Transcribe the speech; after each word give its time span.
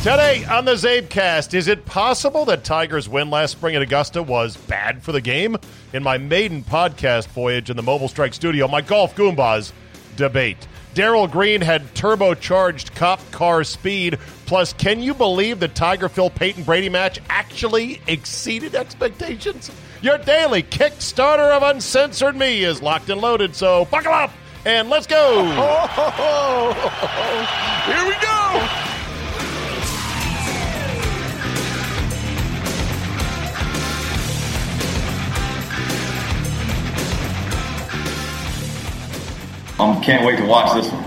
Today 0.00 0.44
on 0.46 0.64
the 0.64 0.76
Czabecast, 0.76 1.52
is 1.52 1.68
it 1.68 1.84
possible 1.84 2.46
that 2.46 2.64
Tigers' 2.64 3.06
win 3.06 3.28
last 3.28 3.50
spring 3.50 3.76
at 3.76 3.82
Augusta 3.82 4.22
was 4.22 4.56
bad 4.56 5.02
for 5.02 5.12
the 5.12 5.20
game? 5.20 5.58
In 5.92 6.02
my 6.02 6.16
maiden 6.16 6.64
podcast 6.64 7.26
voyage 7.26 7.68
in 7.68 7.76
the 7.76 7.82
Mobile 7.82 8.08
Strike 8.08 8.32
studio, 8.32 8.66
my 8.66 8.80
golf 8.80 9.14
Goombas 9.14 9.72
debate. 10.16 10.66
Darrell 10.94 11.26
Green 11.28 11.60
had 11.60 11.82
turbocharged 11.92 12.94
cop 12.94 13.20
car 13.30 13.62
speed. 13.62 14.18
Plus, 14.46 14.72
can 14.72 15.02
you 15.02 15.12
believe 15.12 15.60
the 15.60 15.68
Tiger 15.68 16.08
Phil 16.08 16.30
Peyton 16.30 16.62
Brady 16.62 16.88
match 16.88 17.20
actually 17.28 18.00
exceeded 18.06 18.74
expectations? 18.74 19.70
Your 20.00 20.16
daily 20.16 20.62
Kickstarter 20.62 21.54
of 21.54 21.62
Uncensored 21.62 22.36
Me 22.36 22.64
is 22.64 22.80
locked 22.80 23.10
and 23.10 23.20
loaded, 23.20 23.54
so 23.54 23.84
buckle 23.84 24.14
up 24.14 24.30
and 24.64 24.88
let's 24.88 25.06
go. 25.06 25.44
Here 27.84 28.06
we 28.06 28.14
go. 28.14 28.79
I 39.80 40.00
can't 40.04 40.24
wait 40.26 40.36
to 40.38 40.44
watch 40.46 40.74
this 40.74 40.90
one. 40.92 41.02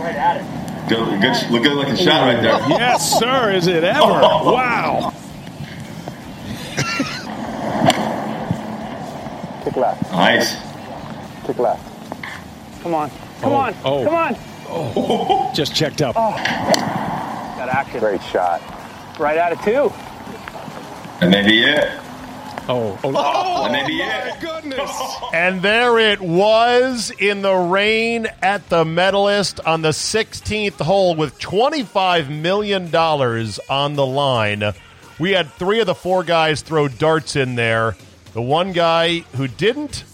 Right 0.00 0.14
at 0.14 0.36
it. 0.36 0.88
Good, 0.88 1.20
good, 1.20 1.62
good 1.62 1.72
looking 1.72 1.96
shot 1.96 2.22
right 2.22 2.40
there. 2.40 2.58
Yes, 2.68 3.18
sir. 3.18 3.50
Is 3.52 3.66
it 3.66 3.82
ever? 3.84 4.00
Wow. 4.46 5.12
Kick 9.64 9.76
left. 9.76 10.02
Nice. 10.12 10.54
Kick 11.46 11.58
left. 11.58 11.82
Come 12.82 12.94
on. 12.94 13.10
Come 13.40 13.52
Oh, 13.52 13.56
on. 13.56 13.74
oh. 13.84 14.04
Come 14.04 14.14
on. 14.14 14.36
Oh. 14.68 15.50
Just 15.54 15.74
checked 15.74 16.02
up. 16.02 16.14
Oh. 16.16 16.30
Got 16.30 17.68
action. 17.68 17.98
Great 18.00 18.22
shot. 18.24 18.62
Right 19.18 19.36
at 19.36 19.52
it 19.52 19.60
too. 19.62 19.92
And 21.20 21.30
maybe 21.30 21.64
it. 21.64 21.90
Oh, 22.68 22.98
oh, 23.04 23.12
That 23.64 23.72
may 23.72 23.86
be 23.86 24.00
it. 24.02 24.40
goodness. 24.40 24.90
And 25.32 25.60
there 25.60 25.98
it 25.98 26.20
was 26.20 27.10
in 27.18 27.42
the 27.42 27.54
rain 27.54 28.26
at 28.40 28.68
the 28.70 28.84
medalist 28.84 29.60
on 29.60 29.82
the 29.82 29.90
16th 29.90 30.80
hole 30.80 31.14
with 31.14 31.38
$25 31.38 32.28
million 32.30 32.94
on 32.94 33.94
the 33.94 34.06
line. 34.06 34.62
We 35.18 35.32
had 35.32 35.50
three 35.52 35.80
of 35.80 35.86
the 35.86 35.94
four 35.94 36.24
guys 36.24 36.62
throw 36.62 36.88
darts 36.88 37.36
in 37.36 37.54
there. 37.54 37.96
The 38.32 38.42
one 38.42 38.72
guy 38.72 39.20
who 39.36 39.46
didn't, 39.46 40.04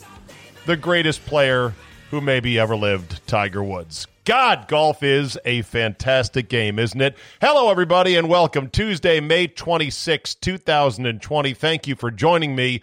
the 0.67 0.77
greatest 0.77 1.25
player 1.25 1.75
who 2.11 2.21
maybe 2.21 2.59
ever 2.59 2.77
lived, 2.77 3.25
Tiger 3.27 3.63
Woods. 3.63 4.07
God, 4.25 4.69
golf 4.69 5.03
is 5.03 5.37
a 5.45 5.63
fantastic 5.63 6.49
game, 6.49 6.79
isn't 6.79 7.01
it? 7.01 7.19
Hello, 7.41 7.73
everybody, 7.73 8.15
and 8.15 8.29
welcome. 8.29 8.71
Tuesday, 8.71 9.19
May 9.19 9.49
26, 9.49 10.37
2020. 10.37 11.55
Thank 11.55 11.89
you 11.89 11.97
for 11.97 12.13
joining 12.13 12.55
me. 12.55 12.83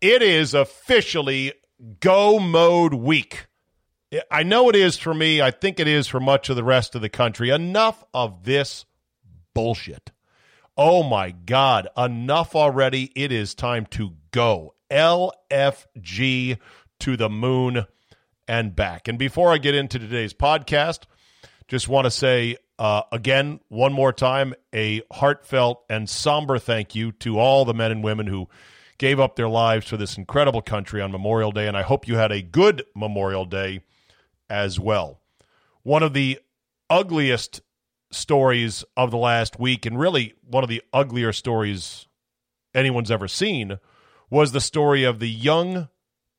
It 0.00 0.22
is 0.22 0.54
officially 0.54 1.54
go 1.98 2.38
mode 2.38 2.94
week. 2.94 3.48
I 4.30 4.44
know 4.44 4.68
it 4.68 4.76
is 4.76 4.96
for 4.96 5.12
me. 5.12 5.42
I 5.42 5.50
think 5.50 5.80
it 5.80 5.88
is 5.88 6.06
for 6.06 6.20
much 6.20 6.50
of 6.50 6.54
the 6.54 6.62
rest 6.62 6.94
of 6.94 7.02
the 7.02 7.08
country. 7.08 7.50
Enough 7.50 8.04
of 8.14 8.44
this 8.44 8.84
bullshit. 9.54 10.12
Oh 10.76 11.02
my 11.02 11.32
God, 11.32 11.88
enough 11.96 12.54
already. 12.54 13.10
It 13.16 13.32
is 13.32 13.56
time 13.56 13.86
to 13.86 14.12
go. 14.30 14.76
LFG 14.92 16.58
to 17.00 17.16
the 17.16 17.28
moon 17.28 17.86
and 18.48 18.74
back. 18.74 19.08
And 19.08 19.18
before 19.18 19.52
I 19.52 19.58
get 19.58 19.74
into 19.74 19.98
today's 19.98 20.34
podcast, 20.34 21.00
just 21.68 21.88
want 21.88 22.04
to 22.04 22.10
say 22.10 22.56
uh, 22.78 23.02
again, 23.10 23.60
one 23.68 23.92
more 23.92 24.12
time, 24.12 24.54
a 24.74 25.02
heartfelt 25.10 25.84
and 25.88 26.08
somber 26.08 26.58
thank 26.58 26.94
you 26.94 27.12
to 27.12 27.38
all 27.38 27.64
the 27.64 27.74
men 27.74 27.90
and 27.90 28.04
women 28.04 28.26
who 28.26 28.48
gave 28.98 29.18
up 29.18 29.36
their 29.36 29.48
lives 29.48 29.86
for 29.88 29.96
this 29.96 30.16
incredible 30.16 30.62
country 30.62 31.00
on 31.00 31.10
Memorial 31.10 31.52
Day. 31.52 31.66
And 31.66 31.76
I 31.76 31.82
hope 31.82 32.06
you 32.06 32.16
had 32.16 32.32
a 32.32 32.42
good 32.42 32.84
Memorial 32.94 33.44
Day 33.44 33.80
as 34.50 34.78
well. 34.78 35.20
One 35.82 36.02
of 36.02 36.12
the 36.12 36.38
ugliest 36.90 37.62
stories 38.10 38.84
of 38.96 39.10
the 39.10 39.16
last 39.16 39.58
week, 39.58 39.86
and 39.86 39.98
really 39.98 40.34
one 40.48 40.62
of 40.62 40.70
the 40.70 40.82
uglier 40.92 41.32
stories 41.32 42.06
anyone's 42.74 43.10
ever 43.10 43.28
seen, 43.28 43.78
was 44.28 44.52
the 44.52 44.60
story 44.60 45.04
of 45.04 45.18
the 45.18 45.30
young 45.30 45.88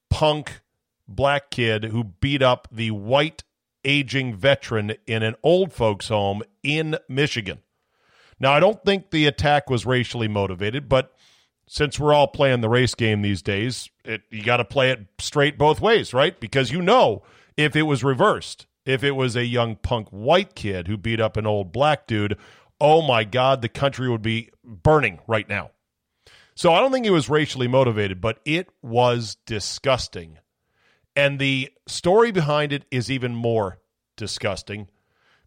punk 0.10 0.62
black 1.08 1.50
kid 1.50 1.86
who 1.86 2.04
beat 2.04 2.42
up 2.42 2.68
the 2.72 2.92
white 2.92 3.44
aging 3.84 4.36
veteran 4.36 4.94
in 5.06 5.24
an 5.24 5.36
old 5.44 5.74
folks' 5.74 6.10
home 6.10 6.44
in 6.64 6.98
Michigan. 7.08 7.60
Now, 8.40 8.54
I 8.54 8.60
don't 8.60 8.84
think 8.84 9.10
the 9.10 9.26
attack 9.26 9.70
was 9.70 9.86
racially 9.86 10.28
motivated, 10.28 10.88
but 10.88 11.14
since 11.68 12.00
we're 12.00 12.14
all 12.14 12.28
playing 12.28 12.62
the 12.62 12.70
race 12.70 12.96
game 12.96 13.22
these 13.22 13.42
days, 13.42 13.90
it, 14.06 14.22
you 14.30 14.44
got 14.44 14.58
to 14.58 14.66
play 14.66 14.92
it 14.92 15.08
straight 15.20 15.58
both 15.58 15.82
ways, 15.82 16.14
right? 16.14 16.40
Because 16.40 16.72
you 16.72 16.82
know 16.82 17.24
if 17.56 17.76
it 17.76 17.84
was 17.84 18.04
reversed, 18.04 18.68
if 18.86 19.04
it 19.04 19.12
was 19.12 19.36
a 19.36 19.46
young 19.46 19.76
punk 19.76 20.08
white 20.10 20.56
kid 20.56 20.88
who 20.88 20.98
beat 20.98 21.20
up 21.20 21.36
an 21.36 21.48
old 21.48 21.72
black 21.72 22.08
dude, 22.08 22.38
oh 22.80 23.02
my 23.02 23.24
God, 23.24 23.62
the 23.62 23.70
country 23.70 24.10
would 24.10 24.22
be 24.22 24.50
burning 24.64 25.20
right 25.28 25.48
now. 25.48 25.72
So 26.56 26.74
I 26.74 26.80
don't 26.80 26.92
think 26.92 27.06
it 27.06 27.12
was 27.12 27.30
racially 27.30 27.68
motivated, 27.68 28.22
but 28.22 28.40
it 28.46 28.70
was 28.82 29.38
disgusting. 29.46 30.40
And 31.18 31.40
the 31.40 31.72
story 31.88 32.32
behind 32.32 32.72
it 32.72 32.86
is 32.92 33.10
even 33.10 33.34
more 33.36 33.80
disgusting 34.18 34.88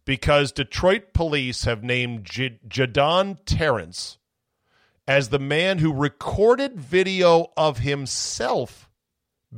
because 0.03 0.51
Detroit 0.51 1.13
police 1.13 1.63
have 1.63 1.81
named 1.81 2.25
J- 2.25 2.59
Jadon 2.67 3.37
Terrence 3.45 4.17
as 5.07 5.29
the 5.29 5.39
man 5.39 5.77
who 5.77 5.93
recorded 5.93 6.77
video 6.77 7.53
of 7.55 7.79
himself 7.79 8.89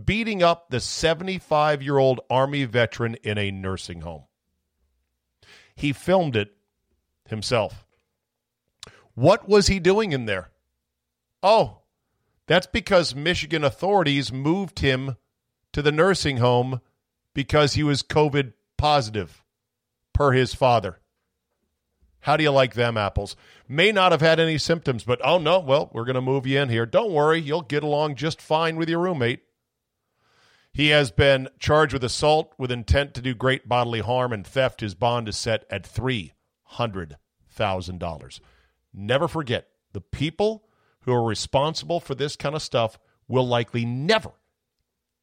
beating 0.06 0.44
up 0.44 0.70
the 0.70 0.80
75 0.80 1.82
year 1.82 1.98
old 1.98 2.20
Army 2.30 2.66
veteran 2.66 3.16
in 3.24 3.40
a 3.40 3.50
nursing 3.50 4.02
home. 4.02 4.26
He 5.76 5.94
filmed 5.94 6.36
it 6.36 6.54
himself. 7.28 7.88
What 9.16 9.50
was 9.50 9.66
he 9.66 9.80
doing 9.80 10.12
in 10.12 10.26
there? 10.26 10.52
Oh, 11.42 11.80
that's 12.46 12.68
because 12.68 13.16
Michigan 13.16 13.64
authorities 13.64 14.32
moved 14.32 14.78
him 14.78 15.18
to 15.74 15.82
the 15.82 15.92
nursing 15.92 16.38
home 16.38 16.80
because 17.34 17.74
he 17.74 17.84
was 17.84 18.04
COVID 18.04 18.54
positive, 18.78 19.44
per 20.14 20.32
his 20.32 20.54
father. 20.54 21.00
How 22.22 22.38
do 22.38 22.44
you 22.44 22.52
like 22.52 22.74
them 22.74 22.96
apples? 22.96 23.36
May 23.68 23.92
not 23.92 24.14
have 24.14 24.22
had 24.22 24.40
any 24.40 24.58
symptoms, 24.58 25.04
but 25.04 25.20
oh 25.26 25.40
no, 25.40 25.60
well, 25.60 25.90
we're 25.92 26.06
going 26.06 26.16
to 26.16 26.22
move 26.22 26.48
you 26.48 26.62
in 26.62 26.70
here. 26.70 26.86
Don't 26.86 27.12
worry, 27.12 27.42
you'll 27.42 27.62
get 27.62 27.84
along 27.84 28.16
just 28.16 28.42
fine 28.42 28.78
with 28.78 28.88
your 28.88 29.00
roommate. 29.00 29.42
He 30.72 30.88
has 30.90 31.12
been 31.12 31.50
charged 31.60 31.94
with 31.94 32.04
assault 32.04 32.54
with 32.58 32.72
intent 32.72 33.14
to 33.14 33.22
do 33.22 33.36
great 33.36 33.68
bodily 33.68 34.00
harm 34.00 34.34
and 34.34 34.48
theft. 34.48 34.82
His 34.82 34.96
bond 34.96 35.28
is 35.28 35.38
set 35.38 35.66
at 35.70 35.84
$300,000. 35.84 38.40
Never 38.94 39.28
forget 39.28 39.68
the 39.92 40.02
people 40.02 40.64
who 41.02 41.14
are 41.14 41.24
responsible 41.24 42.00
for 42.00 42.16
this 42.16 42.36
kind 42.36 42.56
of 42.56 42.62
stuff 42.62 42.98
will 43.28 43.48
likely 43.48 43.86
never, 43.86 44.32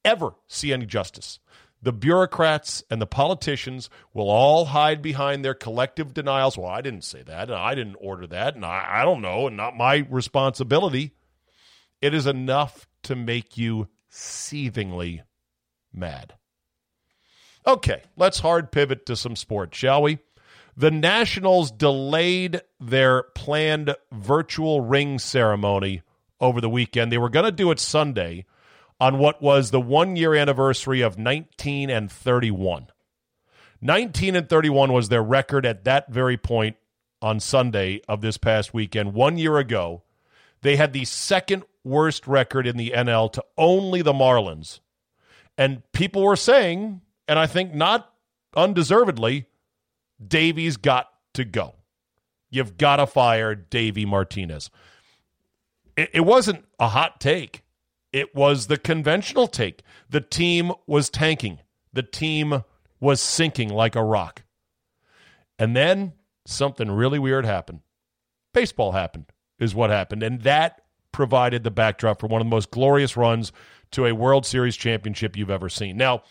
ever 0.05 0.35
see 0.47 0.73
any 0.73 0.87
justice. 0.87 1.39
the 1.83 1.93
bureaucrats 1.93 2.83
and 2.91 3.01
the 3.01 3.07
politicians 3.07 3.89
will 4.13 4.29
all 4.29 4.67
hide 4.67 5.01
behind 5.01 5.45
their 5.45 5.55
collective 5.55 6.13
denials. 6.13 6.59
Well, 6.59 6.71
I 6.71 6.81
didn't 6.83 7.05
say 7.05 7.23
that, 7.23 7.49
and 7.49 7.59
I 7.59 7.75
didn't 7.75 7.97
order 8.01 8.27
that, 8.29 8.55
and 8.55 8.65
I, 8.65 8.87
I 8.89 9.05
don't 9.05 9.23
know, 9.23 9.47
and 9.47 9.57
not 9.57 9.77
my 9.77 10.07
responsibility. 10.11 11.13
It 12.03 12.15
is 12.15 12.27
enough 12.27 12.87
to 13.05 13.17
make 13.17 13.57
you 13.57 13.89
seethingly 14.09 15.23
mad. 15.93 16.35
Okay, 17.67 18.03
let's 18.17 18.41
hard 18.41 18.73
pivot 18.73 19.07
to 19.07 19.17
some 19.17 19.37
sports, 19.37 19.77
shall 19.77 20.03
we? 20.03 20.19
The 20.77 20.91
Nationals 20.91 21.71
delayed 21.71 22.63
their 22.79 23.25
planned 23.35 23.95
virtual 24.13 24.81
ring 24.81 25.19
ceremony 25.19 26.03
over 26.41 26.61
the 26.61 26.71
weekend. 26.71 27.13
They 27.13 27.19
were 27.19 27.29
going 27.29 27.45
to 27.45 27.53
do 27.53 27.71
it 27.71 27.79
Sunday 27.79 28.47
on 29.01 29.19
what 29.19 29.41
was 29.41 29.71
the 29.71 29.81
one 29.81 30.15
year 30.15 30.35
anniversary 30.35 31.01
of 31.01 31.19
19 31.19 31.91
and 31.91 32.13
31. 32.13 32.89
19 33.81 34.37
and 34.37 34.49
31 34.49 34.93
was 34.93 35.09
their 35.09 35.23
record 35.23 35.65
at 35.65 35.85
that 35.85 36.13
very 36.13 36.37
point 36.37 36.77
on 37.23 37.41
Sunday 37.41 38.03
of 38.07 38.21
this 38.21 38.37
past 38.37 38.75
weekend. 38.75 39.15
One 39.15 39.39
year 39.39 39.57
ago, 39.57 40.03
they 40.61 40.77
had 40.77 40.93
the 40.93 41.07
second 41.07 41.65
worst 41.83 42.27
record 42.27 42.67
in 42.67 42.77
the 42.77 42.93
NL 42.95 43.33
to 43.33 43.45
only 43.57 44.03
the 44.03 44.13
Marlins. 44.13 44.81
And 45.57 45.83
people 45.93 46.23
were 46.23 46.37
saying, 46.37 47.01
and 47.27 47.39
I 47.39 47.47
think 47.47 47.75
not 47.75 48.13
undeservedly, 48.55 49.47
Davey's 50.25 50.77
got 50.77 51.09
to 51.35 51.45
go. 51.45 51.77
You've 52.51 52.77
got 52.77 52.97
to 52.97 53.07
fire 53.07 53.55
Davey 53.55 54.05
Martinez. 54.05 54.71
It, 55.97 56.11
it 56.15 56.21
wasn't 56.21 56.65
a 56.79 56.89
hot 56.89 57.21
take. 57.21 57.63
It 58.13 58.35
was 58.35 58.67
the 58.67 58.79
conventional 58.79 59.47
take. 59.47 59.83
The 60.09 60.21
team 60.21 60.73
was 60.87 61.11
tanking. 61.11 61.61
The 61.93 62.03
team 62.03 62.65
was 62.99 63.21
sinking 63.21 63.69
like 63.71 63.95
a 63.95 64.05
rock. 64.05 64.43
And 65.59 65.77
then 65.77 66.15
something 66.47 66.91
really 66.91 67.19
weird 67.19 67.45
happened. 67.45 67.81
Baseball 68.53 68.93
happened, 68.93 69.27
is 69.59 69.75
what 69.75 69.91
happened. 69.91 70.23
And 70.23 70.43
that 70.43 70.83
provided 71.13 71.65
the 71.65 71.71
backdrop 71.71 72.21
for 72.21 72.27
one 72.27 72.41
of 72.41 72.47
the 72.47 72.51
most 72.51 72.71
glorious 72.71 73.17
runs 73.17 73.53
to 73.93 74.07
a 74.07 74.15
World 74.15 74.47
Series 74.47 74.77
championship 74.77 75.37
you've 75.37 75.51
ever 75.51 75.69
seen. 75.69 75.97
Now, 75.97 76.23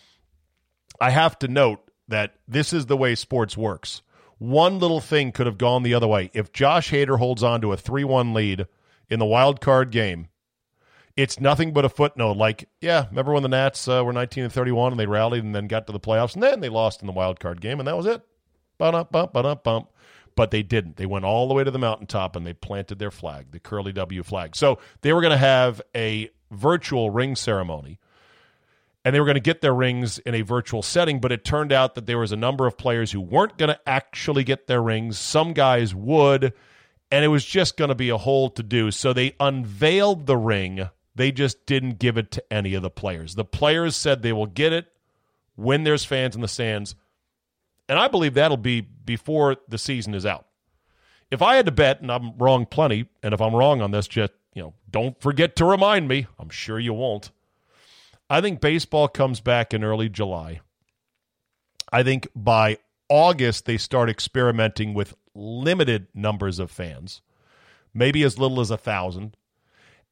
I 1.00 1.10
have 1.10 1.38
to 1.40 1.48
note 1.48 1.80
that 2.08 2.34
this 2.48 2.72
is 2.72 2.86
the 2.86 2.96
way 2.96 3.14
sports 3.14 3.56
works. 3.56 4.02
One 4.38 4.78
little 4.78 5.00
thing 5.00 5.32
could 5.32 5.46
have 5.46 5.58
gone 5.58 5.82
the 5.82 5.94
other 5.94 6.06
way. 6.06 6.30
If 6.32 6.52
Josh 6.52 6.90
Hader 6.90 7.18
holds 7.18 7.42
on 7.42 7.60
to 7.60 7.72
a 7.72 7.76
3 7.76 8.04
1 8.04 8.32
lead 8.32 8.66
in 9.08 9.18
the 9.18 9.26
wild 9.26 9.60
card 9.60 9.90
game, 9.90 10.28
it's 11.16 11.40
nothing 11.40 11.72
but 11.72 11.84
a 11.84 11.88
footnote. 11.88 12.36
Like, 12.36 12.68
yeah, 12.80 13.06
remember 13.10 13.32
when 13.32 13.42
the 13.42 13.48
Nats 13.48 13.86
uh, 13.88 14.02
were 14.04 14.12
19 14.12 14.44
and 14.44 14.52
31 14.52 14.92
and 14.92 15.00
they 15.00 15.06
rallied 15.06 15.44
and 15.44 15.54
then 15.54 15.66
got 15.66 15.86
to 15.86 15.92
the 15.92 16.00
playoffs 16.00 16.34
and 16.34 16.42
then 16.42 16.60
they 16.60 16.68
lost 16.68 17.00
in 17.00 17.06
the 17.06 17.12
wild 17.12 17.40
card 17.40 17.60
game 17.60 17.78
and 17.78 17.86
that 17.86 17.96
was 17.96 18.06
it. 18.06 18.22
Bump, 18.78 19.10
bump, 19.10 19.32
bump, 19.32 19.62
bump. 19.62 19.88
But 20.36 20.52
they 20.52 20.62
didn't. 20.62 20.96
They 20.96 21.06
went 21.06 21.24
all 21.24 21.48
the 21.48 21.54
way 21.54 21.64
to 21.64 21.70
the 21.70 21.78
mountaintop 21.78 22.36
and 22.36 22.46
they 22.46 22.54
planted 22.54 22.98
their 22.98 23.10
flag, 23.10 23.50
the 23.50 23.58
curly 23.58 23.92
W 23.92 24.22
flag. 24.22 24.56
So 24.56 24.78
they 25.02 25.12
were 25.12 25.20
going 25.20 25.32
to 25.32 25.36
have 25.36 25.82
a 25.94 26.30
virtual 26.50 27.10
ring 27.10 27.36
ceremony 27.36 27.98
and 29.04 29.14
they 29.14 29.20
were 29.20 29.26
going 29.26 29.36
to 29.36 29.40
get 29.40 29.60
their 29.60 29.74
rings 29.74 30.18
in 30.18 30.34
a 30.34 30.42
virtual 30.42 30.82
setting, 30.82 31.20
but 31.20 31.32
it 31.32 31.44
turned 31.44 31.72
out 31.72 31.94
that 31.94 32.06
there 32.06 32.18
was 32.18 32.32
a 32.32 32.36
number 32.36 32.66
of 32.66 32.76
players 32.76 33.12
who 33.12 33.20
weren't 33.20 33.56
going 33.56 33.70
to 33.70 33.80
actually 33.86 34.44
get 34.44 34.66
their 34.66 34.82
rings. 34.82 35.18
Some 35.18 35.52
guys 35.54 35.94
would, 35.94 36.52
and 37.10 37.24
it 37.24 37.28
was 37.28 37.44
just 37.44 37.76
going 37.76 37.88
to 37.88 37.94
be 37.94 38.10
a 38.10 38.18
whole 38.18 38.50
to 38.50 38.62
do. 38.62 38.90
So 38.90 39.12
they 39.12 39.34
unveiled 39.40 40.26
the 40.26 40.36
ring. 40.36 40.88
They 41.14 41.32
just 41.32 41.66
didn't 41.66 41.98
give 41.98 42.16
it 42.16 42.30
to 42.32 42.52
any 42.52 42.74
of 42.74 42.82
the 42.82 42.90
players. 42.90 43.34
The 43.34 43.44
players 43.44 43.96
said 43.96 44.22
they 44.22 44.32
will 44.32 44.46
get 44.46 44.72
it 44.72 44.86
when 45.56 45.84
there's 45.84 46.04
fans 46.04 46.34
in 46.34 46.40
the 46.40 46.48
stands. 46.48 46.94
And 47.88 47.98
I 47.98 48.08
believe 48.08 48.34
that'll 48.34 48.56
be 48.56 48.80
before 48.80 49.56
the 49.68 49.78
season 49.78 50.14
is 50.14 50.24
out. 50.24 50.46
If 51.30 51.42
I 51.42 51.56
had 51.56 51.66
to 51.66 51.72
bet, 51.72 52.00
and 52.00 52.10
I'm 52.10 52.36
wrong 52.38 52.66
plenty, 52.66 53.06
and 53.22 53.34
if 53.34 53.40
I'm 53.40 53.54
wrong 53.54 53.80
on 53.82 53.90
this, 53.90 54.08
just 54.08 54.32
you 54.54 54.62
know, 54.62 54.74
don't 54.90 55.20
forget 55.20 55.56
to 55.56 55.64
remind 55.64 56.08
me. 56.08 56.26
I'm 56.38 56.50
sure 56.50 56.78
you 56.78 56.92
won't. 56.92 57.30
I 58.28 58.40
think 58.40 58.60
baseball 58.60 59.08
comes 59.08 59.40
back 59.40 59.74
in 59.74 59.84
early 59.84 60.08
July. 60.08 60.60
I 61.92 62.02
think 62.02 62.28
by 62.34 62.78
August 63.08 63.66
they 63.66 63.76
start 63.76 64.08
experimenting 64.08 64.94
with 64.94 65.16
limited 65.34 66.08
numbers 66.14 66.58
of 66.58 66.70
fans, 66.70 67.22
maybe 67.92 68.22
as 68.22 68.38
little 68.38 68.60
as 68.60 68.70
a 68.70 68.76
thousand, 68.76 69.36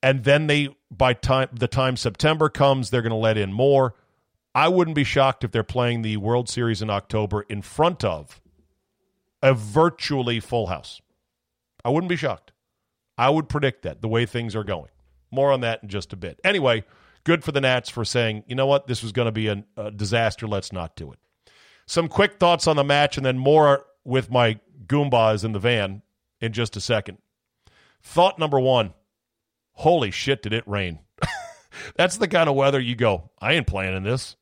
and 0.02 0.24
then 0.24 0.46
they 0.46 0.68
by 0.90 1.12
time 1.12 1.48
the 1.52 1.68
time 1.68 1.96
September 1.96 2.48
comes, 2.48 2.90
they're 2.90 3.02
going 3.02 3.10
to 3.10 3.16
let 3.16 3.36
in 3.36 3.52
more. 3.52 3.94
I 4.54 4.68
wouldn't 4.68 4.96
be 4.96 5.04
shocked 5.04 5.44
if 5.44 5.52
they're 5.52 5.62
playing 5.62 6.02
the 6.02 6.16
World 6.16 6.48
Series 6.48 6.82
in 6.82 6.90
October 6.90 7.42
in 7.42 7.62
front 7.62 8.02
of 8.04 8.40
a 9.42 9.54
virtually 9.54 10.40
full 10.40 10.66
house. 10.66 11.00
I 11.84 11.90
wouldn't 11.90 12.08
be 12.08 12.16
shocked. 12.16 12.52
I 13.16 13.30
would 13.30 13.48
predict 13.48 13.82
that 13.82 14.00
the 14.00 14.08
way 14.08 14.26
things 14.26 14.56
are 14.56 14.64
going. 14.64 14.90
More 15.30 15.52
on 15.52 15.60
that 15.60 15.82
in 15.82 15.88
just 15.88 16.12
a 16.12 16.16
bit. 16.16 16.40
Anyway, 16.42 16.84
good 17.24 17.44
for 17.44 17.52
the 17.52 17.60
Nats 17.60 17.88
for 17.90 18.04
saying, 18.04 18.44
you 18.46 18.54
know 18.54 18.66
what, 18.66 18.86
this 18.86 19.02
was 19.02 19.12
going 19.12 19.26
to 19.26 19.32
be 19.32 19.48
a, 19.48 19.64
a 19.76 19.90
disaster. 19.90 20.46
Let's 20.46 20.72
not 20.72 20.96
do 20.96 21.12
it. 21.12 21.18
Some 21.86 22.08
quick 22.08 22.38
thoughts 22.38 22.66
on 22.66 22.76
the 22.76 22.84
match, 22.84 23.16
and 23.16 23.24
then 23.24 23.38
more 23.38 23.86
with 24.04 24.30
my 24.30 24.60
Goombas 24.86 25.44
in 25.44 25.52
the 25.52 25.58
van 25.58 26.02
in 26.40 26.52
just 26.52 26.76
a 26.76 26.80
second. 26.80 27.18
Thought 28.02 28.38
number 28.38 28.60
one 28.60 28.94
holy 29.78 30.10
shit, 30.10 30.42
did 30.42 30.52
it 30.52 30.66
rain? 30.66 30.98
That's 31.96 32.19
the 32.19 32.28
kind 32.28 32.48
of 32.48 32.56
weather 32.56 32.80
you 32.80 32.96
go, 32.96 33.30
I 33.40 33.54
ain't 33.54 33.66
playing 33.66 33.96
in 33.96 34.02
this. 34.02 34.36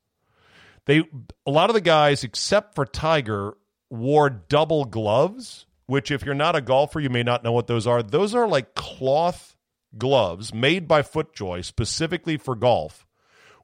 They 0.87 1.03
a 1.47 1.51
lot 1.51 1.71
of 1.71 1.75
the 1.75 1.81
guys, 1.81 2.25
except 2.25 2.75
for 2.75 2.87
Tiger, 2.87 3.57
wore 3.91 4.31
double 4.31 4.85
gloves, 4.85 5.67
which 5.87 6.11
if 6.11 6.25
you're 6.25 6.35
not 6.35 6.57
a 6.57 6.61
golfer, 6.61 7.01
you 7.01 7.11
may 7.11 7.23
not 7.23 7.45
know 7.45 7.53
what 7.53 7.67
those 7.67 7.87
are. 7.87 8.03
Those 8.03 8.35
are 8.35 8.49
like 8.49 8.75
cloth 8.75 9.57
gloves 9.99 10.55
made 10.55 10.89
by 10.89 11.03
FootJoy 11.03 11.65
specifically 11.65 12.37
for 12.37 12.55
golf, 12.55 13.07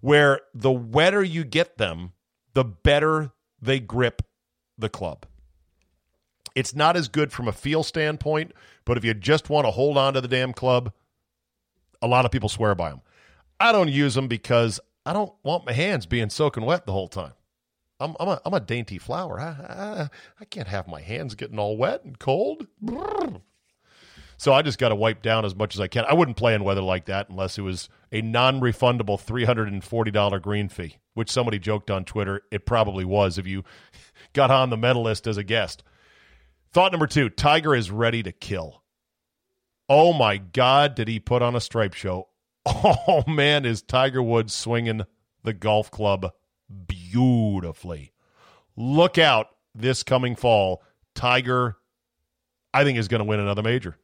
where 0.01 0.41
the 0.55 0.73
wetter 0.73 1.23
you 1.23 1.45
get 1.45 1.79
them, 1.79 2.13
the 2.55 2.65
better 2.65 3.33
they 3.61 3.81
grip 3.81 4.23
the 4.77 4.89
club. 4.89 5.27
It's 6.55 6.75
not 6.75 6.97
as 6.97 7.09
good 7.09 7.33
from 7.33 7.49
a 7.49 7.53
feel 7.53 7.83
standpoint, 7.83 8.53
but 8.85 8.99
if 8.99 9.05
you 9.05 9.15
just 9.15 9.49
want 9.49 9.67
to 9.67 9.71
hold 9.71 9.97
on 9.97 10.15
to 10.15 10.21
the 10.21 10.29
damn 10.29 10.53
club, 10.53 10.93
a 12.03 12.07
lot 12.07 12.25
of 12.25 12.31
people 12.31 12.49
swear 12.49 12.75
by 12.75 12.91
them. 12.91 13.01
I 13.59 13.73
don't 13.73 13.89
use 13.89 14.15
them 14.15 14.29
because 14.29 14.81
I 15.07 15.13
don't 15.13 15.33
want 15.43 15.67
my 15.67 15.73
hands 15.73 16.07
being 16.07 16.31
soaking 16.31 16.65
wet 16.65 16.85
the 16.85 16.93
whole 16.93 17.09
time. 17.09 17.33
I'm, 18.01 18.17
I'm, 18.19 18.29
a, 18.29 18.41
I'm 18.45 18.55
a 18.55 18.61
dainty 18.61 18.99
flower. 18.99 19.41
I, 19.41 19.47
I, 19.47 20.11
I 20.41 20.45
can't 20.47 20.69
have 20.69 20.89
my 20.89 21.01
hands 21.01 21.37
getting 21.37 21.59
all 21.59 21.77
wet 21.77 22.05
and 22.05 22.19
cold. 22.19 22.67
So 24.37 24.53
I 24.53 24.63
just 24.63 24.81
got 24.81 24.89
to 24.89 24.97
wipe 24.97 25.23
down 25.23 25.45
as 25.45 25.55
much 25.55 25.77
as 25.77 25.81
I 25.81 25.87
can. 25.87 26.05
I 26.09 26.15
wouldn't 26.15 26.37
play 26.37 26.55
in 26.55 26.65
weather 26.65 26.81
like 26.81 27.05
that 27.05 27.31
unless 27.31 27.59
it 27.59 27.63
was 27.63 27.89
a 28.11 28.21
non 28.21 28.61
refundable 28.61 29.25
$340 29.25 30.43
green 30.43 30.69
fee, 30.69 30.97
which 31.15 31.31
somebody 31.31 31.61
joked 31.61 31.93
on 31.93 32.05
Twitter. 32.05 32.43
It 32.51 32.67
probably 32.67 33.05
was 33.05 33.39
if 33.39 33.47
you 33.47 33.63
got 34.33 34.51
on 34.51 34.71
the 34.71 34.77
medalist 34.77 35.29
as 35.29 35.37
a 35.37 35.45
guest. 35.45 35.85
Thought 36.73 36.91
number 36.91 37.07
two 37.07 37.29
Tiger 37.29 37.73
is 37.75 37.93
ready 37.93 38.25
to 38.25 38.33
kill. 38.33 38.82
Oh 39.95 40.15
my 40.15 40.39
God, 40.39 40.95
did 40.95 41.07
he 41.07 41.21
put 41.21 41.43
on 41.43 41.55
a 41.55 41.61
stripe 41.61 41.93
show? 41.93 42.29
Oh 42.65 43.25
man, 43.27 43.67
is 43.67 43.83
Tiger 43.83 44.23
Woods 44.23 44.55
swinging 44.55 45.03
the 45.43 45.53
golf 45.53 45.91
club 45.91 46.33
beautifully. 46.87 48.13
Look 48.75 49.19
out 49.19 49.49
this 49.75 50.03
coming 50.03 50.35
fall. 50.35 50.83
Tiger, 51.15 51.77
I 52.73 52.85
think, 52.85 52.97
is 52.97 53.09
going 53.09 53.19
to 53.19 53.27
win 53.27 53.39
another 53.39 53.63
major. 53.63 53.99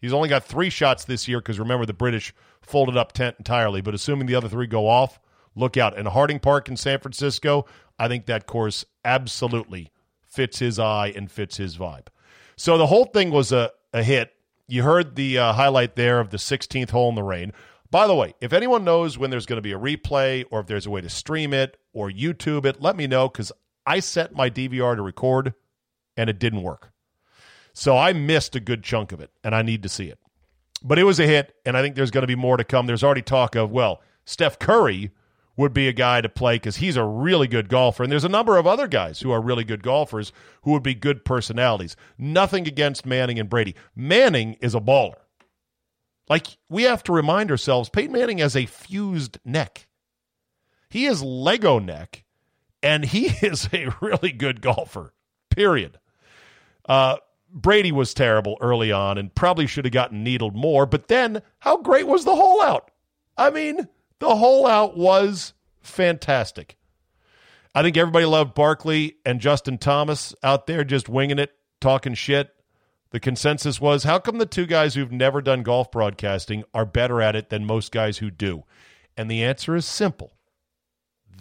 He's 0.00 0.14
only 0.14 0.30
got 0.30 0.44
three 0.44 0.70
shots 0.70 1.04
this 1.04 1.28
year 1.28 1.40
because 1.40 1.58
remember, 1.58 1.84
the 1.84 1.92
British 1.92 2.32
folded 2.62 2.96
up 2.96 3.12
tent 3.12 3.36
entirely. 3.38 3.82
But 3.82 3.94
assuming 3.94 4.28
the 4.28 4.34
other 4.34 4.48
three 4.48 4.66
go 4.66 4.88
off, 4.88 5.20
look 5.54 5.76
out. 5.76 5.98
And 5.98 6.08
Harding 6.08 6.38
Park 6.38 6.70
in 6.70 6.76
San 6.78 7.00
Francisco, 7.00 7.66
I 7.98 8.08
think 8.08 8.24
that 8.26 8.46
course 8.46 8.86
absolutely 9.04 9.92
fits 10.26 10.58
his 10.58 10.78
eye 10.78 11.12
and 11.14 11.30
fits 11.30 11.58
his 11.58 11.76
vibe. 11.76 12.06
So 12.56 12.78
the 12.78 12.86
whole 12.86 13.04
thing 13.04 13.30
was 13.30 13.52
a, 13.52 13.72
a 13.92 14.02
hit. 14.02 14.32
You 14.68 14.82
heard 14.82 15.16
the 15.16 15.38
uh, 15.38 15.52
highlight 15.54 15.96
there 15.96 16.20
of 16.20 16.28
the 16.28 16.36
16th 16.36 16.90
hole 16.90 17.08
in 17.08 17.14
the 17.14 17.22
rain. 17.22 17.52
By 17.90 18.06
the 18.06 18.14
way, 18.14 18.34
if 18.40 18.52
anyone 18.52 18.84
knows 18.84 19.16
when 19.16 19.30
there's 19.30 19.46
going 19.46 19.56
to 19.56 19.62
be 19.62 19.72
a 19.72 19.78
replay 19.78 20.44
or 20.50 20.60
if 20.60 20.66
there's 20.66 20.84
a 20.84 20.90
way 20.90 21.00
to 21.00 21.08
stream 21.08 21.54
it 21.54 21.78
or 21.94 22.10
YouTube 22.10 22.66
it, 22.66 22.82
let 22.82 22.94
me 22.94 23.06
know 23.06 23.28
because 23.28 23.50
I 23.86 24.00
set 24.00 24.34
my 24.34 24.50
DVR 24.50 24.94
to 24.94 25.02
record 25.02 25.54
and 26.18 26.28
it 26.28 26.38
didn't 26.38 26.62
work. 26.62 26.92
So 27.72 27.96
I 27.96 28.12
missed 28.12 28.54
a 28.56 28.60
good 28.60 28.82
chunk 28.82 29.12
of 29.12 29.20
it, 29.20 29.30
and 29.42 29.54
I 29.54 29.62
need 29.62 29.84
to 29.84 29.88
see 29.88 30.08
it. 30.08 30.18
But 30.82 30.98
it 30.98 31.04
was 31.04 31.20
a 31.20 31.26
hit, 31.26 31.54
and 31.64 31.76
I 31.76 31.82
think 31.82 31.94
there's 31.94 32.10
going 32.10 32.22
to 32.22 32.26
be 32.26 32.34
more 32.34 32.56
to 32.56 32.64
come. 32.64 32.86
There's 32.86 33.04
already 33.04 33.22
talk 33.22 33.54
of, 33.54 33.70
well, 33.70 34.02
Steph 34.24 34.58
Curry 34.58 35.12
would 35.58 35.74
be 35.74 35.88
a 35.88 35.92
guy 35.92 36.20
to 36.20 36.28
play 36.28 36.54
because 36.54 36.76
he's 36.76 36.96
a 36.96 37.04
really 37.04 37.48
good 37.48 37.68
golfer. 37.68 38.04
And 38.04 38.10
there's 38.10 38.24
a 38.24 38.28
number 38.28 38.56
of 38.56 38.66
other 38.66 38.86
guys 38.86 39.20
who 39.20 39.32
are 39.32 39.42
really 39.42 39.64
good 39.64 39.82
golfers 39.82 40.32
who 40.62 40.70
would 40.70 40.84
be 40.84 40.94
good 40.94 41.24
personalities. 41.24 41.96
Nothing 42.16 42.68
against 42.68 43.04
Manning 43.04 43.40
and 43.40 43.50
Brady. 43.50 43.74
Manning 43.94 44.54
is 44.60 44.76
a 44.76 44.80
baller. 44.80 45.16
Like, 46.28 46.58
we 46.70 46.84
have 46.84 47.02
to 47.04 47.12
remind 47.12 47.50
ourselves 47.50 47.88
Peyton 47.88 48.12
Manning 48.12 48.38
has 48.38 48.54
a 48.54 48.66
fused 48.66 49.40
neck. 49.44 49.88
He 50.90 51.04
has 51.04 51.22
Lego 51.22 51.80
neck, 51.80 52.24
and 52.80 53.04
he 53.04 53.26
is 53.42 53.68
a 53.72 53.92
really 54.00 54.30
good 54.30 54.60
golfer. 54.60 55.12
Period. 55.50 55.98
Uh, 56.88 57.16
Brady 57.50 57.90
was 57.90 58.14
terrible 58.14 58.58
early 58.60 58.92
on 58.92 59.18
and 59.18 59.34
probably 59.34 59.66
should 59.66 59.86
have 59.86 59.92
gotten 59.92 60.22
needled 60.22 60.54
more. 60.54 60.86
But 60.86 61.08
then, 61.08 61.42
how 61.58 61.78
great 61.78 62.06
was 62.06 62.24
the 62.24 62.36
hole 62.36 62.62
out? 62.62 62.92
I 63.36 63.50
mean, 63.50 63.88
the 64.20 64.36
whole 64.36 64.66
out 64.66 64.96
was 64.96 65.54
fantastic. 65.80 66.76
I 67.74 67.82
think 67.82 67.96
everybody 67.96 68.24
loved 68.24 68.54
Barkley 68.54 69.16
and 69.24 69.40
Justin 69.40 69.78
Thomas 69.78 70.34
out 70.42 70.66
there 70.66 70.84
just 70.84 71.08
winging 71.08 71.38
it, 71.38 71.52
talking 71.80 72.14
shit. 72.14 72.50
The 73.10 73.20
consensus 73.20 73.80
was 73.80 74.04
how 74.04 74.18
come 74.18 74.38
the 74.38 74.46
two 74.46 74.66
guys 74.66 74.94
who've 74.94 75.12
never 75.12 75.40
done 75.40 75.62
golf 75.62 75.90
broadcasting 75.90 76.64
are 76.74 76.84
better 76.84 77.22
at 77.22 77.36
it 77.36 77.48
than 77.48 77.64
most 77.64 77.92
guys 77.92 78.18
who 78.18 78.30
do? 78.30 78.64
And 79.16 79.30
the 79.30 79.42
answer 79.42 79.74
is 79.76 79.86
simple 79.86 80.32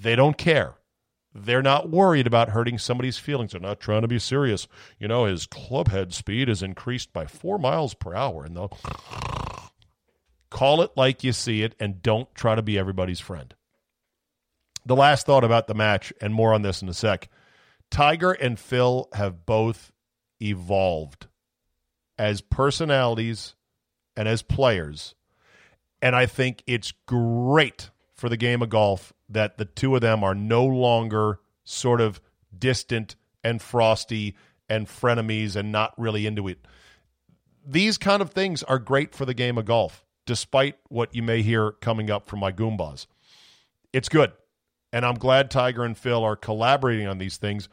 they 0.02 0.16
don't 0.16 0.38
care. 0.38 0.76
They're 1.34 1.62
not 1.62 1.90
worried 1.90 2.26
about 2.26 2.50
hurting 2.50 2.80
somebody's 2.80 3.18
feelings. 3.18 3.52
They're 3.52 3.62
not 3.62 3.80
trying 3.80 4.02
to 4.02 4.08
be 4.08 4.18
serious. 4.18 4.68
You 5.00 5.08
know, 5.08 5.26
his 5.26 5.46
club 5.46 5.90
head 5.90 6.14
speed 6.14 6.50
is 6.50 6.64
increased 6.64 7.14
by 7.14 7.26
four 7.26 7.60
miles 7.60 7.94
per 7.94 8.16
hour, 8.16 8.44
and 8.44 8.56
they'll 8.56 8.76
call 10.50 10.82
it 10.82 10.92
like 10.96 11.24
you 11.24 11.34
see 11.34 11.64
it 11.64 11.76
and 11.80 12.02
don't 12.02 12.34
try 12.36 12.56
to 12.56 12.62
be 12.62 12.78
everybody's 12.78 13.20
friend. 13.20 13.54
The 14.86 14.96
last 14.96 15.26
thought 15.26 15.44
about 15.44 15.68
the 15.68 15.74
match, 15.74 16.14
and 16.22 16.34
more 16.34 16.54
on 16.54 16.62
this 16.62 16.82
in 16.82 16.90
a 16.90 16.94
sec 16.94 17.30
Tiger 17.90 18.32
and 18.32 18.60
Phil 18.60 19.10
have 19.14 19.46
both 19.46 19.92
evolved 20.42 21.28
as 22.18 22.42
personalities 22.42 23.56
and 24.16 24.28
as 24.28 24.42
players. 24.42 25.16
And 26.02 26.16
I 26.16 26.26
think 26.26 26.64
it's 26.68 26.94
great 27.06 27.90
for 28.14 28.30
the 28.30 28.38
game 28.38 28.62
of 28.62 28.70
golf 28.70 29.14
that 29.30 29.58
the 29.58 29.66
two 29.66 29.96
of 29.96 30.02
them 30.02 30.24
are 30.24 30.36
no 30.36 30.66
longer 30.66 31.40
sort 31.64 32.02
of 32.02 32.22
distant 32.58 33.16
and 33.44 33.62
frosty 33.62 34.36
and 34.70 34.88
frenemies 34.88 35.56
and 35.56 35.72
not 35.72 35.94
really 35.98 36.26
into 36.26 36.48
it. 36.48 36.66
These 37.66 37.98
kind 37.98 38.22
of 38.22 38.32
things 38.32 38.64
are 38.64 38.80
great 38.80 39.14
for 39.14 39.26
the 39.26 39.34
game 39.34 39.58
of 39.58 39.66
golf, 39.66 40.06
despite 40.28 40.76
what 40.90 41.16
you 41.16 41.24
may 41.24 41.42
hear 41.42 41.72
coming 41.72 42.12
up 42.12 42.28
from 42.28 42.40
my 42.40 42.52
Goombas. 42.52 43.08
It's 43.92 44.10
good. 44.10 44.34
And 44.94 45.04
I'm 45.04 45.16
glad 45.16 45.50
Tiger 45.50 45.84
and 45.84 45.98
Phil 45.98 46.24
are 46.24 46.36
collaborating 46.36 47.08
on 47.08 47.18
these 47.18 47.38
things. 47.38 47.68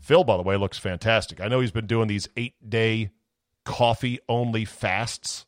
Phil, 0.00 0.24
by 0.24 0.36
the 0.36 0.42
way, 0.42 0.56
looks 0.56 0.78
fantastic. 0.78 1.40
I 1.40 1.48
know 1.48 1.60
he's 1.60 1.70
been 1.70 1.86
doing 1.86 2.08
these 2.08 2.28
eight 2.36 2.54
day 2.68 3.12
coffee 3.64 4.18
only 4.28 4.66
fasts. 4.66 5.46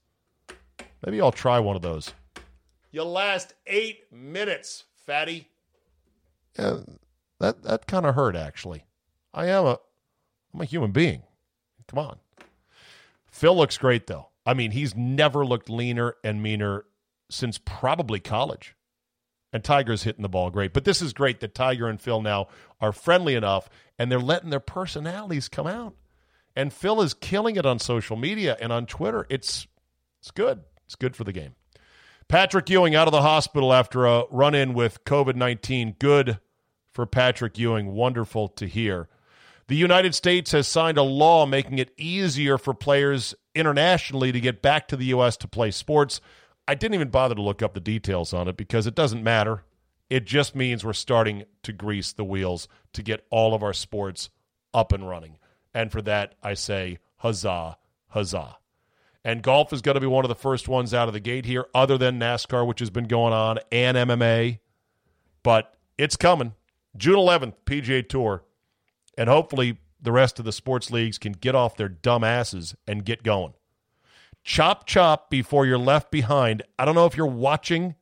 Maybe 1.05 1.21
I'll 1.21 1.33
try 1.33 1.59
one 1.59 1.77
of 1.77 1.83
those. 1.83 2.15
You 2.91 3.05
last 3.05 3.55
eight 3.67 4.13
minutes, 4.13 4.85
fatty. 5.07 5.49
Yeah, 6.59 6.79
that 7.39 7.63
that 7.63 7.87
kind 7.87 8.07
of 8.07 8.15
hurt 8.15 8.35
actually. 8.35 8.85
I 9.33 9.47
am 9.47 9.65
a 9.65 9.79
I'm 10.53 10.61
a 10.61 10.65
human 10.65 10.91
being. 10.91 11.23
Come 11.87 11.99
on. 11.99 12.19
Phil 13.31 13.57
looks 13.57 13.79
great 13.79 14.07
though. 14.07 14.30
I 14.47 14.55
mean, 14.55 14.71
he's 14.71 14.97
never 14.97 15.45
looked 15.45 15.69
leaner 15.69 16.15
and 16.25 16.43
meaner 16.43 16.85
since 17.31 17.59
probably 17.59 18.21
college. 18.21 18.75
And 19.53 19.65
Tiger's 19.65 20.05
hitting 20.05 20.23
the 20.23 20.29
ball 20.29 20.51
great. 20.51 20.73
But 20.73 20.85
this 20.85 21.03
is 21.03 21.13
great 21.13 21.41
that 21.41 21.55
Tiger 21.55 21.89
and 21.89 22.01
Phil 22.01 22.23
now 22.23 22.49
are 22.81 22.93
friendly 22.93 23.35
enough 23.35 23.69
and 23.99 24.11
they're 24.11 24.21
letting 24.21 24.51
their 24.51 24.61
personalities 24.61 25.49
come 25.49 25.67
out. 25.67 25.95
And 26.55 26.73
Phil 26.73 27.03
is 27.03 27.15
killing 27.15 27.57
it 27.57 27.67
on 27.67 27.79
social 27.79 28.17
media 28.17 28.57
and 28.61 28.73
on 28.73 28.87
Twitter. 28.87 29.27
It's 29.29 29.67
it's 30.21 30.31
good. 30.31 30.61
It's 30.87 30.95
good 30.95 31.17
for 31.17 31.25
the 31.25 31.33
game. 31.33 31.55
Patrick 32.29 32.69
Ewing 32.71 32.95
out 32.95 33.09
of 33.09 33.13
the 33.13 33.23
hospital 33.23 33.73
after 33.73 34.07
a 34.07 34.25
run 34.31 34.55
in 34.55 34.73
with 34.75 35.05
COVID 35.05 35.35
19. 35.35 35.97
Good 35.99 36.39
for 36.93 37.07
Patrick 37.07 37.59
Ewing. 37.59 37.93
Wonderful 37.93 38.49
to 38.49 38.67
hear. 38.67 39.09
The 39.71 39.77
United 39.77 40.17
States 40.17 40.51
has 40.51 40.67
signed 40.67 40.99
a 40.99 41.05
law 41.05 41.47
making 41.47 41.79
it 41.79 41.93
easier 41.97 42.59
for 42.59 42.75
players 42.75 43.37
internationally 43.55 44.33
to 44.33 44.41
get 44.41 44.63
back 44.63 44.89
to 44.89 44.97
the 44.97 45.05
U.S. 45.05 45.37
to 45.37 45.47
play 45.47 45.71
sports. 45.71 46.21
I 46.67 46.75
didn't 46.75 46.97
even 46.97 47.11
bother 47.11 47.37
to 47.37 47.41
look 47.41 47.63
up 47.63 47.75
the 47.75 47.81
details 47.81 48.35
on 48.35 48.49
it 48.49 48.57
because 48.57 48.89
it 48.89 48.97
doesn't 48.97 49.23
matter. 49.23 49.63
It 50.09 50.25
just 50.25 50.57
means 50.57 50.85
we're 50.85 50.93
starting 50.93 51.45
to 51.63 51.73
grease 51.73 52.13
the 52.13 52.25
wheels 52.25 52.67
to 52.95 53.05
get 53.05 53.25
all 53.31 53.55
of 53.55 53.63
our 53.63 53.73
sports 53.73 54.29
up 54.75 54.91
and 54.91 55.09
running. 55.09 55.39
And 55.73 55.93
for 55.93 56.03
that, 56.03 56.35
I 56.43 56.55
say 56.55 56.99
huzzah, 57.19 57.79
huzzah. 58.09 58.57
And 59.25 59.41
golf 59.41 59.73
is 59.73 59.83
going 59.83 59.95
to 59.95 60.01
be 60.01 60.09
one 60.09 60.25
of 60.25 60.31
the 60.31 60.35
first 60.35 60.67
ones 60.67 60.93
out 60.93 61.07
of 61.07 61.15
the 61.15 61.21
gate 61.21 61.47
here, 61.47 61.67
other 61.77 61.97
than 61.97 62.19
NASCAR, 62.19 62.67
which 62.67 62.81
has 62.81 62.91
been 62.91 63.07
going 63.07 63.33
on, 63.33 63.61
and 63.71 63.97
MMA. 63.97 64.59
But 65.45 65.73
it's 65.97 66.17
coming. 66.17 66.55
June 66.97 67.15
11th, 67.15 67.55
PGA 67.67 68.09
Tour. 68.09 68.43
And 69.21 69.29
hopefully 69.29 69.77
the 70.01 70.13
rest 70.13 70.39
of 70.39 70.47
the 70.47 70.51
sports 70.51 70.91
leagues 70.91 71.19
can 71.19 71.33
get 71.33 71.55
off 71.55 71.77
their 71.77 71.91
dumb 71.91 72.25
asses 72.25 72.75
and 72.87 73.05
get 73.05 73.23
going. 73.23 73.53
Chop, 74.45 74.87
chop 74.87 75.29
before 75.29 75.67
you're 75.67 75.77
left 75.77 76.11
behind. 76.11 76.63
I 76.79 76.87
don't 76.87 76.95
know 76.95 77.05
if 77.05 77.19
you're 77.19 77.27
watching, 77.27 77.97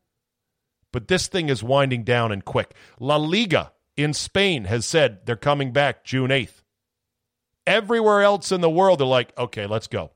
but 0.92 1.08
this 1.08 1.26
thing 1.26 1.48
is 1.48 1.60
winding 1.60 2.04
down 2.04 2.30
and 2.30 2.44
quick. 2.44 2.72
La 3.00 3.16
Liga 3.16 3.72
in 3.96 4.14
Spain 4.14 4.66
has 4.66 4.86
said 4.86 5.26
they're 5.26 5.34
coming 5.34 5.72
back 5.72 6.04
June 6.04 6.30
8th. 6.30 6.62
Everywhere 7.66 8.22
else 8.22 8.52
in 8.52 8.60
the 8.60 8.70
world, 8.70 9.00
they're 9.00 9.06
like, 9.08 9.36
okay, 9.36 9.66
let's 9.66 9.88
go. 9.88 10.12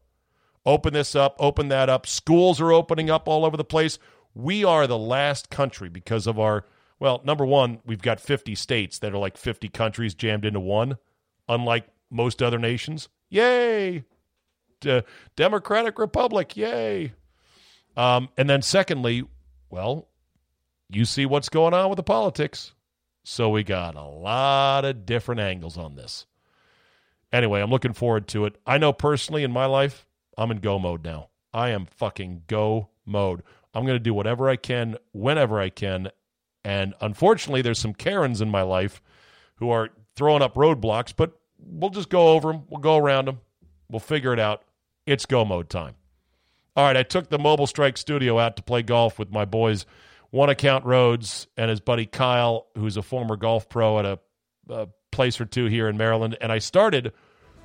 Open 0.65 0.93
this 0.93 1.17
up, 1.17 1.35
open 1.41 1.67
that 1.67 1.89
up. 1.89 2.07
Schools 2.07 2.61
are 2.61 2.71
opening 2.71 3.11
up 3.11 3.27
all 3.27 3.45
over 3.45 3.57
the 3.57 3.65
place. 3.65 3.99
We 4.35 4.63
are 4.63 4.87
the 4.87 4.97
last 4.97 5.51
country 5.51 5.89
because 5.89 6.29
of 6.29 6.39
our, 6.39 6.65
well, 7.03 7.21
number 7.25 7.45
one, 7.45 7.81
we've 7.85 8.01
got 8.01 8.21
50 8.21 8.55
states 8.55 9.01
that 9.01 9.13
are 9.13 9.19
like 9.19 9.37
50 9.37 9.69
countries 9.71 10.15
jammed 10.15 10.45
into 10.45 10.61
one, 10.61 10.99
unlike 11.49 11.89
most 12.11 12.41
other 12.41 12.61
nations. 12.61 13.09
Yay! 13.29 14.05
D- 14.81 15.03
Democratic 15.35 15.99
Republic, 15.99 16.57
yay! 16.57 17.13
Um, 17.97 18.29
and 18.37 18.49
then, 18.49 18.63
secondly, 18.63 19.25
well, 19.69 20.11
you 20.91 21.05
see 21.05 21.27
what's 21.27 21.49
going 21.49 21.75
on 21.75 21.91
with 21.91 21.97
the 21.97 22.05
politics. 22.05 22.73
So 23.25 23.49
we 23.49 23.65
got 23.65 23.97
a 23.97 24.05
lot 24.05 24.85
of 24.85 25.05
different 25.05 25.41
angles 25.41 25.77
on 25.77 25.97
this. 25.97 26.27
Anyway, 27.33 27.61
I'm 27.61 27.71
looking 27.71 27.95
forward 27.95 28.29
to 28.29 28.45
it. 28.45 28.61
I 28.65 28.79
know 28.79 28.93
personally 28.93 29.43
in 29.43 29.51
my 29.51 29.67
life, 29.67 30.07
I'm 30.39 30.53
in 30.53 30.59
go 30.59 30.79
mode 30.79 31.05
now. 31.05 31.31
I 31.53 31.71
am 31.71 31.87
fucking 31.87 32.45
go 32.47 32.91
mode. 33.05 33.43
I'm 33.75 33.87
going 33.87 33.97
to 33.97 34.01
do 34.01 34.15
whatever 34.15 34.49
I 34.49 34.55
can, 34.55 34.99
whenever 35.11 35.59
I 35.59 35.69
can. 35.69 36.09
And 36.64 36.95
unfortunately, 37.00 37.62
there's 37.62 37.78
some 37.78 37.95
Karens 37.95 38.40
in 38.40 38.50
my 38.50 38.62
life 38.62 39.02
who 39.57 39.71
are 39.71 39.90
throwing 40.14 40.42
up 40.42 40.54
roadblocks, 40.54 41.12
but 41.16 41.33
we'll 41.59 41.90
just 41.90 42.09
go 42.09 42.28
over 42.28 42.52
them. 42.52 42.62
We'll 42.69 42.81
go 42.81 42.97
around 42.97 43.26
them. 43.26 43.40
We'll 43.90 44.00
figure 44.00 44.33
it 44.33 44.38
out. 44.38 44.62
It's 45.07 45.26
go 45.26 45.45
mode 45.45 45.69
time. 45.69 45.95
All 46.76 46.85
right, 46.85 46.97
I 46.97 47.02
took 47.02 47.28
the 47.28 47.38
Mobile 47.38 47.66
Strike 47.66 47.99
studio 47.99 48.38
out 48.38 48.57
to 48.57 48.62
play 48.62 48.83
golf 48.83 49.19
with 49.19 49.31
my 49.31 49.45
boys, 49.45 49.85
One 50.31 50.49
Account 50.49 50.87
Rhodes 50.87 51.47
and 51.57 51.69
his 51.69 51.81
buddy 51.81 52.07
Kyle, 52.07 52.69
who's 52.76 52.97
a 52.97 53.02
former 53.02 53.37
golf 53.37 53.69
pro 53.69 53.99
at 53.99 54.07
a, 54.07 54.19
a 54.71 54.88
place 55.11 55.40
or 55.40 55.45
two 55.45 55.66
here 55.66 55.88
in 55.88 55.99
Maryland. 55.99 56.38
And 56.40 56.50
I 56.50 56.59
started 56.59 57.12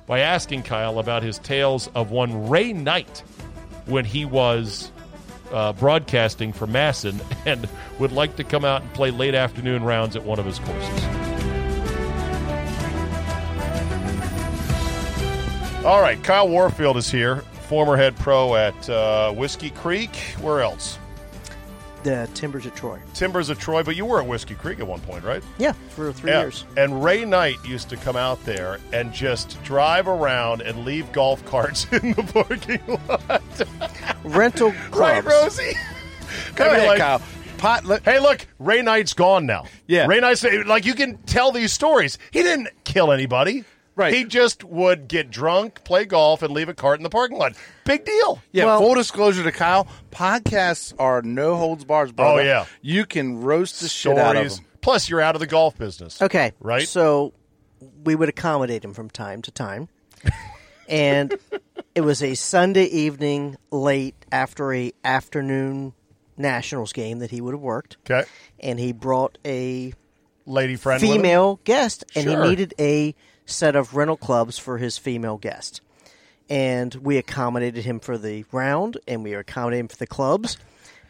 by 0.06 0.20
asking 0.20 0.64
Kyle 0.64 0.98
about 0.98 1.22
his 1.22 1.38
tales 1.38 1.88
of 1.94 2.10
one 2.10 2.48
Ray 2.48 2.72
Knight 2.72 3.22
when 3.86 4.04
he 4.04 4.26
was 4.26 4.92
uh, 5.52 5.72
broadcasting 5.74 6.52
for 6.52 6.66
MASN 6.66 7.20
and 7.46 7.68
would 7.98 8.12
like 8.12 8.36
to 8.36 8.44
come 8.44 8.64
out 8.64 8.82
and 8.82 8.92
play 8.94 9.10
late 9.10 9.34
afternoon 9.34 9.82
rounds 9.84 10.16
at 10.16 10.24
one 10.24 10.38
of 10.38 10.46
his 10.46 10.58
courses. 10.58 11.04
All 15.84 16.02
right, 16.02 16.22
Kyle 16.22 16.48
Warfield 16.48 16.96
is 16.96 17.10
here, 17.10 17.36
former 17.68 17.96
head 17.96 18.16
pro 18.16 18.56
at 18.56 18.90
uh, 18.90 19.32
Whiskey 19.32 19.70
Creek. 19.70 20.16
Where 20.40 20.60
else? 20.60 20.98
The 22.04 22.28
Timbers 22.34 22.64
at 22.66 22.76
Troy. 22.76 22.98
Timbers 23.14 23.50
of 23.50 23.58
Troy, 23.58 23.82
but 23.82 23.96
you 23.96 24.06
were 24.06 24.20
at 24.20 24.26
Whiskey 24.26 24.54
Creek 24.54 24.78
at 24.78 24.86
one 24.86 25.00
point, 25.00 25.24
right? 25.24 25.42
Yeah, 25.58 25.72
for 25.90 26.12
three 26.12 26.30
Yeah. 26.30 26.40
years. 26.42 26.64
And 26.76 27.02
Ray 27.02 27.24
Knight 27.24 27.56
used 27.66 27.88
to 27.90 27.96
come 27.96 28.16
out 28.16 28.42
there 28.44 28.78
and 28.92 29.12
just 29.12 29.60
drive 29.64 30.06
around 30.08 30.62
and 30.62 30.84
leave 30.84 31.10
golf 31.12 31.44
carts 31.44 31.86
in 31.92 32.12
the 32.12 32.22
parking 32.22 32.80
lot. 33.08 33.42
Rental 34.24 34.72
right. 34.92 35.24
Rosie? 35.24 35.72
Go 36.54 36.64
I'd 36.66 36.70
be 36.70 36.76
ahead, 36.76 36.86
like, 36.88 36.98
Kyle. 36.98 37.22
Pot, 37.58 37.84
look, 37.84 38.04
Hey, 38.04 38.20
look, 38.20 38.46
Ray 38.60 38.82
Knight's 38.82 39.14
gone 39.14 39.44
now. 39.44 39.64
Yeah. 39.88 40.06
Ray 40.06 40.20
Knight's 40.20 40.44
like 40.44 40.86
you 40.86 40.94
can 40.94 41.18
tell 41.24 41.50
these 41.50 41.72
stories. 41.72 42.16
He 42.30 42.42
didn't 42.44 42.68
kill 42.84 43.10
anybody. 43.10 43.64
Right. 43.98 44.14
He 44.14 44.22
just 44.24 44.62
would 44.62 45.08
get 45.08 45.28
drunk, 45.28 45.82
play 45.82 46.04
golf, 46.04 46.42
and 46.42 46.54
leave 46.54 46.68
a 46.68 46.74
cart 46.74 47.00
in 47.00 47.02
the 47.02 47.10
parking 47.10 47.36
lot. 47.36 47.54
Big 47.84 48.04
deal. 48.04 48.40
yeah. 48.52 48.64
Well- 48.64 48.78
full 48.78 48.94
disclosure 48.94 49.42
to 49.42 49.50
Kyle, 49.50 49.88
podcasts 50.12 50.94
are 51.00 51.20
no 51.20 51.56
holds 51.56 51.84
bars, 51.84 52.12
brother. 52.12 52.40
Oh, 52.40 52.44
yeah. 52.44 52.66
you 52.80 53.04
can 53.04 53.40
roast 53.40 53.80
the 53.80 53.88
shit 53.88 54.16
out 54.16 54.36
of 54.36 54.48
them. 54.56 54.64
Plus, 54.80 55.08
you're 55.10 55.20
out 55.20 55.34
of 55.34 55.40
the 55.40 55.48
golf 55.48 55.76
business. 55.76 56.22
Okay. 56.22 56.52
Right? 56.60 56.86
So 56.86 57.34
we 58.04 58.14
would 58.14 58.28
accommodate 58.28 58.84
him 58.84 58.94
from 58.94 59.10
time 59.10 59.42
to 59.42 59.50
time. 59.50 59.88
and 60.88 61.34
it 61.96 62.02
was 62.02 62.22
a 62.22 62.34
Sunday 62.36 62.84
evening 62.84 63.56
late 63.72 64.14
after 64.30 64.72
a 64.72 64.92
afternoon 65.02 65.92
Nationals 66.36 66.92
game 66.92 67.18
that 67.18 67.32
he 67.32 67.40
would 67.40 67.52
have 67.54 67.60
worked. 67.60 67.96
Okay. 68.08 68.28
And 68.60 68.78
he 68.78 68.92
brought 68.92 69.38
a 69.44 69.92
lady 70.46 70.76
friend, 70.76 71.00
female 71.00 71.58
guest, 71.64 72.04
and 72.14 72.24
Sure. 72.24 72.44
he 72.44 72.48
needed 72.50 72.74
a 72.78 73.14
set 73.48 73.74
of 73.74 73.94
rental 73.96 74.16
clubs 74.16 74.58
for 74.58 74.78
his 74.78 74.98
female 74.98 75.36
guest. 75.38 75.80
And 76.50 76.94
we 76.94 77.16
accommodated 77.18 77.84
him 77.84 78.00
for 78.00 78.16
the 78.16 78.44
round, 78.52 78.96
and 79.06 79.22
we 79.22 79.34
accommodated 79.34 79.80
him 79.84 79.88
for 79.88 79.96
the 79.96 80.06
clubs, 80.06 80.56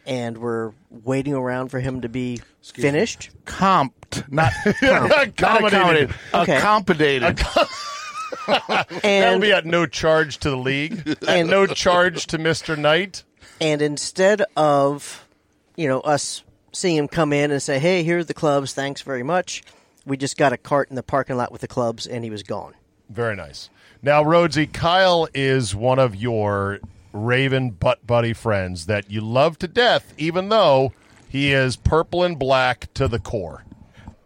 and 0.05 0.37
we're 0.37 0.71
waiting 0.89 1.33
around 1.33 1.69
for 1.69 1.79
him 1.79 2.01
to 2.01 2.09
be 2.09 2.41
finished. 2.61 3.29
Comped, 3.45 4.29
not, 4.31 4.51
not 4.81 5.27
Accommodated. 5.27 5.29
accommodated. 5.29 6.13
Okay. 6.33 6.57
Accommodated. 6.57 7.37
That'll 8.47 8.99
And 9.03 9.41
be 9.41 9.51
at 9.51 9.65
no 9.65 9.85
charge 9.85 10.37
to 10.39 10.49
the 10.49 10.57
league 10.57 11.17
and 11.27 11.49
no 11.49 11.65
charge 11.67 12.27
to 12.27 12.37
Mister 12.37 12.75
Knight. 12.75 13.23
and 13.61 13.81
instead 13.81 14.43
of 14.55 15.27
you 15.75 15.87
know 15.87 15.99
us 16.01 16.43
seeing 16.71 16.97
him 16.97 17.07
come 17.07 17.33
in 17.33 17.51
and 17.51 17.61
say, 17.61 17.79
"Hey, 17.79 18.03
here 18.03 18.19
are 18.19 18.23
the 18.23 18.33
clubs. 18.33 18.73
Thanks 18.73 19.01
very 19.01 19.23
much," 19.23 19.63
we 20.09 20.17
just 20.17 20.37
got 20.37 20.51
a 20.51 20.57
cart 20.57 20.89
in 20.89 20.95
the 20.95 21.03
parking 21.03 21.37
lot 21.37 21.51
with 21.51 21.61
the 21.61 21.67
clubs, 21.67 22.05
and 22.05 22.23
he 22.23 22.29
was 22.29 22.43
gone. 22.43 22.73
Very 23.09 23.35
nice. 23.35 23.69
Now, 24.01 24.23
Rhodesy, 24.23 24.65
Kyle 24.71 25.27
is 25.33 25.73
one 25.75 25.99
of 25.99 26.15
your 26.15 26.79
Raven 27.13 27.71
butt 27.71 28.05
buddy 28.05 28.33
friends 28.33 28.85
that 28.87 29.09
you 29.09 29.21
love 29.21 29.57
to 29.59 29.67
death, 29.67 30.13
even 30.17 30.49
though 30.49 30.93
he 31.27 31.51
is 31.53 31.75
purple 31.75 32.23
and 32.23 32.37
black 32.37 32.93
to 32.95 33.07
the 33.07 33.19
core. 33.19 33.63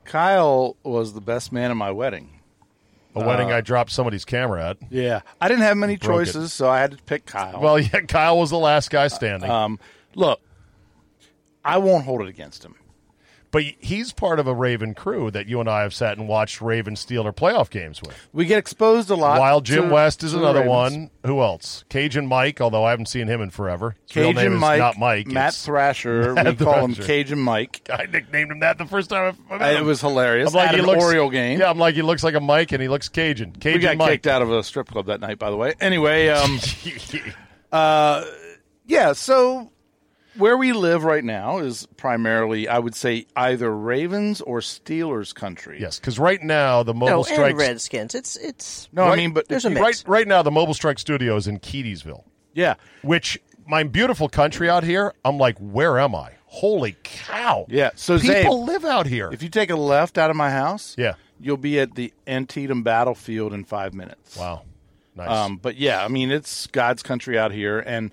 Kyle 0.05 0.75
was 0.83 1.13
the 1.13 1.21
best 1.21 1.51
man 1.51 1.71
at 1.71 1.77
my 1.77 1.91
wedding. 1.91 2.29
A 3.15 3.23
wedding 3.23 3.51
I 3.51 3.61
dropped 3.61 3.91
somebody's 3.91 4.25
camera 4.25 4.71
at. 4.71 4.77
Yeah. 4.89 5.21
I 5.39 5.47
didn't 5.47 5.61
have 5.63 5.77
many 5.77 5.97
Broke 5.97 6.23
it. 6.23 6.25
choices, 6.25 6.51
so 6.51 6.67
I 6.67 6.79
had 6.79 6.91
to 6.91 6.97
pick 7.03 7.25
Kyle. 7.27 7.59
Well, 7.61 7.79
yeah, 7.79 8.01
Kyle 8.01 8.39
was 8.39 8.49
the 8.49 8.57
last 8.57 8.89
guy 8.89 9.07
standing. 9.07 9.49
um, 9.49 9.79
look, 10.15 10.41
I 11.63 11.77
won't 11.77 12.05
hold 12.05 12.21
it 12.21 12.27
against 12.27 12.65
him. 12.65 12.75
But 13.53 13.63
he's 13.79 14.11
part 14.11 14.39
of 14.39 14.47
a 14.47 14.53
Raven 14.53 14.93
crew 14.93 15.31
that 15.31 15.47
you 15.47 15.61
and 15.61 15.69
I 15.69 15.83
have 15.83 15.93
sat 15.93 16.17
and 16.17 16.27
watched 16.27 16.59
Raven 16.59 16.95
Steeler 16.95 17.33
playoff 17.33 17.69
games 17.69 18.01
with. 18.01 18.27
We 18.33 18.43
get 18.45 18.57
exposed 18.57 19.09
a 19.09 19.15
lot. 19.15 19.39
While 19.39 19.61
Jim 19.61 19.87
to- 19.87 19.93
West 19.93 20.23
is 20.23 20.33
another 20.33 20.63
one. 20.63 21.09
Who 21.25 21.39
else? 21.41 21.85
Cajun 21.87 22.27
Mike, 22.27 22.59
although 22.59 22.83
I 22.83 22.89
haven't 22.89 23.05
seen 23.05 23.27
him 23.27 23.39
in 23.41 23.49
forever. 23.51 23.95
His 24.07 24.15
real 24.17 24.25
Cajun 24.33 24.43
name 24.43 24.53
is 24.55 24.59
Mike, 24.59 24.79
not 24.79 24.97
Mike. 24.99 25.27
Matt 25.27 25.49
It's- 25.53 25.65
Thrasher. 25.65 26.33
Matt 26.33 26.45
we 26.59 26.65
call 26.65 26.83
him 26.83 26.95
Cajun 26.95 27.39
Mike. 27.39 27.87
I 27.93 28.07
nicknamed 28.07 28.51
him 28.51 28.59
that 28.59 28.77
the 28.77 28.85
first 28.85 29.09
time 29.11 29.37
I 29.49 29.53
met 29.57 29.61
Uh, 29.61 29.71
him. 29.77 29.83
It 29.83 29.85
was 29.85 30.01
hilarious. 30.01 30.49
I'm 30.49 30.55
like, 30.55 30.69
At 30.69 30.73
he 30.75 30.81
an 30.81 30.87
looks, 30.87 31.03
Oriole 31.03 31.29
game. 31.29 31.59
Yeah, 31.59 31.69
I'm 31.69 31.77
like, 31.77 31.95
he 31.95 32.01
looks 32.01 32.23
like 32.23 32.33
a 32.33 32.39
Mike 32.41 32.71
and 32.71 32.81
he 32.81 32.87
looks 32.89 33.07
Cajun. 33.07 33.51
Cajun 33.53 33.73
we 33.73 33.79
got 33.79 33.97
Mike. 33.97 34.09
kicked 34.11 34.27
out 34.27 34.41
of 34.41 34.51
a 34.51 34.63
strip 34.63 34.87
club 34.87 35.05
that 35.05 35.19
night, 35.21 35.37
by 35.37 35.49
the 35.51 35.55
way. 35.57 35.75
Anyway, 35.79 36.29
um, 36.29 36.59
uh, 37.71 38.23
yeah. 38.85 39.13
So 39.13 39.71
where 40.37 40.57
we 40.57 40.73
live 40.73 41.03
right 41.03 41.23
now 41.23 41.59
is 41.59 41.87
primarily, 41.97 42.67
I 42.67 42.79
would 42.79 42.95
say, 42.95 43.25
either 43.35 43.75
Ravens 43.75 44.41
or 44.41 44.59
Steelers 44.59 45.33
country. 45.33 45.79
yes, 45.81 45.99
because 45.99 46.19
right 46.19 46.41
now 46.41 46.83
the 46.83 46.93
mobile 46.93 47.17
No, 47.17 47.23
strike. 47.23 47.51
and 47.51 47.57
Redskins. 47.59 48.15
It's 48.15 48.35
it's 48.37 48.89
No, 48.91 49.03
I 49.03 49.15
mean, 49.15 49.31
but 49.31 49.47
There's 49.47 49.65
a 49.65 49.69
mix. 49.69 49.81
Right, 49.81 50.03
right 50.07 50.27
now 50.27 50.41
the 50.41 50.51
mobile 50.51 50.73
strike 50.73 50.99
studio 50.99 51.35
is 51.35 51.47
in 51.47 51.59
Keedysville, 51.59 52.23
yeah, 52.53 52.75
which 53.01 53.39
my 53.67 53.83
beautiful 53.83 54.27
country 54.29 54.69
out 54.69 54.83
here. 54.83 55.13
I'm 55.23 55.37
like, 55.37 55.57
where 55.59 55.99
am 55.99 56.15
I? 56.15 56.31
Holy 56.45 56.95
cow! 57.03 57.65
yeah. 57.69 57.91
So 57.95 58.19
people 58.19 58.59
Czabe, 58.63 58.67
live 58.67 58.85
out 58.85 59.07
here. 59.07 59.29
if 59.31 59.41
you 59.41 59.49
take 59.49 59.69
a 59.71 59.75
left 59.75 60.17
out 60.17 60.29
of 60.29 60.35
my 60.35 60.51
house, 60.51 60.95
yeah. 60.99 61.13
you'll 61.39 61.57
be 61.57 61.79
at 61.79 61.95
the 61.95 62.13
Antietam 62.27 62.83
battlefield 62.83 63.53
in 63.53 63.63
five 63.63 63.93
minutes. 63.93 64.35
Wow. 64.37 64.61
Nice. 65.15 65.29
Um, 65.29 65.57
but 65.57 65.77
yeah, 65.77 66.03
I 66.03 66.07
mean, 66.07 66.31
it's 66.31 66.65
God's 66.67 67.03
country 67.03 67.37
out 67.37 67.51
here. 67.51 67.79
And 67.79 68.11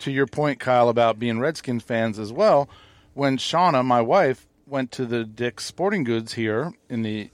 to 0.00 0.10
your 0.10 0.26
point, 0.26 0.60
Kyle, 0.60 0.88
about 0.88 1.18
being 1.18 1.38
Redskins 1.38 1.82
fans 1.82 2.18
as 2.18 2.32
well, 2.32 2.68
when 3.14 3.36
Shauna, 3.38 3.84
my 3.84 4.00
wife, 4.00 4.46
went 4.66 4.92
to 4.92 5.06
the 5.06 5.24
Dick's 5.24 5.64
Sporting 5.64 6.04
Goods 6.04 6.34
here 6.34 6.72
in 6.88 7.02
the 7.02 7.30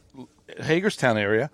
Hagerstown 0.58 1.18
area, 1.18 1.50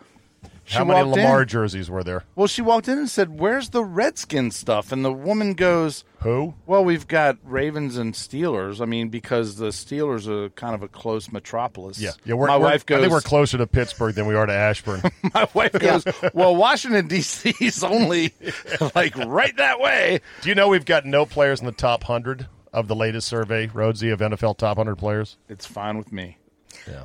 she 0.64 0.76
How 0.78 0.84
many 0.84 1.02
walked 1.04 1.16
Lamar 1.18 1.42
in. 1.42 1.48
jerseys 1.48 1.90
were 1.90 2.04
there? 2.04 2.24
Well, 2.36 2.46
she 2.46 2.62
walked 2.62 2.88
in 2.88 2.98
and 2.98 3.10
said, 3.10 3.38
"Where's 3.40 3.70
the 3.70 3.84
Redskins 3.84 4.56
stuff?" 4.56 4.92
And 4.92 5.04
the 5.04 5.12
woman 5.12 5.54
goes, 5.54 6.04
Who? 6.20 6.54
"Well, 6.66 6.84
we've 6.84 7.08
got 7.08 7.36
Ravens 7.44 7.96
and 7.96 8.14
Steelers. 8.14 8.80
I 8.80 8.84
mean, 8.84 9.08
because 9.08 9.56
the 9.56 9.68
Steelers 9.68 10.28
are 10.28 10.50
kind 10.50 10.74
of 10.74 10.82
a 10.82 10.88
close 10.88 11.32
metropolis." 11.32 11.98
Yeah, 11.98 12.12
yeah. 12.24 12.34
We're, 12.34 12.46
my 12.46 12.56
we're- 12.56 12.70
wife 12.72 12.86
goes. 12.86 12.98
I 12.98 13.00
think 13.02 13.12
we're 13.12 13.20
closer 13.20 13.58
to 13.58 13.66
Pittsburgh 13.66 14.14
than 14.14 14.26
we 14.26 14.34
are 14.34 14.46
to 14.46 14.52
Ashburn. 14.52 15.02
my 15.34 15.48
wife 15.52 15.72
goes. 15.72 16.04
Well, 16.32 16.54
Washington 16.54 17.08
D.C. 17.08 17.54
is 17.60 17.82
only 17.82 18.32
like 18.94 19.16
right 19.16 19.56
that 19.56 19.80
way. 19.80 20.20
Do 20.42 20.48
you 20.48 20.54
know 20.54 20.68
we've 20.68 20.84
got 20.84 21.04
no 21.04 21.26
players 21.26 21.60
in 21.60 21.66
the 21.66 21.72
top 21.72 22.04
hundred 22.04 22.46
of 22.72 22.88
the 22.88 22.94
latest 22.94 23.28
survey, 23.28 23.66
Rhodesy, 23.66 24.12
of 24.12 24.20
NFL 24.20 24.56
top 24.58 24.76
hundred 24.78 24.96
players? 24.96 25.36
It's 25.48 25.66
fine 25.66 25.98
with 25.98 26.12
me. 26.12 26.38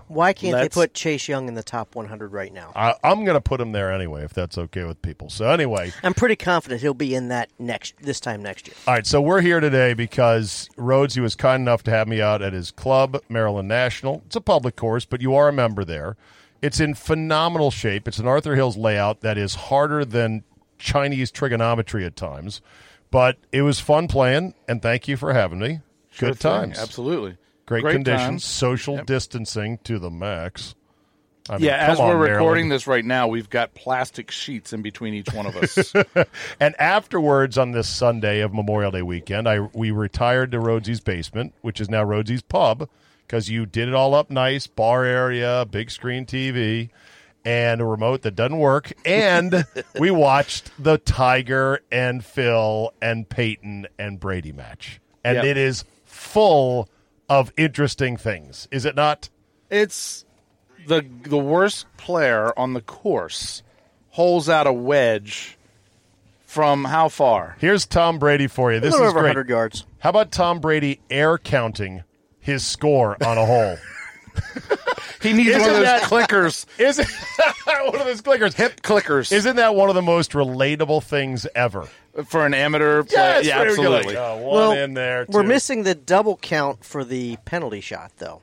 Why 0.08 0.34
can't 0.34 0.54
Let's- 0.54 0.76
they 0.76 0.82
put 0.82 0.94
Chase 0.94 1.28
Young 1.28 1.48
in 1.48 1.54
the 1.54 1.63
top 1.63 1.96
100 1.96 2.32
right 2.32 2.54
now? 2.54 2.72
I, 2.76 2.96
I'm 3.04 3.24
going 3.26 3.36
to 3.36 3.42
put 3.42 3.60
him 3.62 3.72
there 3.72 3.92
anyway, 3.92 4.24
if 4.24 4.34
that's 4.34 4.58
okay 4.58 4.84
with 4.84 5.02
people. 5.02 5.30
So 5.30 5.50
anyway, 5.50 5.92
I'm 6.04 6.13
pretty 6.13 6.36
confident 6.36 6.82
he'll 6.82 6.94
be 6.94 7.13
in 7.16 7.28
that 7.30 7.50
next 7.60 7.96
this 8.02 8.20
time 8.20 8.42
next 8.42 8.68
year. 8.68 8.76
all 8.88 8.94
right. 8.94 9.06
So 9.06 9.22
we're 9.22 9.42
here 9.42 9.60
today 9.60 9.94
because 9.94 10.70
Rhodesy 10.78 11.22
was 11.22 11.36
kind 11.36 11.62
enough 11.62 11.84
to 11.84 11.92
have 11.92 12.08
me 12.08 12.22
out 12.22 12.42
at 12.42 12.54
his 12.54 12.72
club, 12.72 13.22
Maryland 13.30 13.68
National. 13.68 14.22
It's 14.26 14.36
a 14.36 14.42
public 14.42 14.76
course, 14.76 15.06
but 15.06 15.22
you 15.22 15.36
are 15.36 15.48
a 15.50 15.54
member 15.54 15.84
there. 15.84 16.18
It's 16.62 16.80
in 16.80 16.96
phenomenal 16.96 17.70
shape. 17.72 18.08
It's 18.08 18.18
an 18.18 18.28
Arthur 18.28 18.56
Hills 18.56 18.78
layout 18.78 19.22
that 19.22 19.38
is 19.38 19.54
harder 19.56 20.04
than 20.04 20.44
Chinese 20.80 21.30
trigonometry 21.32 22.04
at 22.06 22.16
times, 22.16 22.62
but 23.12 23.38
it 23.52 23.62
was 23.62 23.80
fun 23.80 24.08
playing. 24.08 24.54
And 24.68 24.82
thank 24.82 25.08
you 25.08 25.18
for 25.18 25.34
having 25.34 25.60
me. 25.60 25.82
Sure 26.10 26.30
Good 26.30 26.40
thing. 26.40 26.52
times, 26.52 26.80
absolutely. 26.80 27.38
Great, 27.68 27.84
Great 27.84 27.94
conditions, 27.94 28.26
times. 28.28 28.46
social 28.46 29.04
distancing 29.04 29.78
to 29.84 30.00
the 30.00 30.10
max. 30.10 30.74
I 31.50 31.54
mean, 31.58 31.66
Yeah, 31.66 31.76
as 31.92 32.00
on, 32.00 32.10
we're 32.10 32.34
recording 32.34 32.70
this 32.70 32.88
right 32.88 33.06
now, 33.06 33.28
we've 33.28 33.50
got 33.50 33.74
plastic 33.76 34.32
sheets 34.32 34.74
in 34.74 34.82
between 34.82 35.14
each 35.14 35.32
one 35.32 35.46
of 35.46 35.56
us. 35.56 35.94
And 36.60 36.76
afterwards, 36.80 37.58
on 37.58 37.72
this 37.72 37.88
Sunday 37.88 38.40
of 38.42 38.54
Memorial 38.54 38.92
Day 38.92 39.02
weekend, 39.04 39.48
I 39.48 39.60
we 39.74 39.92
retired 39.92 40.52
to 40.54 40.60
Rhodesy's 40.60 41.00
basement, 41.00 41.54
which 41.62 41.80
is 41.80 41.90
now 41.90 42.04
Rhodesy's 42.04 42.42
pub, 42.42 42.90
because 43.28 43.50
you 43.50 43.66
did 43.66 43.88
it 43.88 43.94
all 43.94 44.14
up 44.16 44.30
nice, 44.32 44.66
bar 44.68 45.06
area, 45.06 45.66
big 45.70 45.90
screen 45.92 46.26
TV, 46.26 46.90
and 47.46 47.80
a 47.80 47.86
remote 47.86 48.24
that 48.24 48.36
doesn't 48.36 48.58
work. 48.60 48.92
And 49.06 49.66
we 50.00 50.12
watched 50.12 50.72
the 50.82 50.98
Tiger 50.98 51.80
and 51.92 52.26
Phil 52.26 52.92
and 53.02 53.28
Peyton 53.30 53.88
and 53.98 54.20
Brady 54.20 54.52
match, 54.52 55.00
and 55.24 55.36
Yep. 55.36 55.46
it 55.46 55.58
is 55.58 55.86
full 56.04 56.90
of 57.30 57.52
interesting 57.58 58.18
things, 58.18 58.68
is 58.72 58.86
it 58.86 58.96
not? 58.96 59.30
it's 59.70 60.26
the 60.88 61.06
the 61.24 61.38
worst 61.38 61.86
player 61.98 62.58
on 62.58 62.74
the 62.74 62.82
course 62.82 63.63
holes 64.12 64.48
out 64.48 64.66
a 64.66 64.74
wedge 64.74 65.58
from 66.46 66.86
how 66.86 67.10
far? 67.10 67.58
Here's 67.60 67.86
Tom 67.86 68.18
Brady 68.20 68.48
for 68.48 68.72
you. 68.72 68.80
This 68.80 68.94
little 68.94 69.08
is 69.08 69.12
over 69.12 69.20
great. 69.20 69.30
100 69.30 69.50
yards. 69.50 69.86
How 70.00 70.10
about 70.12 70.32
Tom 70.32 70.60
Brady 70.60 71.02
air 71.10 71.38
counting 71.38 72.04
his 72.40 72.66
score 72.66 73.18
on 73.24 73.38
a 73.38 73.46
hole? 73.46 73.78
He 75.21 75.34
needs 75.34 75.52
one 75.58 75.62
of 75.62 75.76
those 75.78 75.84
that- 75.86 76.04
clickers, 76.04 76.65
Isn't 76.80 77.08
one 77.65 77.95
of 78.00 78.06
those 78.06 78.21
clickers? 78.21 78.54
hip 78.54 78.82
clickers, 78.82 79.32
Isn't 79.32 79.56
that 79.56 79.73
one 79.73 79.89
of 79.89 79.95
the 79.95 80.02
most 80.04 80.34
relatable 80.34 81.04
things 81.04 81.47
ever? 81.56 81.88
for 82.26 82.45
an 82.45 82.54
amateur 82.54 83.04
player. 83.04 83.41
yeah, 83.43 83.58
very 83.60 83.76
good. 83.76 83.80
absolutely. 83.80 84.17
Oh, 84.17 84.38
one 84.38 84.54
Well, 84.54 84.71
in 84.71 84.93
there. 84.95 85.26
We're 85.30 85.41
two. 85.43 85.47
missing 85.47 85.84
the 85.84 85.93
double 85.95 86.38
count 86.38 86.84
for 86.84 87.04
the 87.04 87.38
penalty 87.45 87.82
shot, 87.82 88.12
though. 88.17 88.41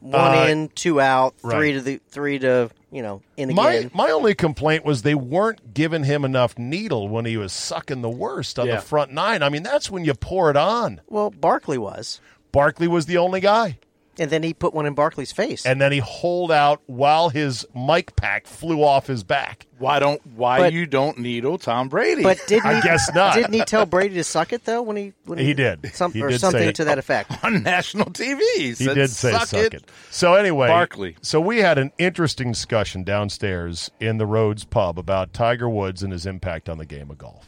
One 0.00 0.14
Uh, 0.38 0.46
in, 0.48 0.68
two 0.74 1.00
out, 1.00 1.34
three 1.38 1.52
right. 1.54 1.72
to 1.72 1.80
the 1.80 2.00
three 2.10 2.38
to 2.40 2.70
you 2.92 3.02
know 3.02 3.22
in 3.38 3.54
My 3.54 3.72
again. 3.72 3.90
my 3.94 4.10
only 4.10 4.34
complaint 4.34 4.84
was 4.84 5.00
they 5.02 5.14
weren't 5.14 5.72
giving 5.74 6.04
him 6.04 6.24
enough 6.26 6.58
needle 6.58 7.08
when 7.08 7.24
he 7.24 7.38
was 7.38 7.52
sucking 7.54 8.02
the 8.02 8.10
worst 8.10 8.58
on 8.58 8.66
Yeah. 8.66 8.76
the 8.76 8.82
front 8.82 9.12
nine. 9.12 9.42
I 9.42 9.48
mean, 9.48 9.62
that's 9.62 9.90
when 9.90 10.04
you 10.04 10.12
pour 10.14 10.50
it 10.50 10.56
on. 10.56 11.00
well, 11.08 11.30
Barkley 11.30 11.78
was, 11.78 12.20
Barkley 12.52 12.86
was 12.88 13.06
the 13.06 13.16
only 13.18 13.40
guy, 13.40 13.78
and 14.18 14.30
then 14.30 14.42
he 14.42 14.54
put 14.54 14.72
one 14.74 14.86
in 14.86 14.94
Barkley's 14.94 15.32
face. 15.32 15.64
and 15.66 15.80
then 15.80 15.92
he 15.92 15.98
holed 15.98 16.52
out 16.52 16.80
while 16.86 17.28
his 17.28 17.66
mic 17.74 18.14
pack 18.16 18.46
flew 18.46 18.82
off 18.82 19.06
his 19.06 19.22
back. 19.24 19.66
Why 19.78 19.98
don't 19.98 20.24
why 20.36 20.58
But- 20.58 20.72
you 20.72 20.86
don't 20.86 21.18
needle 21.18 21.58
Tom 21.58 21.88
Brady? 21.88 22.22
but 22.22 22.40
didn't 22.46 22.64
I 22.66 22.74
he, 22.76 22.80
guess 22.82 23.12
not. 23.14 23.34
Didn't 23.34 23.52
he 23.54 23.64
tell 23.64 23.86
Brady 23.86 24.14
to 24.14 24.24
suck 24.24 24.52
it 24.52 24.64
though 24.64 24.82
when 24.82 24.96
he 24.96 25.12
when 25.24 25.38
He 25.38 25.52
did. 25.52 25.90
some, 25.94 26.12
He 26.12 26.22
or 26.22 26.28
did 26.28 26.36
say 26.36 26.38
something 26.40 26.68
it. 26.68 26.74
to 26.76 26.84
that 26.84 26.98
effect? 26.98 27.32
on 27.44 27.62
national 27.62 28.06
TV, 28.06 28.40
he, 28.56 28.62
He 28.68 28.74
said, 28.74 28.94
did 28.94 29.10
say 29.10 29.32
suck, 29.32 29.46
suck, 29.48 29.74
it. 29.74 29.90
So 30.10 30.34
anyway, 30.34 30.68
Barkley. 30.68 31.16
So 31.22 31.40
we 31.40 31.58
had 31.58 31.78
an 31.78 31.90
interesting 31.98 32.52
discussion 32.52 33.02
downstairs 33.04 33.90
in 34.00 34.18
the 34.18 34.26
Rhodes 34.26 34.64
pub 34.64 34.98
about 34.98 35.32
Tiger 35.32 35.68
Woods 35.68 36.02
and 36.02 36.12
his 36.12 36.24
impact 36.26 36.68
on 36.68 36.78
the 36.78 36.86
game 36.86 37.10
of 37.10 37.18
golf. 37.18 37.46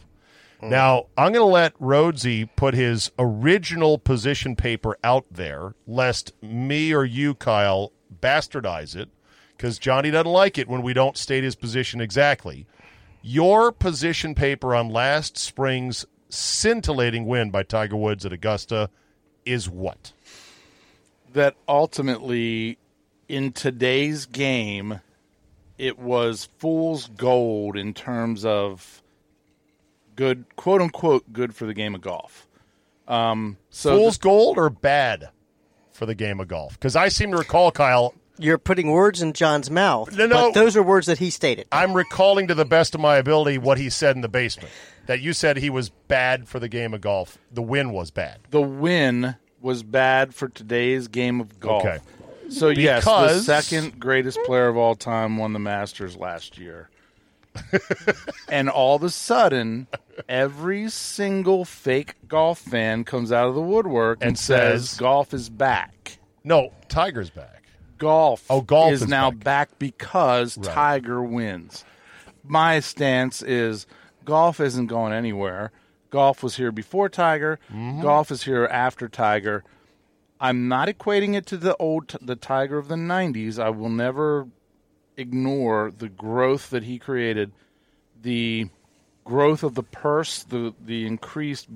Mm. 0.62 0.71
Now 0.71 1.07
I'm 1.16 1.33
going 1.33 1.47
to 1.47 1.53
let 1.53 1.75
Rhodesy 1.81 2.49
put 2.57 2.75
his 2.75 3.11
original 3.19 3.99
position 3.99 4.57
paper 4.57 4.97
out 5.05 5.27
there, 5.31 5.75
lest 5.87 6.33
me 6.42 6.92
or 6.92 7.05
you, 7.05 7.35
Kyle, 7.35 7.92
bastardize 8.21 8.97
it, 8.97 9.09
because 9.57 9.79
Johnny 9.79 10.11
doesn't 10.11 10.31
like 10.31 10.59
it 10.59 10.69
when 10.69 10.83
we 10.83 10.92
don't 10.92 11.16
state 11.16 11.45
his 11.45 11.55
position 11.55 12.01
exactly. 12.01 12.66
Your 13.23 13.73
position 13.73 14.35
paper 14.35 14.75
on 14.75 14.88
last 14.88 15.37
spring's 15.37 16.07
scintillating 16.29 17.27
win 17.27 17.51
by 17.51 17.62
Tiger 17.62 17.97
Woods 17.97 18.25
at 18.25 18.33
Augusta 18.33 18.90
is 19.45 19.69
what? 19.69 20.12
that 21.37 21.55
ultimately 21.69 22.79
in 23.29 23.53
today's 23.53 24.25
game, 24.25 25.01
it 25.77 25.99
was 25.99 26.49
fool's 26.59 27.09
gold 27.09 27.77
in 27.77 27.92
terms 27.92 28.45
of 28.45 29.03
good, 30.16 30.44
quote 30.57 30.81
unquote, 30.81 31.33
good 31.33 31.55
for 31.55 31.66
the 31.66 31.74
game 31.74 31.94
of 31.94 32.00
golf. 32.00 32.46
Um, 33.07 33.57
so 33.70 33.96
Fool's 33.96 34.18
gold 34.18 34.59
or 34.59 34.68
bad 34.70 35.29
for 35.92 36.07
the 36.07 36.14
game 36.14 36.40
of 36.40 36.48
golf? 36.48 36.72
Because 36.74 36.96
I 36.96 37.09
seem 37.09 37.31
to 37.31 37.37
recall, 37.38 37.70
Kyle, 37.70 38.14
You're 38.38 38.59
putting 38.59 38.90
words 38.90 39.22
in 39.22 39.33
John's 39.33 39.70
mouth, 39.70 40.16
No, 40.16 40.26
no. 40.26 40.35
but 40.48 40.55
those 40.55 40.76
are 40.76 40.83
words 40.83 41.07
that 41.07 41.18
he 41.18 41.31
stated. 41.31 41.66
I'm 41.70 41.94
recalling 41.94 42.48
to 42.48 42.55
the 42.55 42.64
best 42.64 42.94
of 42.94 43.00
my 43.00 43.16
ability 43.16 43.59
what 43.59 43.79
he 43.79 43.88
said 43.90 44.16
in 44.16 44.22
the 44.22 44.29
basement. 44.29 44.70
That 45.07 45.20
you 45.20 45.33
said 45.33 45.57
he 45.59 45.70
was 45.70 45.90
bad 46.09 46.48
for 46.48 46.59
the 46.59 46.68
game 46.68 46.92
of 46.92 47.00
golf. 47.00 47.38
The 47.52 47.62
win 47.62 47.92
was 47.92 48.11
bad. 48.11 48.40
the 48.50 48.61
win 48.61 49.37
was 49.61 49.83
bad 49.85 50.35
for 50.35 50.48
today's 50.48 51.07
game 51.09 51.40
of 51.40 51.59
golf. 51.61 51.85
Okay. 51.85 51.98
So 52.48 52.68
yes, 52.68 53.05
the 53.05 53.40
second 53.40 53.98
greatest 53.98 54.38
player 54.44 54.68
of 54.68 54.76
all 54.76 54.94
time 54.94 55.37
won 55.37 55.52
the 55.52 55.59
Masters 55.59 56.16
last 56.16 56.59
year. 56.59 56.90
And 58.49 58.69
all 58.69 58.97
of 58.97 59.03
a 59.03 59.11
sudden, 59.11 59.87
every 60.29 60.88
single 60.90 61.64
fake 61.64 62.14
golf 62.29 62.59
fan 62.59 63.05
comes 63.05 63.33
out 63.33 63.49
of 63.49 63.55
the 63.55 63.61
woodwork 63.62 64.19
and, 64.21 64.29
And 64.29 64.38
says, 64.38 64.90
says- 64.90 64.99
golf 64.99 65.35
is 65.35 65.49
back. 65.49 66.19
No, 66.45 66.73
Tiger's 66.88 67.31
back. 67.31 67.64
Golf, 67.99 68.45
Oh, 68.51 68.61
golf 68.61 68.92
is, 68.92 69.03
is 69.03 69.09
now 69.09 69.31
back. 69.31 69.45
back, 69.71 69.79
because 69.79 70.57
Right. 70.59 70.66
Tiger 70.66 71.23
wins. 71.23 71.85
My 72.45 72.79
stance 72.81 73.42
is 73.42 73.87
golf 74.25 74.61
isn't 74.61 74.87
going 74.87 75.12
anywhere. 75.12 75.73
Golf 76.11 76.42
was 76.42 76.57
here 76.57 76.71
before 76.71 77.09
Tiger. 77.09 77.59
Mm-hmm. 77.73 78.03
Golf 78.03 78.31
is 78.31 78.45
here 78.45 78.66
after 78.66 79.09
Tiger. 79.09 79.64
I'm 80.38 80.69
not 80.69 80.88
equating 80.88 81.35
it 81.35 81.47
to 81.47 81.57
the 81.57 81.75
old 81.79 82.14
the 82.21 82.37
Tiger 82.37 82.77
of 82.79 82.88
the 82.88 82.95
90s. 82.95 83.59
I 83.59 83.71
will 83.71 83.88
never 83.88 84.47
ignore 85.16 85.92
the 85.96 86.09
growth 86.09 86.70
that 86.70 86.85
he 86.85 86.98
created, 86.98 87.52
the 88.22 88.68
growth 89.24 89.62
of 89.62 89.74
the 89.74 89.83
purse, 89.83 90.42
the 90.42 90.74
the 90.85 91.07
increased 91.07 91.68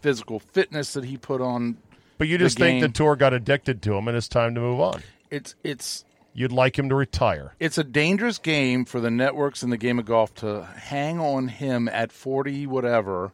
physical 0.00 0.38
fitness 0.38 0.92
that 0.94 1.04
he 1.04 1.16
put 1.16 1.40
on. 1.40 1.78
But 2.18 2.28
you 2.28 2.38
the 2.38 2.44
just 2.44 2.58
think 2.58 2.82
the 2.82 2.88
tour 2.88 3.16
got 3.16 3.32
addicted 3.32 3.82
to 3.82 3.94
him 3.94 4.08
and 4.08 4.16
it's 4.16 4.28
time 4.28 4.54
to 4.54 4.60
move 4.60 4.80
on. 4.80 5.02
It's 5.30 5.54
it's 5.64 6.04
You'd 6.34 6.52
like 6.52 6.78
him 6.78 6.88
to 6.88 6.94
retire. 6.94 7.54
it's 7.60 7.76
a 7.76 7.84
dangerous 7.84 8.38
game 8.38 8.86
for 8.86 9.00
the 9.00 9.10
networks 9.10 9.62
in 9.62 9.68
the 9.68 9.76
game 9.76 9.98
of 9.98 10.06
golf 10.06 10.34
to 10.36 10.62
hang 10.64 11.20
on 11.20 11.48
him 11.48 11.88
at 11.88 12.10
40 12.10 12.66
whatever. 12.66 13.32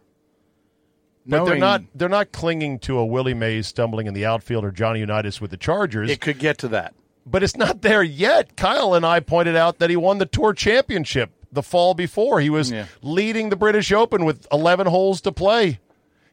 But 1.25 1.45
they're 1.45 1.57
not 1.57 1.83
they're 1.95 2.09
not 2.09 2.33
clinging 2.33 2.79
to 2.81 2.99
a 2.99 3.05
Willie 3.05 3.35
Mays 3.35 3.67
stumbling 3.67 4.07
in 4.07 4.15
the 4.15 4.25
outfield 4.25 4.65
or 4.65 4.71
Johnny 4.71 5.01
Unitas 5.01 5.41
with 5.41 5.51
the 5.51 5.59
Chargers. 5.59 6.11
It 6.11 6.21
could 6.21 6.39
get 6.39 6.59
to 6.59 6.69
that. 6.69 6.95
But 7.31 7.43
it's 7.43 7.57
not 7.57 7.83
there 7.83 8.03
yet. 8.03 8.57
Kyle 8.57 8.95
and 8.95 9.05
I 9.05 9.21
pointed 9.21 9.57
out 9.57 9.79
that 9.79 9.91
he 9.91 9.97
won 9.97 10.19
the 10.19 10.27
tour 10.27 10.53
championship 10.55 11.31
the 11.53 11.63
fall 11.63 11.95
before. 11.95 12.41
He 12.41 12.51
was 12.51 12.71
Yeah. 12.71 12.87
leading 13.03 13.51
the 13.51 13.57
British 13.57 13.93
Open 13.93 14.25
with 14.25 14.47
11 14.53 14.87
holes 14.87 15.21
to 15.23 15.33
play. 15.33 15.81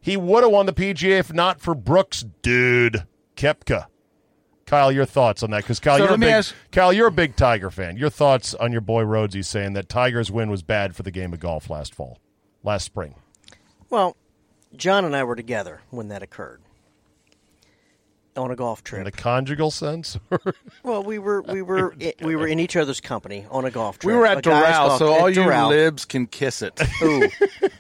He 0.02 0.16
would 0.18 0.44
have 0.44 0.52
won 0.52 0.66
the 0.68 0.74
PGA 0.74 1.18
if 1.20 1.34
not 1.34 1.60
for 1.60 1.74
Brooks, 1.74 2.24
dude, 2.42 3.04
Koepka. 3.36 3.88
Kyle, 4.66 4.92
your 4.92 5.06
thoughts 5.06 5.44
on 5.44 5.52
that? 5.52 5.64
Because 5.64 5.80
Kyle, 5.80 5.98
So 5.98 6.06
you're 6.06 6.14
a 6.14 6.18
big, 6.18 6.30
ask- 6.30 6.56
Kyle, 6.72 6.92
you're 6.94 7.08
a 7.08 7.12
big 7.12 7.36
Tiger 7.36 7.70
fan. 7.70 7.98
Your 7.98 8.10
thoughts 8.10 8.54
on 8.56 8.72
your 8.72 8.82
boy 8.82 9.04
Rhodesy 9.04 9.44
saying 9.44 9.74
that 9.74 9.88
Tiger's 9.90 10.32
win 10.32 10.50
was 10.50 10.64
bad 10.64 10.96
for 10.96 11.04
the 11.04 11.12
game 11.12 11.34
of 11.34 11.40
golf 11.40 11.70
last 11.70 11.94
fall, 11.94 12.18
last 12.64 12.84
spring. 12.86 13.16
Well, 13.90 14.16
John 14.76 15.06
and 15.06 15.16
I 15.16 15.24
were 15.24 15.36
together 15.36 15.82
when 15.92 16.08
that 16.08 16.24
occurred 16.24 16.62
on 18.38 18.52
a 18.52 18.56
golf 18.56 18.84
trip. 18.84 19.02
In 19.02 19.08
a 19.08 19.12
conjugal 19.12 19.72
sense, 19.72 20.18
well, 20.84 21.04
we 21.04 21.20
were 21.20 21.42
we 21.42 21.62
were 21.62 21.94
i- 22.02 22.14
we 22.22 22.36
were 22.36 22.48
in 22.48 22.60
each 22.60 22.76
other's 22.76 23.00
company 23.02 23.46
on 23.50 23.66
a 23.66 23.72
golf 23.72 24.00
trip. 24.00 24.12
We 24.14 24.18
were 24.18 24.26
at 24.26 24.44
guy's 24.44 24.64
Doral, 24.66 24.88
golf- 24.88 25.00
so 25.00 25.14
all 25.14 25.30
you 25.30 25.42
Doral. 25.42 25.70
libs 25.70 26.06
can 26.06 26.28
kiss 26.28 26.62
it. 26.62 26.80
Ooh. 27.04 27.30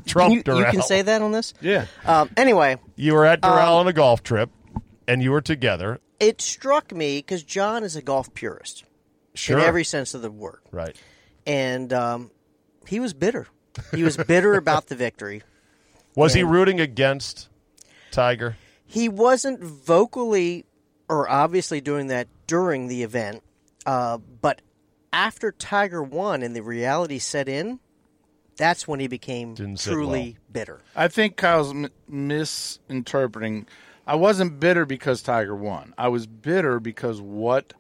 Trump 0.06 0.34
you, 0.48 0.56
you 0.58 0.66
can 0.66 0.82
say 0.82 1.02
that 1.02 1.22
on 1.22 1.32
this. 1.32 1.54
yeah. 1.62 1.86
Um, 2.06 2.30
anyway, 2.38 2.78
You 2.96 3.14
were 3.14 3.26
at 3.26 3.42
Doral 3.42 3.68
Um, 3.68 3.74
on 3.80 3.88
a 3.88 3.94
golf 3.94 4.24
trip, 4.24 4.50
and 5.08 5.22
you 5.24 5.32
were 5.32 5.42
together. 5.42 6.00
it 6.20 6.42
struck 6.42 6.94
me 6.94 7.20
because 7.20 7.44
John 7.44 7.84
is 7.84 7.96
a 7.96 8.02
golf 8.02 8.34
purist 8.34 8.84
Sure, 9.34 9.58
in 9.60 9.66
every 9.66 9.84
sense 9.84 10.14
of 10.14 10.22
the 10.22 10.32
word, 10.32 10.60
right. 10.72 10.96
and 11.46 11.92
um, 11.92 12.32
he 12.88 13.00
was 13.02 13.14
bitter. 13.14 13.48
He 13.94 14.04
was 14.04 14.16
bitter 14.16 14.54
about 14.56 14.88
the 14.88 14.96
victory. 14.96 15.42
Was 16.16 16.34
he 16.34 16.44
rooting 16.44 16.80
against 16.80 17.50
Tiger? 18.12 18.56
He 18.86 19.10
wasn't 19.10 19.62
vocally 19.64 20.66
or 21.10 21.30
obviously 21.30 21.82
doing 21.82 22.08
that 22.08 22.28
during 22.48 22.88
the 22.88 23.04
event, 23.04 23.44
uh, 23.86 24.18
but 24.42 24.62
after 25.14 25.52
Tiger 25.52 26.02
won 26.04 26.42
and 26.44 26.56
the 26.56 26.62
reality 26.64 27.20
set 27.20 27.48
in, 27.48 27.80
that's 28.58 28.88
when 28.88 29.00
he 29.00 29.08
became 29.08 29.54
Didn't 29.54 29.80
sit 29.80 29.92
truly 29.94 30.38
bitter. 30.52 30.82
I 30.96 31.08
think 31.08 31.36
Kyle's 31.38 31.72
m- 31.72 31.90
misinterpreting. 32.08 33.68
I 34.08 34.16
wasn't 34.16 34.60
bitter 34.60 34.86
because 34.86 35.22
Tiger 35.22 35.56
won. 35.56 35.94
I 35.98 36.08
was 36.10 36.28
bitter 36.28 36.80
because 36.80 37.20
what 37.22 37.74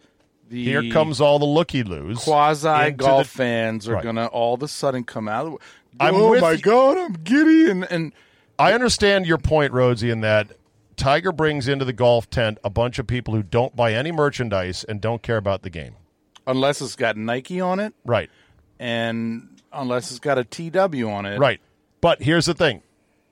the 0.49 0.63
Here 0.63 0.91
comes 0.91 1.21
all 1.21 1.39
the 1.39 1.45
looky 1.45 1.83
loos. 1.83 2.19
quasi 2.19 2.91
golf 2.91 3.31
the- 3.31 3.37
fans 3.37 3.87
are 3.87 3.93
Right. 3.95 4.03
going 4.03 4.15
to 4.17 4.27
all 4.27 4.53
of 4.55 4.63
a 4.63 4.67
sudden 4.67 5.03
come 5.03 5.27
out. 5.27 5.47
Of, 5.47 5.57
I'm 5.99 6.15
oh 6.15 6.31
with 6.31 6.41
my 6.41 6.53
you. 6.53 6.57
god, 6.59 6.97
I'm 6.97 7.13
giddy 7.23 7.69
and 7.69 7.83
and 7.89 8.13
I 8.59 8.73
understand 8.73 9.25
your 9.25 9.37
point, 9.37 9.73
Rhodesy, 9.73 10.09
in 10.11 10.21
that 10.21 10.51
Tiger 10.95 11.31
brings 11.31 11.67
into 11.67 11.85
the 11.85 11.93
golf 11.93 12.29
tent 12.29 12.57
a 12.63 12.69
bunch 12.69 12.99
of 12.99 13.07
people 13.07 13.33
who 13.33 13.43
don't 13.43 13.75
buy 13.75 13.93
any 13.93 14.11
merchandise 14.11 14.83
and 14.83 15.01
don't 15.01 15.21
care 15.21 15.37
about 15.37 15.61
the 15.63 15.69
game. 15.69 15.95
unless 16.47 16.81
it's 16.81 16.95
got 16.95 17.17
Nike 17.17 17.59
on 17.59 17.79
it 17.79 17.93
Right, 18.05 18.29
and 18.79 19.49
unless 19.73 20.11
it's 20.11 20.19
got 20.19 20.37
a 20.37 20.43
TW 20.43 21.07
on 21.09 21.25
it. 21.25 21.39
right. 21.39 21.59
But 22.01 22.21
here's 22.21 22.45
the 22.45 22.53
thing: 22.53 22.81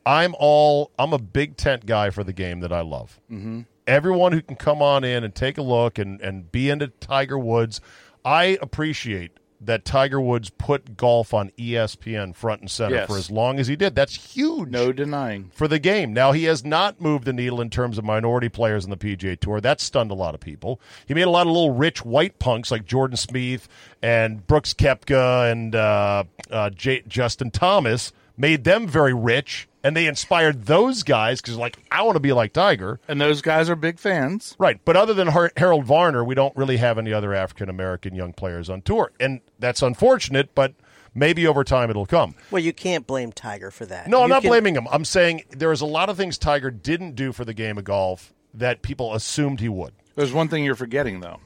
I'm 0.05 0.35
all 0.39 0.91
I'm 0.97 1.13
a 1.13 1.19
big 1.19 1.57
tent 1.57 1.85
guy 1.85 2.09
for 2.09 2.23
the 2.23 2.33
game 2.33 2.61
that 2.61 2.73
I 2.73 2.81
love. 2.81 3.19
Mm-hmm. 3.31 3.61
Everyone 3.85 4.31
who 4.31 4.41
can 4.41 4.55
come 4.55 4.81
on 4.81 5.03
in 5.03 5.23
and 5.23 5.35
take 5.35 5.57
a 5.57 5.61
look 5.61 5.99
and 5.99 6.19
and 6.21 6.51
be 6.51 6.69
into 6.69 6.87
Tiger 6.87 7.37
Woods, 7.37 7.81
I 8.25 8.57
appreciate 8.61 9.31
that 9.65 9.85
Tiger 9.85 10.19
Woods 10.21 10.49
put 10.49 10.97
golf 10.97 11.33
on 11.33 11.51
ESPN 11.57 12.35
front 12.35 12.61
and 12.61 12.69
center 12.71 12.95
Yes. 12.95 13.07
for 13.07 13.17
as 13.17 13.29
long 13.31 13.59
as 13.59 13.67
he 13.67 13.75
did. 13.75 13.95
That's 13.95 14.33
huge. 14.33 14.69
No 14.69 14.91
denying. 14.91 15.51
for 15.53 15.67
the 15.67 15.79
game. 15.79 16.13
Now 16.13 16.31
he 16.31 16.45
has 16.45 16.63
not 16.65 16.99
moved 17.01 17.25
the 17.25 17.33
needle 17.33 17.61
in 17.61 17.69
terms 17.69 17.97
of 17.97 18.03
minority 18.05 18.49
players 18.49 18.83
on 18.83 18.89
the 18.89 18.97
PGA 18.97 19.39
Tour. 19.39 19.61
That 19.61 19.79
stunned 19.81 20.11
a 20.11 20.15
lot 20.15 20.33
of 20.35 20.39
people. 20.41 20.79
He 21.05 21.13
made 21.13 21.23
a 21.23 21.29
lot 21.29 21.47
of 21.47 21.53
little 21.53 21.71
rich 21.71 22.03
white 22.05 22.39
punks 22.39 22.71
like 22.71 22.85
Jordan 22.85 23.17
Spieth 23.17 23.67
and 24.01 24.45
Brooks 24.47 24.73
Koepka 24.73 25.51
and 25.51 25.75
uh, 25.75 26.23
uh, 26.51 26.69
J- 26.71 27.03
Justin 27.07 27.51
Thomas. 27.51 28.11
Made 28.35 28.63
them 28.63 28.87
very 28.87 29.13
rich, 29.13 29.67
and 29.83 29.95
they 29.95 30.07
inspired 30.07 30.65
those 30.65 31.03
guys 31.03 31.39
because 31.41 31.55
like 31.57 31.77
I 31.91 32.01
want 32.01 32.15
to 32.15 32.19
be 32.19 32.33
like 32.33 32.51
Tiger. 32.53 32.99
And 33.07 33.21
those 33.21 33.41
guys 33.41 33.69
are 33.69 33.75
big 33.75 33.99
fans. 33.99 34.55
Right, 34.57 34.79
but 34.83 34.95
other 34.97 35.13
than 35.13 35.27
Har- 35.27 35.51
Harold 35.55 35.85
Varner, 35.85 36.23
we 36.23 36.33
don't 36.33 36.55
really 36.57 36.77
have 36.77 36.97
any 36.97 37.13
other 37.13 37.33
African 37.33 37.69
American 37.69 38.15
young 38.15 38.33
players 38.33 38.69
on 38.69 38.81
tour, 38.81 39.11
and 39.19 39.41
that's 39.59 39.83
unfortunate. 39.83 40.55
But 40.55 40.73
maybe 41.13 41.45
over 41.45 41.63
time 41.63 41.91
it'll 41.91 42.07
come. 42.07 42.33
Well, 42.49 42.63
you 42.63 42.73
can't 42.73 43.05
blame 43.05 43.31
Tiger 43.31 43.69
for 43.69 43.85
that. 43.85 44.07
No, 44.07 44.19
I'm 44.21 44.23
You 44.23 44.29
not 44.29 44.41
can- 44.41 44.49
blaming 44.49 44.75
him. 44.75 44.87
I'm 44.91 45.05
saying 45.05 45.43
there's 45.51 45.81
a 45.81 45.85
lot 45.85 46.09
of 46.09 46.17
things 46.17 46.39
Tiger 46.39 46.71
didn't 46.71 47.13
do 47.15 47.31
for 47.33 47.45
the 47.45 47.53
game 47.53 47.77
of 47.77 47.83
golf 47.83 48.33
that 48.55 48.81
people 48.81 49.13
assumed 49.13 49.59
he 49.59 49.69
would. 49.69 49.93
There's 50.15 50.33
one 50.33 50.47
thing 50.47 50.63
you're 50.63 50.73
forgetting 50.75 51.19
though. 51.19 51.39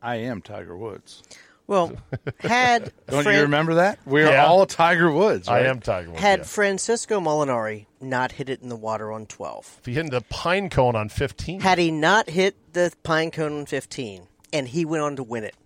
I 0.00 0.16
am 0.16 0.40
Tiger 0.40 0.76
Woods. 0.76 1.22
Well, 1.66 1.92
had 2.40 2.92
Don't 3.08 3.24
Fran- 3.24 3.34
you 3.36 3.42
remember 3.42 3.74
that? 3.74 3.98
We're 4.06 4.30
Yeah. 4.30 4.46
all 4.46 4.66
Tiger 4.66 5.10
Woods. 5.10 5.48
I 5.48 5.60
am 5.62 5.80
Tiger 5.80 6.10
Woods. 6.10 6.20
had 6.22 6.40
yeah. 6.40 6.44
Francisco 6.44 7.20
Molinari 7.20 7.86
not 8.00 8.32
hit 8.32 8.48
it 8.48 8.62
in 8.62 8.68
the 8.68 8.76
water 8.76 9.10
on 9.10 9.26
12, 9.26 9.76
if 9.80 9.86
he 9.86 9.94
hit 9.94 10.10
the 10.10 10.20
pine 10.20 10.70
cone 10.70 10.94
on 10.94 11.08
15, 11.08 11.60
had 11.60 11.78
he 11.78 11.90
not 11.90 12.30
hit 12.30 12.54
the 12.72 12.92
pine 13.02 13.30
cone 13.30 13.58
on 13.60 13.66
15, 13.66 14.28
and 14.52 14.68
he 14.68 14.84
went 14.84 15.02
on 15.02 15.16
to 15.16 15.22
win 15.24 15.42
it, 15.44 15.56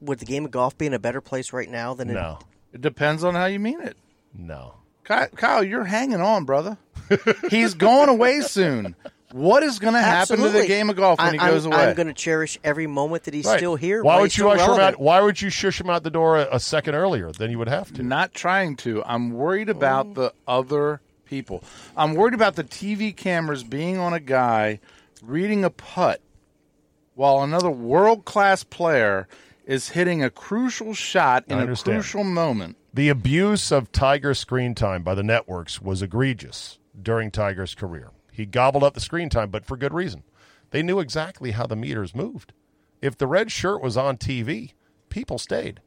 would 0.00 0.18
the 0.18 0.26
game 0.26 0.44
of 0.44 0.50
golf 0.50 0.76
be 0.76 0.86
in 0.86 0.92
a 0.94 0.98
better 0.98 1.20
place 1.20 1.52
right 1.52 1.68
now 1.70 1.94
than 1.94 2.08
no, 2.08 2.38
It 2.72 2.80
depends 2.82 3.24
on 3.24 3.34
how 3.34 3.46
you 3.46 3.58
mean 3.60 3.80
it. 3.80 3.96
no. 4.34 4.74
Ky- 5.04 5.34
Kyle, 5.34 5.64
you're 5.64 5.82
hanging 5.84 6.20
on, 6.20 6.44
brother. 6.44 6.78
He's 7.50 7.74
going 7.74 8.08
away 8.08 8.40
soon. 8.40 8.94
What 9.32 9.62
is 9.62 9.78
going 9.78 9.94
to 9.94 10.00
happen 10.00 10.36
to 10.36 10.42
the 10.42 10.48
Absolutely. 10.48 10.68
game 10.68 10.90
of 10.90 10.96
golf 10.96 11.18
when 11.18 11.28
I, 11.28 11.32
he 11.32 11.38
goes 11.38 11.66
I'm, 11.66 11.72
away? 11.72 11.88
I'm 11.88 11.94
going 11.94 12.06
to 12.08 12.12
cherish 12.14 12.58
every 12.62 12.86
moment 12.86 13.24
that 13.24 13.34
he's 13.34 13.46
Right. 13.46 13.58
still 13.58 13.76
here. 13.76 14.02
Why 14.02 14.14
while 14.14 14.20
would 14.22 14.30
he's 14.32 14.38
you 14.38 14.42
still 14.44 14.50
usher 14.52 14.62
him 14.62 14.68
relevant. 14.78 14.94
out? 14.96 15.00
Why 15.00 15.20
would 15.20 15.40
you 15.40 15.50
shush 15.50 15.80
him 15.80 15.88
out 15.90 16.02
the 16.02 16.10
door 16.10 16.38
a, 16.38 16.48
a 16.52 16.60
second 16.60 16.94
earlier 16.94 17.32
than 17.32 17.50
you 17.50 17.58
would 17.58 17.68
have 17.68 17.92
to? 17.94 18.02
Not 18.02 18.34
trying 18.34 18.76
to. 18.76 19.02
I'm 19.04 19.30
worried 19.30 19.68
about 19.68 20.14
the 20.14 20.32
other 20.46 21.00
people. 21.24 21.64
I'm 21.96 22.14
worried 22.14 22.34
about 22.34 22.56
the 22.56 22.64
TV 22.64 23.16
cameras 23.16 23.64
being 23.64 23.98
on 23.98 24.12
a 24.12 24.20
guy 24.20 24.80
reading 25.22 25.64
a 25.64 25.70
putt 25.70 26.20
while 27.14 27.42
another 27.42 27.70
world 27.70 28.24
class 28.24 28.64
player 28.64 29.28
is 29.64 29.90
hitting 29.90 30.22
a 30.22 30.28
crucial 30.30 30.92
shot 30.92 31.44
in 31.46 31.56
a 31.58 31.60
understand. 31.62 31.96
crucial 31.98 32.24
moment. 32.24 32.76
The 32.92 33.08
abuse 33.08 33.70
of 33.72 33.92
Tiger 33.92 34.34
screen 34.34 34.74
time 34.74 35.02
by 35.02 35.14
the 35.14 35.22
networks 35.22 35.80
was 35.80 36.02
egregious 36.02 36.78
during 37.00 37.30
Tiger's 37.30 37.74
career. 37.74 38.10
He 38.32 38.46
gobbled 38.46 38.82
up 38.82 38.94
the 38.94 39.00
screen 39.00 39.28
time, 39.28 39.50
but 39.50 39.64
for 39.66 39.76
good 39.76 39.92
reason. 39.94 40.24
They 40.70 40.82
knew 40.82 40.98
exactly 41.00 41.50
how 41.52 41.66
the 41.66 41.76
meters 41.76 42.14
moved. 42.14 42.52
if 43.02 43.16
the 43.18 43.26
red 43.26 43.50
shirt 43.52 43.82
was 43.82 43.96
on 43.96 44.16
TV, 44.16 44.72
people 45.08 45.36
stayed. 45.38 45.80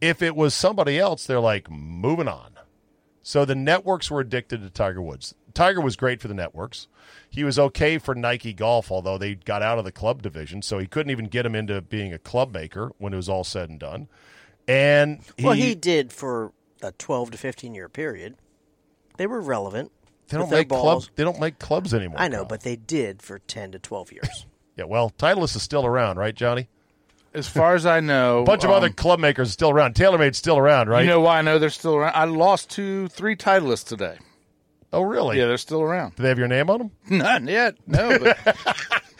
If 0.00 0.20
it 0.20 0.34
was 0.36 0.52
somebody 0.54 0.98
else, 0.98 1.24
they're 1.26 1.40
like 1.40 1.70
moving 1.70 2.28
on. 2.28 2.52
So 3.22 3.44
the 3.44 3.54
networks 3.54 4.10
were 4.10 4.20
addicted 4.20 4.62
to 4.62 4.70
Tiger 4.70 5.00
Woods. 5.00 5.34
Tiger 5.54 5.80
was 5.80 5.94
great 5.96 6.20
for 6.20 6.28
the 6.28 6.34
networks. 6.34 6.88
He 7.28 7.44
was 7.44 7.58
okay 7.58 7.98
for 7.98 8.14
Nike 8.14 8.52
Golf, 8.52 8.90
although 8.90 9.18
they 9.18 9.34
got 9.36 9.62
out 9.62 9.78
of 9.78 9.84
the 9.84 9.92
club 9.92 10.22
division, 10.22 10.62
so 10.62 10.78
he 10.78 10.86
couldn't 10.86 11.10
even 11.10 11.26
get 11.26 11.46
him 11.46 11.54
into 11.54 11.80
being 11.80 12.12
a 12.12 12.18
club 12.18 12.52
maker 12.52 12.92
when 12.98 13.12
it 13.12 13.16
was 13.16 13.28
all 13.28 13.44
said 13.44 13.68
and 13.68 13.78
done. 13.78 14.08
And 14.66 15.20
he, 15.36 15.44
well, 15.44 15.54
he 15.54 15.74
did 15.74 16.12
for 16.12 16.52
a 16.82 16.92
12 16.92 17.32
to 17.32 17.38
15 17.38 17.74
year 17.74 17.88
period. 17.88 18.36
They 19.18 19.26
were 19.26 19.40
relevant. 19.40 19.92
They 20.30 20.38
don't 20.38 20.50
make 20.50 20.68
balls. 20.68 20.82
clubs. 20.82 21.10
They 21.16 21.24
don't 21.24 21.40
make 21.40 21.58
clubs 21.58 21.92
anymore. 21.94 22.18
I 22.18 22.28
know, 22.28 22.38
Kyle. 22.38 22.46
but 22.46 22.60
they 22.62 22.76
did 22.76 23.20
for 23.22 23.38
10 23.40 23.72
to 23.72 23.78
12 23.78 24.12
years. 24.12 24.46
yeah. 24.76 24.84
Well, 24.84 25.12
Titleist 25.18 25.56
is 25.56 25.62
still 25.62 25.84
around, 25.86 26.16
right, 26.16 26.34
Johnny? 26.34 26.68
As 27.32 27.46
far 27.46 27.74
as 27.74 27.86
I 27.86 28.00
know, 28.00 28.40
A 28.40 28.44
bunch 28.44 28.64
of 28.64 28.70
um, 28.70 28.76
other 28.76 28.90
club 28.90 29.20
makers 29.20 29.48
are 29.50 29.52
still 29.52 29.70
around. 29.70 29.94
TaylorMade's 29.94 30.38
still 30.38 30.58
around, 30.58 30.88
right? 30.88 31.02
You 31.02 31.10
know 31.10 31.20
why 31.20 31.38
I 31.38 31.42
know 31.42 31.58
they're 31.58 31.70
still 31.70 31.94
around? 31.94 32.14
I 32.16 32.24
lost 32.24 32.70
two, 32.70 33.06
three 33.08 33.36
Titleists 33.36 33.86
today. 33.86 34.18
oh, 34.92 35.02
really? 35.02 35.38
Yeah, 35.38 35.46
they're 35.46 35.56
still 35.58 35.80
around. 35.82 36.16
Do 36.16 36.22
they 36.24 36.28
have 36.28 36.38
your 36.38 36.48
name 36.48 36.68
on 36.70 36.78
them? 36.78 36.90
Not 37.18 37.44
yet. 37.44 37.76
No, 37.86 38.18
but 38.18 38.36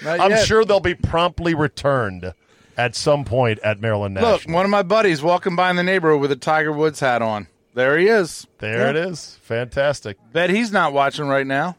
not 0.03 0.19
I'm 0.21 0.31
yet. 0.31 0.47
sure 0.47 0.65
they'll 0.65 0.81
be 0.81 0.95
promptly 0.95 1.55
returned 1.55 2.33
at 2.77 2.97
some 2.97 3.25
point 3.25 3.59
at 3.61 3.79
Maryland 3.79 4.15
Look, 4.19 4.43
one 4.45 4.65
of 4.65 4.71
my 4.71 4.83
buddies 4.83 5.23
walking 5.23 5.55
by 5.55 5.69
in 5.71 5.77
the 5.77 5.83
neighborhood 5.83 6.21
with 6.21 6.33
a 6.33 6.37
Tiger 6.37 6.73
Woods 6.73 6.99
hat 7.01 7.21
on. 7.23 7.47
There 7.75 7.99
he 7.99 8.09
is. 8.09 8.47
there 8.59 8.89
it 8.91 8.97
is. 8.97 9.39
Fantastic. 9.43 10.17
Bet 10.33 10.51
he's 10.51 10.73
not 10.73 10.93
watching 10.93 11.27
right 11.27 11.47
now. 11.47 11.77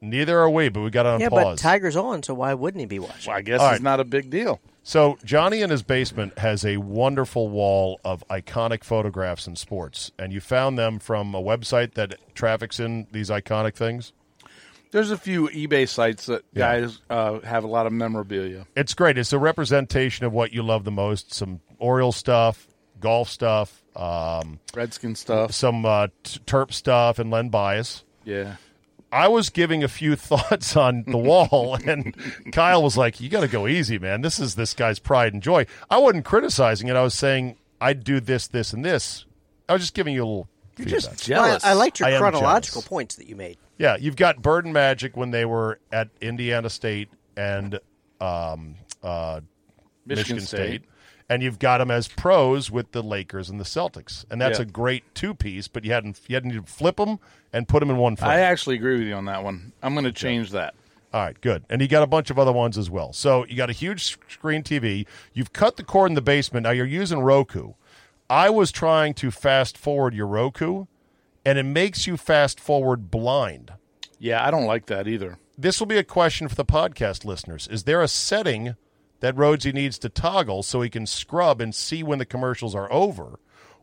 Neither 0.00 0.38
are 0.38 0.50
we, 0.50 0.68
but 0.68 0.82
we 0.82 0.90
got 0.90 1.06
it 1.06 1.08
on 1.08 1.20
yeah, 1.20 1.30
but. 1.30 1.56
Tiger's 1.58 1.96
on, 1.96 2.22
so 2.22 2.34
why 2.34 2.52
wouldn't 2.52 2.80
he 2.80 2.86
be 2.86 2.98
watching? 2.98 3.30
Well, 3.30 3.38
I 3.38 3.40
guess 3.42 3.60
All 3.60 3.68
it's 3.68 3.72
right. 3.74 3.82
not 3.82 4.00
a 4.00 4.04
big 4.04 4.28
deal. 4.28 4.60
So 4.82 5.16
Johnny 5.24 5.62
in 5.62 5.70
his 5.70 5.82
basement 5.82 6.38
has 6.38 6.62
a 6.62 6.76
wonderful 6.76 7.48
wall 7.48 8.00
of 8.04 8.22
iconic 8.28 8.84
photographs 8.84 9.46
in 9.46 9.56
sports, 9.56 10.12
and 10.18 10.30
you 10.30 10.40
found 10.40 10.78
them 10.78 10.98
from 10.98 11.34
a 11.34 11.40
website 11.42 11.94
that 11.94 12.16
traffics 12.34 12.78
in 12.78 13.06
these 13.12 13.30
iconic 13.30 13.74
things. 13.76 14.12
There's 14.90 15.10
a 15.10 15.16
few 15.16 15.48
eBay 15.48 15.88
sites 15.88 16.26
that 16.26 16.42
Yeah. 16.52 16.80
guys 16.80 16.98
uh, 17.08 17.40
have 17.40 17.64
a 17.64 17.66
lot 17.66 17.86
of 17.86 17.94
memorabilia. 17.94 18.66
It's 18.76 18.92
great. 18.92 19.16
It's 19.16 19.32
a 19.32 19.38
representation 19.38 20.26
of 20.26 20.34
what 20.34 20.52
you 20.52 20.62
love 20.62 20.84
the 20.84 20.90
most: 20.90 21.32
some 21.32 21.60
Oriole 21.78 22.12
stuff, 22.12 22.68
golf 23.04 23.28
stuff, 23.28 23.82
um, 23.94 24.58
Redskin 24.74 25.14
stuff. 25.14 25.52
some 25.52 25.84
uh, 25.84 26.08
t- 26.22 26.40
Terp 26.46 26.72
stuff, 26.72 27.18
and 27.18 27.30
Len 27.30 27.50
Bias. 27.50 28.02
Yeah. 28.24 28.56
I 29.12 29.28
was 29.28 29.50
giving 29.50 29.84
a 29.84 29.88
few 29.88 30.16
thoughts 30.30 30.74
on 30.76 31.04
the 31.06 31.18
wall, 31.18 31.76
and 31.86 32.16
Kyle 32.52 32.82
was 32.82 32.96
like, 32.96 33.20
"You 33.20 33.28
got 33.28 33.42
to 33.42 33.48
go 33.48 33.68
easy, 33.68 33.98
man. 33.98 34.22
This 34.22 34.40
is 34.40 34.54
this 34.54 34.72
guy's 34.74 34.98
pride 34.98 35.34
and 35.34 35.42
joy." 35.42 35.66
I 35.90 35.98
wasn't 35.98 36.24
criticizing 36.24 36.88
it. 36.88 36.96
I 36.96 37.02
was 37.02 37.14
saying 37.14 37.56
I'd 37.80 38.02
do 38.02 38.18
this, 38.20 38.48
this, 38.48 38.72
and 38.72 38.82
this. 38.84 39.26
I 39.68 39.74
was 39.74 39.82
just 39.82 39.94
giving 39.94 40.14
you 40.14 40.22
a 40.22 40.26
little. 40.26 40.48
You're 40.76 40.86
feedback. 40.86 41.02
just 41.02 41.28
Well, 41.28 41.46
jealous. 41.46 41.64
I, 41.64 41.70
I 41.70 41.72
liked 41.74 42.00
your 42.00 42.08
I 42.08 42.18
chronological 42.18 42.82
points 42.82 43.14
that 43.16 43.28
you 43.28 43.36
made. 43.36 43.58
Yeah, 43.78 43.96
you've 43.96 44.16
got 44.16 44.42
Bird 44.42 44.64
and 44.64 44.74
Magic 44.74 45.16
when 45.16 45.30
they 45.30 45.44
were 45.44 45.78
at 45.92 46.08
Indiana 46.20 46.70
State 46.70 47.10
and 47.36 47.78
um, 48.20 48.74
uh, 49.02 49.40
Michigan, 50.06 50.36
Michigan 50.36 50.40
State. 50.40 50.82
State. 50.82 50.82
And 51.28 51.42
you've 51.42 51.58
got 51.58 51.78
them 51.78 51.90
as 51.90 52.08
pros 52.08 52.70
with 52.70 52.92
the 52.92 53.02
Lakers 53.02 53.48
and 53.50 53.58
the 53.58 53.64
Celtics, 53.64 54.24
and 54.30 54.40
that's 54.40 54.58
Yeah. 54.58 54.64
a 54.64 54.66
great 54.66 55.04
two 55.14 55.34
piece. 55.34 55.68
But 55.68 55.84
you 55.84 55.92
hadn't 55.92 56.20
you 56.26 56.36
hadn't 56.36 56.50
need 56.52 56.66
to 56.66 56.70
flip 56.72 56.96
them 56.96 57.18
and 57.52 57.66
put 57.68 57.80
them 57.80 57.90
in 57.90 57.96
one 57.96 58.16
frame. 58.16 58.30
I 58.30 58.40
actually 58.40 58.76
agree 58.76 58.98
with 58.98 59.06
you 59.08 59.14
on 59.14 59.24
that 59.26 59.42
one. 59.44 59.72
I'm 59.82 59.94
going 59.94 60.04
to 60.04 60.12
change 60.12 60.50
that. 60.50 60.74
All 61.12 61.20
right, 61.20 61.40
good. 61.40 61.62
And 61.70 61.80
you 61.80 61.86
got 61.86 62.02
a 62.02 62.08
bunch 62.08 62.30
of 62.30 62.38
other 62.40 62.50
ones 62.52 62.76
as 62.76 62.90
well. 62.90 63.12
So 63.12 63.46
you 63.46 63.56
got 63.56 63.70
a 63.70 63.74
huge 63.74 64.18
screen 64.28 64.62
TV. 64.64 65.06
You've 65.32 65.52
cut 65.52 65.76
the 65.76 65.84
cord 65.84 66.10
in 66.10 66.14
the 66.16 66.20
basement. 66.22 66.64
Now 66.64 66.70
you're 66.72 66.84
using 66.86 67.20
Roku. 67.20 67.74
I 68.28 68.50
was 68.50 68.72
trying 68.72 69.14
to 69.14 69.30
fast 69.30 69.78
forward 69.78 70.12
your 70.14 70.26
Roku, 70.26 70.86
and 71.46 71.56
it 71.56 71.62
makes 71.62 72.06
you 72.08 72.16
fast 72.16 72.58
forward 72.58 73.10
blind. 73.12 73.72
Yeah, 74.18 74.44
I 74.44 74.50
don't 74.50 74.64
like 74.66 74.86
that 74.86 75.06
either. 75.06 75.38
This 75.56 75.78
will 75.78 75.86
be 75.86 75.98
a 75.98 76.04
question 76.04 76.48
for 76.48 76.56
the 76.56 76.64
podcast 76.64 77.24
listeners. 77.24 77.68
Is 77.70 77.84
there 77.84 78.02
a 78.02 78.08
setting 78.08 78.74
that 79.20 79.36
Rhodesy 79.36 79.72
needs 79.72 79.98
to 79.98 80.08
toggle 80.08 80.62
so 80.62 80.80
he 80.80 80.90
can 80.90 81.06
scrub 81.06 81.60
and 81.60 81.74
see 81.74 82.02
when 82.02 82.18
the 82.18 82.26
commercials 82.26 82.74
are 82.74 82.90
over? 82.92 83.38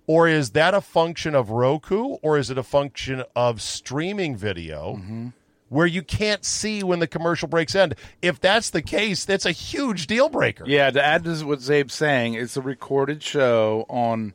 Or 0.07 0.27
is 0.27 0.51
that 0.51 0.73
a 0.73 0.81
function 0.81 1.35
of 1.35 1.51
Roku 1.51 2.17
or 2.21 2.37
is 2.37 2.49
it 2.49 2.57
a 2.57 2.63
function 2.63 3.23
of 3.35 3.61
streaming 3.61 4.35
video 4.35 4.95
mm-hmm. 4.95 5.27
where 5.69 5.87
you 5.87 6.01
can't 6.01 6.43
see 6.43 6.83
when 6.83 6.99
the 6.99 7.07
commercial 7.07 7.47
breaks 7.47 7.75
end? 7.75 7.95
If 8.21 8.39
that's 8.39 8.71
the 8.71 8.81
case, 8.81 9.25
that's 9.25 9.45
a 9.45 9.51
huge 9.51 10.07
deal 10.07 10.27
breaker. 10.27 10.65
Yeah, 10.67 10.89
to 10.89 11.03
add 11.03 11.23
to 11.23 11.43
what 11.45 11.59
Czabe's 11.59 11.93
saying, 11.93 12.33
it's 12.33 12.57
a 12.57 12.61
recorded 12.61 13.23
show 13.23 13.85
on 13.89 14.33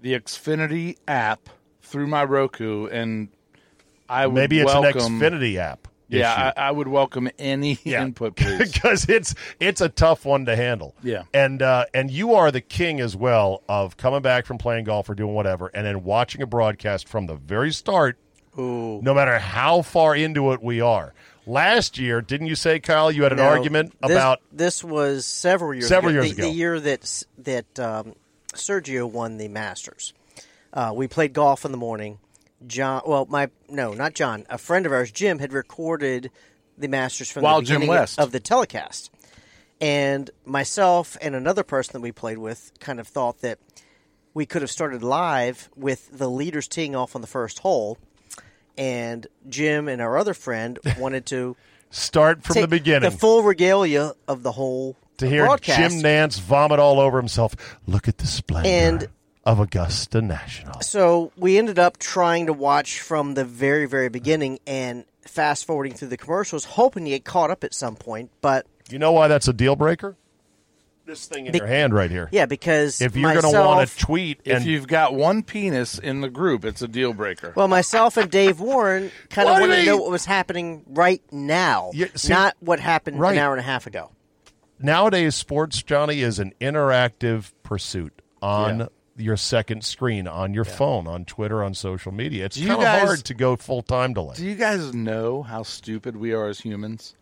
the 0.00 0.12
Xfinity 0.12 0.98
app 1.08 1.48
through 1.82 2.06
my 2.06 2.22
Roku, 2.22 2.86
and 2.86 3.28
I 4.08 4.26
Maybe 4.26 4.60
it's 4.60 4.72
welcome, 4.72 5.00
an 5.00 5.20
Xfinity 5.20 5.56
app. 5.56 5.87
Yeah, 6.08 6.52
I, 6.56 6.68
I 6.68 6.70
would 6.70 6.88
welcome 6.88 7.28
any 7.38 7.78
Yeah. 7.84 8.02
input, 8.04 8.36
please. 8.36 8.72
because 8.72 9.08
it's 9.08 9.34
it's 9.60 9.80
a 9.80 9.88
tough 9.88 10.24
one 10.24 10.46
to 10.46 10.56
handle. 10.56 10.94
Yeah. 11.02 11.24
and 11.34 11.60
uh, 11.62 11.84
and 11.92 12.10
you 12.10 12.34
are 12.34 12.50
the 12.50 12.60
king 12.62 13.00
as 13.00 13.14
well 13.16 13.62
of 13.68 13.96
coming 13.96 14.22
back 14.22 14.46
from 14.46 14.58
playing 14.58 14.84
golf 14.84 15.08
or 15.10 15.14
doing 15.14 15.34
whatever, 15.34 15.70
and 15.74 15.86
then 15.86 16.04
watching 16.04 16.40
a 16.42 16.46
broadcast 16.46 17.08
from 17.08 17.26
the 17.26 17.34
very 17.34 17.72
start. 17.72 18.16
Ooh. 18.58 19.00
No 19.02 19.14
matter 19.14 19.38
how 19.38 19.82
far 19.82 20.16
into 20.16 20.52
it 20.52 20.62
we 20.62 20.80
are. 20.80 21.12
Last 21.46 21.96
year, 21.96 22.20
didn't 22.20 22.48
you 22.48 22.56
say, 22.56 22.78
Kyle? 22.80 23.10
You 23.12 23.22
had 23.22 23.32
an 23.32 23.38
No, 23.38 23.44
argument 23.44 23.94
this- 24.02 24.10
about 24.10 24.40
this 24.52 24.82
was 24.84 25.24
several 25.26 25.72
years 25.74 25.88
Several 25.88 26.12
ago. 26.12 26.22
years 26.22 26.34
the, 26.36 26.42
ago. 26.42 26.50
the 26.50 26.54
year 26.56 26.80
that 26.80 27.22
that 27.38 27.78
um, 27.78 28.14
Sergio 28.54 29.10
won 29.10 29.36
the 29.38 29.48
Masters. 29.48 30.12
Uh, 30.72 30.92
we 30.94 31.06
played 31.08 31.32
golf 31.32 31.64
in 31.64 31.70
the 31.72 31.78
morning. 31.78 32.18
John, 32.66 33.02
well, 33.06 33.26
my 33.26 33.50
no, 33.68 33.92
not 33.94 34.14
John. 34.14 34.44
A 34.50 34.58
friend 34.58 34.84
of 34.86 34.92
ours, 34.92 35.10
Jim, 35.10 35.38
had 35.38 35.52
recorded 35.52 36.30
the 36.76 36.88
Masters 36.88 37.30
from 37.30 37.42
Wild 37.42 37.64
the 37.64 37.68
Jim 37.68 37.76
beginning 37.80 37.88
West. 38.00 38.18
of 38.18 38.32
the 38.32 38.40
telecast, 38.40 39.10
and 39.80 40.30
myself 40.44 41.16
and 41.22 41.34
another 41.34 41.62
person 41.62 41.92
that 41.94 42.00
we 42.00 42.12
played 42.12 42.38
with 42.38 42.72
kind 42.80 42.98
of 43.00 43.06
thought 43.06 43.40
that 43.42 43.58
we 44.34 44.44
could 44.46 44.62
have 44.62 44.70
started 44.70 45.02
live 45.02 45.68
with 45.76 46.08
the 46.16 46.28
leaders 46.28 46.66
teeing 46.68 46.94
off 46.96 47.14
on 47.14 47.20
the 47.20 47.26
first 47.28 47.60
hole, 47.60 47.98
and 48.76 49.26
Jim 49.48 49.88
and 49.88 50.00
our 50.02 50.16
other 50.18 50.34
friend 50.34 50.78
wanted 50.98 51.26
to 51.26 51.56
start 51.90 52.42
from 52.44 52.60
the 52.60 52.68
beginning 52.68 53.08
the 53.10 53.16
full 53.16 53.42
regalia 53.42 54.12
of 54.26 54.42
the 54.42 54.52
whole 54.52 54.96
to 55.16 55.28
hear 55.28 55.44
broadcast. 55.46 55.78
Jim 55.94 56.02
Nantz 56.02 56.38
vomit 56.40 56.78
all 56.78 57.00
over 57.00 57.18
himself. 57.18 57.54
Look 57.86 58.08
at 58.08 58.18
the 58.18 58.26
splendor 58.26 58.68
And- 58.68 59.08
of 59.48 59.58
Augusta 59.60 60.20
National. 60.20 60.78
So 60.82 61.32
we 61.34 61.56
ended 61.56 61.78
up 61.78 61.96
trying 61.96 62.46
to 62.46 62.52
watch 62.52 63.00
from 63.00 63.32
the 63.32 63.46
very, 63.46 63.86
very 63.86 64.10
beginning 64.10 64.58
and 64.66 65.06
fast 65.22 65.64
forwarding 65.64 65.94
through 65.94 66.08
the 66.08 66.18
commercials, 66.18 66.64
hoping 66.66 67.04
to 67.04 67.10
get 67.10 67.24
caught 67.24 67.50
up 67.50 67.64
at 67.64 67.72
some 67.72 67.96
point. 67.96 68.30
But 68.42 68.66
You 68.90 68.98
know 68.98 69.12
why 69.12 69.26
that's 69.26 69.48
a 69.48 69.54
deal 69.54 69.74
breaker? 69.74 70.16
This 71.06 71.24
thing 71.24 71.46
in 71.46 71.52
Be- 71.52 71.58
your 71.60 71.66
hand 71.66 71.94
right 71.94 72.10
here. 72.10 72.28
yeah, 72.30 72.44
because 72.44 73.00
If 73.00 73.16
you're 73.16 73.32
going 73.32 73.50
to 73.50 73.58
want 73.58 73.88
to 73.88 73.96
tweet 73.96 74.42
if 74.44 74.66
you've 74.66 74.86
got 74.86 75.14
one 75.14 75.42
penis 75.42 75.98
in 75.98 76.20
the 76.20 76.28
group, 76.28 76.66
it's 76.66 76.82
a 76.82 76.88
deal 76.88 77.14
breaker. 77.14 77.54
well, 77.56 77.68
myself 77.68 78.18
and 78.18 78.30
Dave 78.30 78.60
Warren 78.60 79.10
kind 79.30 79.48
of 79.48 79.54
What 79.54 79.58
do 79.60 79.64
you 79.64 79.70
wanted 79.70 79.80
to 79.84 79.86
know 79.86 79.96
what 79.96 80.10
was 80.10 80.26
happening 80.26 80.82
right 80.88 81.22
now, 81.32 81.90
Yeah, 81.94 82.08
see- 82.14 82.28
not 82.34 82.54
what 82.60 82.80
happened 82.80 83.18
Right. 83.18 83.32
an 83.32 83.38
hour 83.38 83.52
and 83.54 83.60
a 83.60 83.64
half 83.64 83.86
ago. 83.86 84.10
nowadays 84.78 85.34
sports 85.34 85.82
johnny 85.82 86.20
is 86.20 86.38
an 86.38 86.52
interactive 86.60 87.52
pursuit 87.62 88.20
on 88.42 88.80
Yeah. 88.80 88.86
Your 89.18 89.36
second 89.36 89.84
screen 89.84 90.26
on 90.28 90.54
your 90.54 90.64
phone 90.64 91.06
on 91.06 91.24
twitter 91.24 91.62
on 91.62 91.74
social 91.74 92.12
media 92.12 92.44
it's 92.44 92.56
kind 92.58 92.70
of 92.72 92.86
hard 92.86 93.18
to 93.24 93.34
go 93.34 93.56
full 93.56 93.82
time 93.82 94.12
delay 94.14 94.34
Do 94.36 94.44
you 94.44 94.54
guys 94.54 94.94
know 94.94 95.42
how 95.42 95.62
stupid 95.64 96.16
we 96.16 96.32
are 96.32 96.46
as 96.48 96.60
humans? 96.60 97.14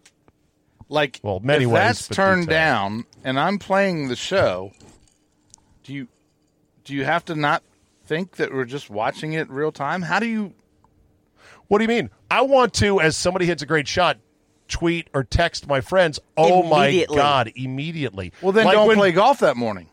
Like, 0.89 1.19
Well, 1.23 1.41
many 1.41 1.65
if 1.65 1.71
ways, 1.71 1.83
that's 1.83 2.09
turned 2.09 2.47
down, 2.47 3.07
and 3.25 3.41
I'm 3.41 3.59
playing 3.59 4.07
the 4.07 4.15
show. 4.15 4.71
Do 5.83 5.93
you 5.93 6.07
do 6.85 6.95
you 6.95 7.05
have 7.05 7.25
to 7.25 7.35
not 7.35 7.65
think 8.05 8.37
that 8.37 8.53
we're 8.55 8.67
just 8.67 8.89
watching 8.89 9.33
it 9.33 9.51
real 9.51 9.73
time? 9.73 10.03
How 10.03 10.21
do 10.21 10.27
you? 10.27 10.53
what 11.69 11.79
do 11.79 11.85
you 11.85 11.89
mean 11.89 12.11
i 12.31 12.41
want 12.43 12.73
to 12.75 13.01
as 13.01 13.17
somebody 13.17 13.45
hits 13.47 13.61
a 13.63 13.67
great 13.67 13.89
shot 13.89 14.19
tweet 14.69 15.09
or 15.13 15.25
text 15.25 15.67
my 15.67 15.81
friends 15.81 16.21
oh 16.37 16.63
my 16.63 17.05
god 17.15 17.51
immediately 17.57 18.33
Well, 18.41 18.53
then 18.53 18.67
Like 18.67 18.75
don't 18.75 18.87
when- 18.87 18.97
play 18.99 19.11
golf 19.13 19.41
that 19.41 19.57
morning. 19.57 19.89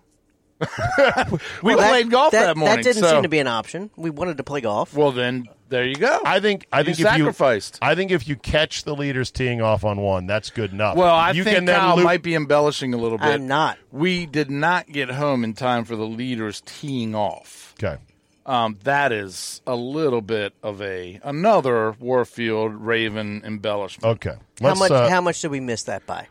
We 1.61 1.75
Well, 1.75 1.87
played 1.89 2.09
golf 2.09 2.31
that, 2.31 2.55
morning. 2.57 2.77
That 2.77 2.83
didn't 2.83 3.03
so- 3.03 3.09
seem 3.11 3.23
to 3.23 3.29
be 3.29 3.39
an 3.39 3.47
option. 3.47 3.89
We 3.95 4.09
wanted 4.09 4.37
to 4.37 4.43
play 4.43 4.61
golf. 4.61 4.93
Well, 4.93 5.11
then 5.11 5.47
there 5.69 5.85
you 5.85 5.95
go. 5.95 6.21
I 6.25 6.39
think 6.39 6.67
I 6.71 6.79
You 6.79 6.85
think 6.85 6.99
if 6.99 7.05
sacrificed. 7.07 7.79
you 7.81 7.87
I 7.87 7.95
think 7.95 8.11
if 8.11 8.27
you 8.27 8.35
catch 8.35 8.83
the 8.83 8.95
leaders 8.95 9.31
teeing 9.31 9.61
off 9.61 9.83
on 9.83 9.99
one, 10.01 10.27
that's 10.27 10.49
good 10.49 10.71
enough. 10.71 10.95
well, 10.95 11.15
I 11.15 11.31
you 11.31 11.43
think 11.43 11.55
can 11.57 11.65
then 11.65 11.79
Kyle 11.79 11.95
loop- 11.95 12.05
might 12.05 12.21
be 12.23 12.35
embellishing 12.35 12.93
a 12.93 12.97
little 12.97 13.17
bit. 13.17 13.27
I'm 13.27 13.47
not. 13.47 13.77
We 13.91 14.25
did 14.25 14.49
not 14.51 14.87
get 14.87 15.09
home 15.09 15.43
in 15.43 15.53
time 15.53 15.85
for 15.85 15.95
the 15.95 16.05
leaders 16.05 16.61
teeing 16.65 17.15
off. 17.15 17.73
Okay. 17.83 17.97
Um, 18.45 18.77
that 18.83 19.13
is 19.13 19.61
a 19.65 19.75
little 19.75 20.19
bit 20.21 20.53
of 20.61 20.81
a 20.81 21.17
another 21.23 21.95
Warfield 21.99 22.73
Raven 22.73 23.41
embellishment. 23.45 24.17
Okay. 24.17 24.35
How 24.61 24.67
Let's, 24.67 24.79
much? 24.79 24.91
uh, 24.91 25.09
how 25.09 25.21
much 25.21 25.41
did 25.41 25.49
we 25.49 25.61
miss 25.61 25.83
that 25.83 26.05
by? 26.05 26.27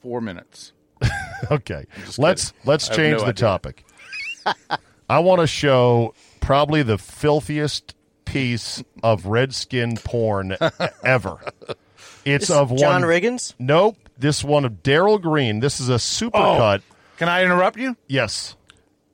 Four 0.00 0.20
minutes. 0.20 0.72
Okay, 1.50 1.86
let's 2.18 2.52
let's 2.64 2.88
change 2.88 3.12
no 3.18 3.18
the 3.20 3.24
idea. 3.26 3.32
topic. 3.34 3.84
I 5.08 5.20
want 5.20 5.40
to 5.40 5.46
show 5.46 6.14
probably 6.40 6.82
the 6.82 6.98
filthiest 6.98 7.94
piece 8.24 8.82
of 9.02 9.24
redskin 9.26 9.96
porn 9.96 10.56
ever. 11.04 11.38
It's 12.24 12.48
This 12.48 12.50
of 12.50 12.76
John 12.76 13.02
one. 13.02 13.10
Riggins. 13.10 13.54
Nope, 13.58 13.96
this 14.18 14.42
one 14.44 14.64
of 14.64 14.82
Darrell 14.82 15.18
Green. 15.18 15.60
This 15.60 15.80
is 15.80 15.88
a 15.88 15.94
supercut. 15.94 16.80
Oh, 16.80 16.94
can 17.16 17.28
I 17.28 17.44
interrupt 17.44 17.78
you? 17.78 17.96
Yes. 18.08 18.56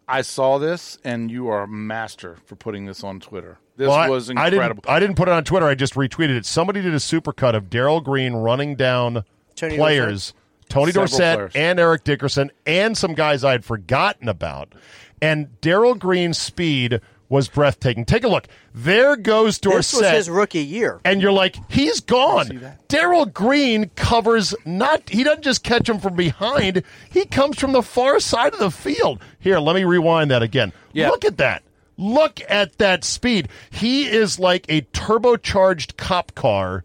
I 0.09 0.23
saw 0.23 0.59
this, 0.59 0.99
and 1.05 1.31
you 1.31 1.49
are 1.49 1.63
a 1.65 1.69
master 1.69 2.39
for 2.47 2.57
putting 2.57 2.87
this 2.87 3.05
on 3.05 3.21
Twitter. 3.21 3.59
This 3.77 3.89
Well, 3.89 3.97
I- 3.97 4.09
was 4.09 4.29
I, 4.31 4.33
incredible. 4.33 4.81
didn't. 4.83 4.89
I 4.95 4.99
didn't 4.99 5.17
put 5.17 5.29
it 5.29 5.33
on 5.33 5.45
Twitter. 5.45 5.67
I 5.67 5.75
just 5.75 5.95
retweeted 5.95 6.37
it. 6.37 6.47
Somebody 6.47 6.83
did 6.83 6.95
a 6.95 6.99
supercut 6.99 7.55
of 7.55 7.71
Darrell 7.71 8.01
Green 8.01 8.33
running 8.33 8.75
down 8.77 9.25
Tony 9.57 9.77
players, 9.77 10.35
Tony 10.75 10.93
Several 10.93 11.07
Dorsett 11.07 11.37
players. 11.37 11.53
and 11.55 11.79
Eric 11.81 12.05
Dickerson, 12.05 12.51
and 12.67 12.99
some 12.99 13.15
guys 13.15 13.45
I 13.45 13.53
had 13.53 13.65
forgotten 13.65 14.29
about. 14.29 14.75
And 15.23 15.61
Darrell 15.61 15.95
Green's 15.95 16.37
speed 16.37 17.01
was 17.31 17.49
breathtaking. 17.49 18.05
Take 18.05 18.23
a 18.25 18.29
look. 18.29 18.47
There 18.75 19.17
goes 19.17 19.59
This 19.59 19.93
was 19.93 20.03
Dorsett. 20.03 20.15
his 20.15 20.29
rookie 20.31 20.59
year. 20.65 21.01
and 21.05 21.23
you're 21.23 21.33
like, 21.33 21.57
he's 21.71 22.01
gone. 22.01 22.75
Darrell 22.89 23.25
Green 23.27 23.91
covers 23.97 24.55
not. 24.67 25.09
He 25.09 25.25
doesn't 25.25 25.43
just 25.43 25.65
catch 25.65 25.89
him 25.89 25.99
from 26.01 26.15
behind. 26.17 26.83
He 27.11 27.25
comes 27.25 27.59
from 27.59 27.73
the 27.73 27.83
far 27.83 28.21
side 28.21 28.53
of 28.53 28.59
the 28.59 28.71
field. 28.71 29.21
Here, 29.39 29.59
let 29.59 29.75
me 29.75 29.85
rewind 29.85 30.31
that 30.33 30.43
again. 30.43 30.73
Yeah. 30.93 31.09
Look 31.09 31.25
at 31.25 31.39
that. 31.39 31.63
Look 31.97 32.41
at 32.49 32.77
that 32.79 33.05
speed. 33.05 33.49
He 33.71 34.05
is 34.07 34.39
like 34.39 34.67
a 34.69 34.83
turbocharged 34.83 35.97
cop 35.97 36.35
car 36.35 36.85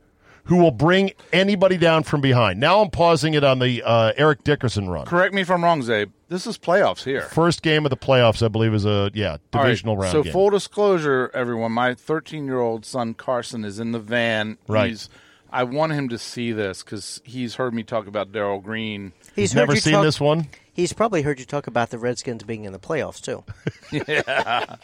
who 0.50 0.58
will 0.58 0.72
bring 0.72 1.12
anybody 1.32 1.78
down 1.78 2.02
from 2.02 2.22
behind. 2.22 2.60
Now 2.60 2.82
I'm 2.82 2.90
pausing 2.90 3.36
it 3.36 3.44
on 3.44 3.60
the 3.60 3.84
uh, 3.84 4.14
Eric 4.18 4.44
Dickerson 4.44 4.90
run. 4.90 5.06
Correct 5.06 5.32
me 5.32 5.42
if 5.42 5.52
I'm 5.52 5.64
wrong, 5.64 5.84
Czabe. 5.84 6.10
This 6.28 6.48
is 6.48 6.58
playoffs 6.58 7.04
here. 7.04 7.22
First 7.22 7.62
game 7.62 7.86
of 7.86 7.92
the 7.92 7.98
playoffs, 7.98 8.44
I 8.44 8.48
believe, 8.48 8.74
is 8.74 8.84
a 8.84 9.12
yeah 9.14 9.34
All 9.34 9.38
right, 9.54 9.68
divisional 9.68 9.96
round. 9.96 10.12
So 10.12 10.24
game. 10.24 10.34
full 10.34 10.50
disclosure, 10.50 11.30
everyone, 11.36 11.72
my 11.72 11.94
13 11.94 12.46
year 12.46 12.60
old 12.60 12.84
son 12.84 13.14
Carson 13.14 13.64
is 13.64 13.80
in 13.80 13.92
the 13.92 14.00
van. 14.00 14.58
Right. 14.68 14.90
He's, 14.90 15.08
I 15.52 15.64
want 15.66 15.92
him 15.92 16.10
to 16.10 16.18
see 16.18 16.52
this 16.52 16.82
because 16.82 17.22
he's 17.24 17.56
heard 17.56 17.76
me 17.76 17.84
talk 17.84 18.08
about 18.08 18.32
Darrell 18.32 18.60
Green. 18.60 19.14
He's 19.36 19.54
Never 19.54 19.76
seen 19.76 19.94
talk, 19.94 20.04
this 20.04 20.20
one. 20.20 20.48
He's 20.74 20.94
probably 20.94 21.22
heard 21.22 21.40
you 21.40 21.46
talk 21.46 21.68
about 21.68 21.92
the 21.92 22.00
Redskins 22.00 22.42
being 22.42 22.64
in 22.64 22.74
the 22.74 22.80
playoffs 22.80 23.22
too. 23.22 23.44
yeah. 24.08 24.78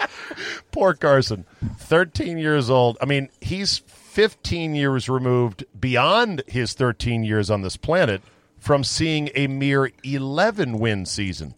Poor 0.71 0.93
Carson, 0.93 1.45
13 1.79 2.37
years 2.37 2.69
old. 2.69 2.99
I 3.01 3.05
mean, 3.05 3.29
he's 3.41 3.81
15 4.15 4.75
years 4.75 5.09
removed 5.09 5.65
beyond 5.77 6.41
his 6.47 6.71
13 6.71 7.25
years 7.25 7.49
on 7.51 7.63
this 7.63 7.75
planet 7.75 8.21
from 8.57 8.81
seeing 8.81 9.29
a 9.35 9.47
mere 9.47 9.91
11 10.05 10.79
win 10.79 11.05
season, 11.05 11.53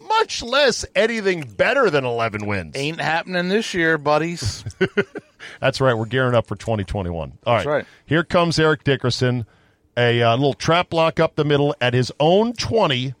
much 0.00 0.42
less 0.42 0.84
anything 0.96 1.42
better 1.42 1.88
than 1.88 2.04
11 2.04 2.46
wins. 2.46 2.74
Ain't 2.76 3.00
happening 3.00 3.48
this 3.48 3.74
year, 3.74 3.96
buddies. 3.96 4.64
That's 5.60 5.80
right. 5.80 5.94
We're 5.94 6.06
gearing 6.06 6.34
up 6.34 6.48
for 6.48 6.56
2021. 6.56 7.38
All 7.46 7.54
That's 7.54 7.64
right. 7.64 7.86
Here 8.06 8.24
comes 8.24 8.58
Eric 8.58 8.82
Dickerson, 8.82 9.46
a 9.96 10.20
uh, 10.20 10.34
little 10.34 10.54
trap 10.54 10.90
block 10.90 11.20
up 11.20 11.36
the 11.36 11.44
middle 11.44 11.76
at 11.80 11.94
his 11.94 12.10
own 12.18 12.54
20, 12.54 13.14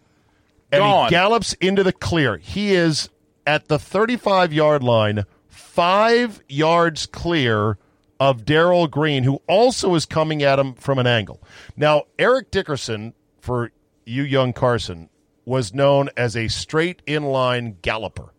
and 0.72 0.80
Gone. 0.80 1.04
he 1.04 1.10
gallops 1.10 1.52
into 1.60 1.84
the 1.84 1.92
clear. 1.92 2.38
He 2.38 2.74
is 2.74 3.08
at 3.46 3.68
the 3.68 3.78
35 3.78 4.52
yard 4.52 4.82
line, 4.82 5.26
five 5.46 6.42
yards 6.48 7.06
clear 7.06 7.78
of 8.20 8.44
Darrell 8.44 8.86
Green, 8.86 9.24
who 9.24 9.40
also 9.48 9.94
is 9.94 10.04
coming 10.04 10.42
at 10.42 10.58
him 10.58 10.74
from 10.74 10.98
an 10.98 11.06
angle. 11.06 11.42
Now, 11.76 12.04
Eric 12.18 12.50
Dickerson, 12.50 13.14
for 13.40 13.72
you 14.04 14.22
young 14.22 14.52
Carson, 14.52 15.08
was 15.46 15.72
known 15.74 16.10
as 16.16 16.36
a 16.36 16.48
straight 16.48 17.04
inline 17.06 17.80
galloper. 17.80 18.34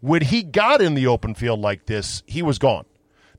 When 0.00 0.22
he 0.22 0.42
got 0.42 0.82
in 0.82 0.94
the 0.94 1.06
open 1.06 1.34
field 1.34 1.60
like 1.60 1.86
this, 1.86 2.24
he 2.26 2.42
was 2.42 2.58
gone. 2.58 2.84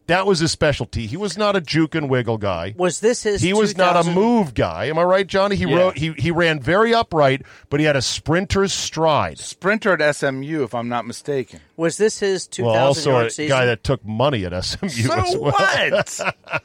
That 0.07 0.25
was 0.27 0.39
his 0.39 0.51
specialty. 0.51 1.07
He 1.07 1.15
was 1.15 1.37
not 1.37 1.55
a 1.55 1.61
juke 1.61 1.95
and 1.95 2.09
wiggle 2.09 2.37
guy. 2.37 2.73
Was 2.77 2.99
this 2.99 3.23
his? 3.23 3.41
He 3.41 3.53
was 3.53 3.77
not 3.77 3.95
a 3.95 3.99
2000 4.03 4.13
move 4.13 4.53
guy. 4.53 4.85
Am 4.87 4.97
I 4.97 5.03
right, 5.03 5.25
Johnny? 5.25 5.55
He 5.55 5.63
Yeah. 5.65 5.77
wrote 5.77 5.97
he 5.97 6.11
he 6.17 6.29
ran 6.29 6.59
very 6.59 6.93
upright, 6.93 7.43
but 7.69 7.79
he 7.79 7.85
had 7.85 7.95
a 7.95 8.01
sprinter's 8.01 8.73
stride. 8.73 9.39
Sprinter 9.39 9.93
at 9.93 10.01
SMU, 10.15 10.63
if 10.63 10.75
I'm 10.75 10.89
not 10.89 11.05
mistaken. 11.07 11.61
Was 11.77 11.97
this 11.97 12.19
his 12.19 12.47
two 12.47 12.65
Well, 12.65 12.73
thousand 12.73 12.87
also 13.01 13.11
yard 13.11 13.27
a 13.27 13.29
season? 13.31 13.57
guy 13.57 13.65
that 13.65 13.83
took 13.85 14.05
money 14.05 14.43
at 14.45 14.51
SMU 14.65 14.89
So 14.89 15.13
as 15.13 15.37
well. 15.37 15.51
what? 15.53 16.19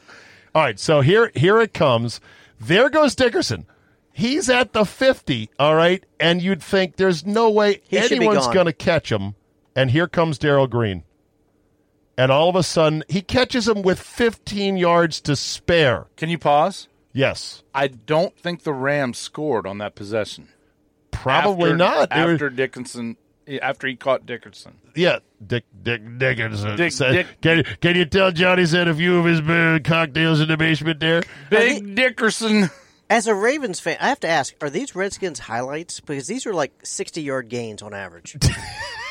All 0.54 0.62
right, 0.62 0.80
so 0.80 1.00
here 1.00 1.30
here 1.36 1.60
it 1.60 1.72
comes. 1.72 2.20
There 2.60 2.90
goes 2.90 3.14
Dickerson. 3.14 3.66
He's 4.12 4.50
at 4.50 4.72
the 4.72 4.84
50, 4.84 5.48
all 5.60 5.76
right? 5.76 6.04
And 6.18 6.42
you'd 6.42 6.60
think 6.60 6.96
there's 6.96 7.24
no 7.24 7.50
way 7.50 7.82
He 7.88 8.00
should 8.00 8.10
be 8.10 8.16
anyone's 8.16 8.46
gone. 8.46 8.54
going 8.54 8.66
to 8.66 8.72
catch 8.72 9.12
him. 9.12 9.36
And 9.76 9.92
here 9.92 10.08
comes 10.08 10.38
Darrell 10.38 10.66
Green. 10.66 11.04
And 12.18 12.30
all 12.32 12.48
of 12.50 12.56
a 12.56 12.62
sudden, 12.64 13.04
he 13.08 13.22
catches 13.22 13.68
him 13.68 13.80
with 13.82 14.00
15 14.00 14.76
yards 14.76 15.20
to 15.22 15.36
spare. 15.36 16.06
Can 16.16 16.28
you 16.28 16.36
pause? 16.36 16.88
Yes. 17.12 17.62
I 17.74 17.86
don't 17.86 18.36
think 18.36 18.64
the 18.64 18.72
Rams 18.72 19.16
scored 19.18 19.66
on 19.66 19.78
that 19.78 19.94
possession. 19.94 20.48
Probably 21.12 21.70
After- 21.70 21.76
not. 21.76 22.10
They 22.10 22.24
were- 22.24 22.32
After 22.34 22.50
Dickinson, 22.50 23.16
after 23.62 23.86
he 23.86 23.94
caught 23.96 24.26
Dickerson. 24.26 24.78
yeah, 24.94 25.20
Dick 25.44 25.64
Dick 25.82 26.02
Dickerson. 26.18 26.76
Dick- 26.76 26.92
said- 26.92 27.12
Dick- 27.12 27.40
can, 27.40 27.62
can 27.80 27.96
you 27.96 28.04
tell 28.04 28.30
Johnny 28.32 28.66
said 28.66 28.88
a 28.88 28.94
few 28.94 29.18
of 29.18 29.24
his 29.24 29.40
uh, 29.40 29.78
cocktails 29.84 30.40
in 30.40 30.48
the 30.48 30.56
basement 30.56 31.00
there? 31.00 31.22
Big 31.50 31.94
Dickerson. 31.94 32.68
As 33.10 33.26
a 33.26 33.34
Ravens 33.34 33.80
fan, 33.80 33.96
I 34.00 34.08
have 34.08 34.20
to 34.20 34.28
ask: 34.28 34.54
Are 34.60 34.68
these 34.68 34.94
Redskins 34.94 35.38
highlights? 35.38 35.98
Because 36.00 36.26
these 36.26 36.44
are 36.46 36.52
like 36.52 36.72
sixty 36.84 37.22
yard 37.22 37.48
gains 37.48 37.80
on 37.80 37.94
average. 37.94 38.36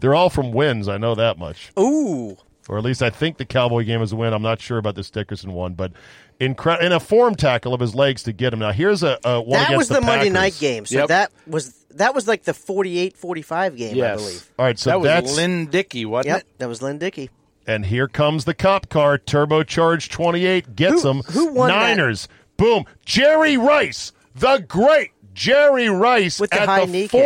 They're 0.00 0.14
all 0.14 0.30
from 0.30 0.52
wins. 0.52 0.88
I 0.88 0.96
know 0.98 1.14
that 1.14 1.38
much. 1.38 1.70
Ooh, 1.78 2.36
or 2.68 2.78
at 2.78 2.84
least 2.84 3.02
I 3.02 3.10
think 3.10 3.36
the 3.38 3.44
Cowboy 3.44 3.84
game 3.84 4.02
is 4.02 4.12
a 4.12 4.16
win. 4.16 4.32
I'm 4.32 4.42
not 4.42 4.60
sure 4.60 4.78
about 4.78 4.94
this 4.96 5.10
Dickerson 5.10 5.52
one, 5.52 5.74
but 5.74 5.92
incre- 6.40 6.80
in 6.82 6.92
a 6.92 7.00
form 7.00 7.34
tackle 7.34 7.72
of 7.72 7.80
his 7.80 7.94
legs 7.94 8.22
to 8.24 8.32
get 8.32 8.52
him. 8.52 8.58
Now 8.58 8.72
here's 8.72 9.02
a, 9.02 9.18
a 9.24 9.40
one 9.40 9.50
that 9.60 9.68
against 9.70 9.78
was 9.78 9.88
the, 9.88 10.00
Monday 10.00 10.30
night 10.30 10.56
game. 10.58 10.84
So 10.86 10.98
Yep. 10.98 11.08
that 11.08 11.32
was 11.46 11.72
that 11.90 12.14
was 12.14 12.26
like 12.28 12.42
the 12.42 12.52
48-45 12.52 13.76
game, 13.76 14.02
I 14.04 14.16
believe. 14.16 14.52
All 14.58 14.64
right, 14.66 14.78
so 14.78 14.90
that 14.90 15.00
was 15.00 15.06
that's 15.06 15.36
Lynn 15.36 15.66
Dickey, 15.66 16.04
wasn't 16.04 16.34
Yep, 16.34 16.40
it? 16.42 16.58
that 16.58 16.68
was 16.68 16.82
Lynn 16.82 16.98
Dickey. 16.98 17.30
and 17.66 17.86
here 17.86 18.06
comes 18.08 18.44
the 18.44 18.54
cop 18.54 18.88
car, 18.90 19.16
turbocharged 19.18 20.10
28 20.10 20.76
gets 20.76 21.02
Who- 21.02 21.10
him. 21.10 21.22
who 21.30 21.46
won 21.52 21.68
that? 21.68 21.96
Niners. 21.96 22.28
Boom. 22.58 22.84
Jerry 23.04 23.56
Rice, 23.56 24.12
the 24.34 24.58
great 24.66 25.10
Jerry 25.34 25.88
Rice 25.88 26.40
With 26.40 26.50
the 26.50 26.62
at 26.62 26.68
high 26.68 26.86
the 26.86 26.92
knee 26.92 27.08
kick. 27.08 27.22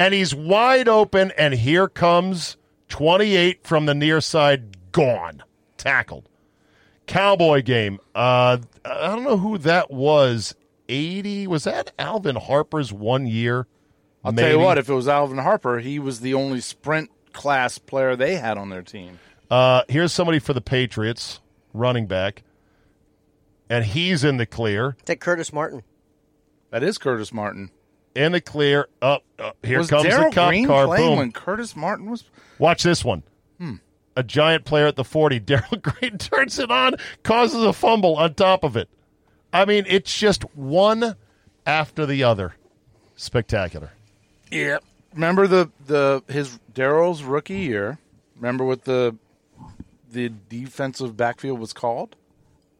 40 0.00 0.06
and 0.06 0.14
he's 0.14 0.34
wide 0.34 0.88
open 0.88 1.32
and 1.36 1.54
here 1.54 1.88
comes 1.88 2.56
28 2.88 3.66
from 3.66 3.86
the 3.86 3.94
near 3.94 4.20
side 4.20 4.92
gone. 4.92 5.42
Tackled. 5.76 6.28
Cowboy 7.06 7.62
game. 7.62 7.98
Uh, 8.14 8.58
I 8.84 9.06
don't 9.08 9.24
know 9.24 9.36
who 9.36 9.58
that 9.58 9.90
was. 9.90 10.54
80 10.88 11.46
was 11.46 11.64
that 11.64 11.92
Alvin 11.98 12.36
Harper's 12.36 12.92
one 12.92 13.26
year? 13.26 13.66
I'll 14.24 14.32
tell 14.32 14.50
you 14.50 14.58
what, 14.58 14.76
if 14.76 14.88
it 14.88 14.94
was 14.94 15.08
Alvin 15.08 15.38
Harper, 15.38 15.78
he 15.78 15.98
was 15.98 16.20
the 16.20 16.34
only 16.34 16.60
sprint 16.60 17.10
class 17.32 17.78
player 17.78 18.16
they 18.16 18.36
had 18.36 18.58
on 18.58 18.68
their 18.68 18.82
team. 18.82 19.18
Uh, 19.50 19.82
here's 19.88 20.12
somebody 20.12 20.38
for 20.38 20.52
the 20.52 20.60
Patriots, 20.60 21.40
running 21.72 22.06
back, 22.06 22.42
and 23.68 23.84
he's 23.84 24.22
in 24.22 24.36
the 24.36 24.46
clear. 24.46 24.96
Is 24.98 25.04
that 25.06 25.20
Curtis 25.20 25.52
Martin? 25.52 25.82
That 26.70 26.82
is 26.82 26.98
Curtis 26.98 27.32
Martin. 27.32 27.70
In 28.14 28.32
the 28.32 28.40
clear. 28.40 28.88
Up, 29.00 29.22
up 29.38 29.56
here 29.64 29.78
was 29.78 29.88
comes 29.88 30.04
Darrell 30.04 30.30
the 30.30 30.34
cop 30.34 30.48
Green 30.50 30.66
car. 30.66 30.86
Boom. 30.96 31.18
when 31.18 31.32
Curtis 31.32 31.76
Martin 31.76 32.10
was? 32.10 32.24
Watch 32.58 32.82
this 32.82 33.04
one. 33.04 33.22
Hmm. 33.58 33.74
A 34.16 34.22
giant 34.22 34.64
player 34.64 34.86
at 34.86 34.96
the 34.96 35.04
40. 35.04 35.38
Darrell 35.40 35.76
Green 35.80 36.18
turns 36.18 36.58
it 36.58 36.70
on, 36.70 36.94
causes 37.22 37.62
a 37.62 37.72
fumble 37.72 38.16
on 38.16 38.34
top 38.34 38.64
of 38.64 38.76
it. 38.76 38.88
I 39.52 39.64
mean, 39.64 39.84
it's 39.88 40.16
just 40.16 40.42
one 40.56 41.16
after 41.66 42.06
the 42.06 42.22
other. 42.24 42.54
Spectacular. 43.16 43.90
Yep. 44.50 44.84
Remember 45.14 45.46
the 45.46 45.70
the 45.86 46.22
his 46.28 46.58
Darrell's 46.72 47.22
rookie 47.22 47.58
year. 47.58 47.98
Remember 48.36 48.64
what 48.64 48.84
the 48.84 49.16
the 50.10 50.32
defensive 50.48 51.16
backfield 51.16 51.58
was 51.58 51.72
called? 51.72 52.16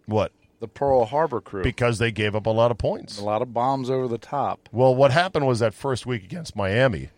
What? 0.06 0.32
The 0.60 0.68
Pearl 0.68 1.04
Harbor 1.06 1.40
crew. 1.40 1.62
Because 1.62 1.98
they 1.98 2.12
gave 2.12 2.36
up 2.36 2.46
a 2.46 2.50
lot 2.50 2.70
of 2.70 2.78
points. 2.78 3.18
a 3.18 3.24
lot 3.24 3.40
of 3.42 3.52
bombs 3.54 3.88
over 3.90 4.06
the 4.08 4.18
top. 4.18 4.68
Well, 4.72 4.94
what 4.94 5.10
happened 5.10 5.46
was 5.46 5.58
that 5.60 5.72
first 5.74 6.04
week 6.06 6.22
against 6.22 6.54
Miami, 6.54 7.08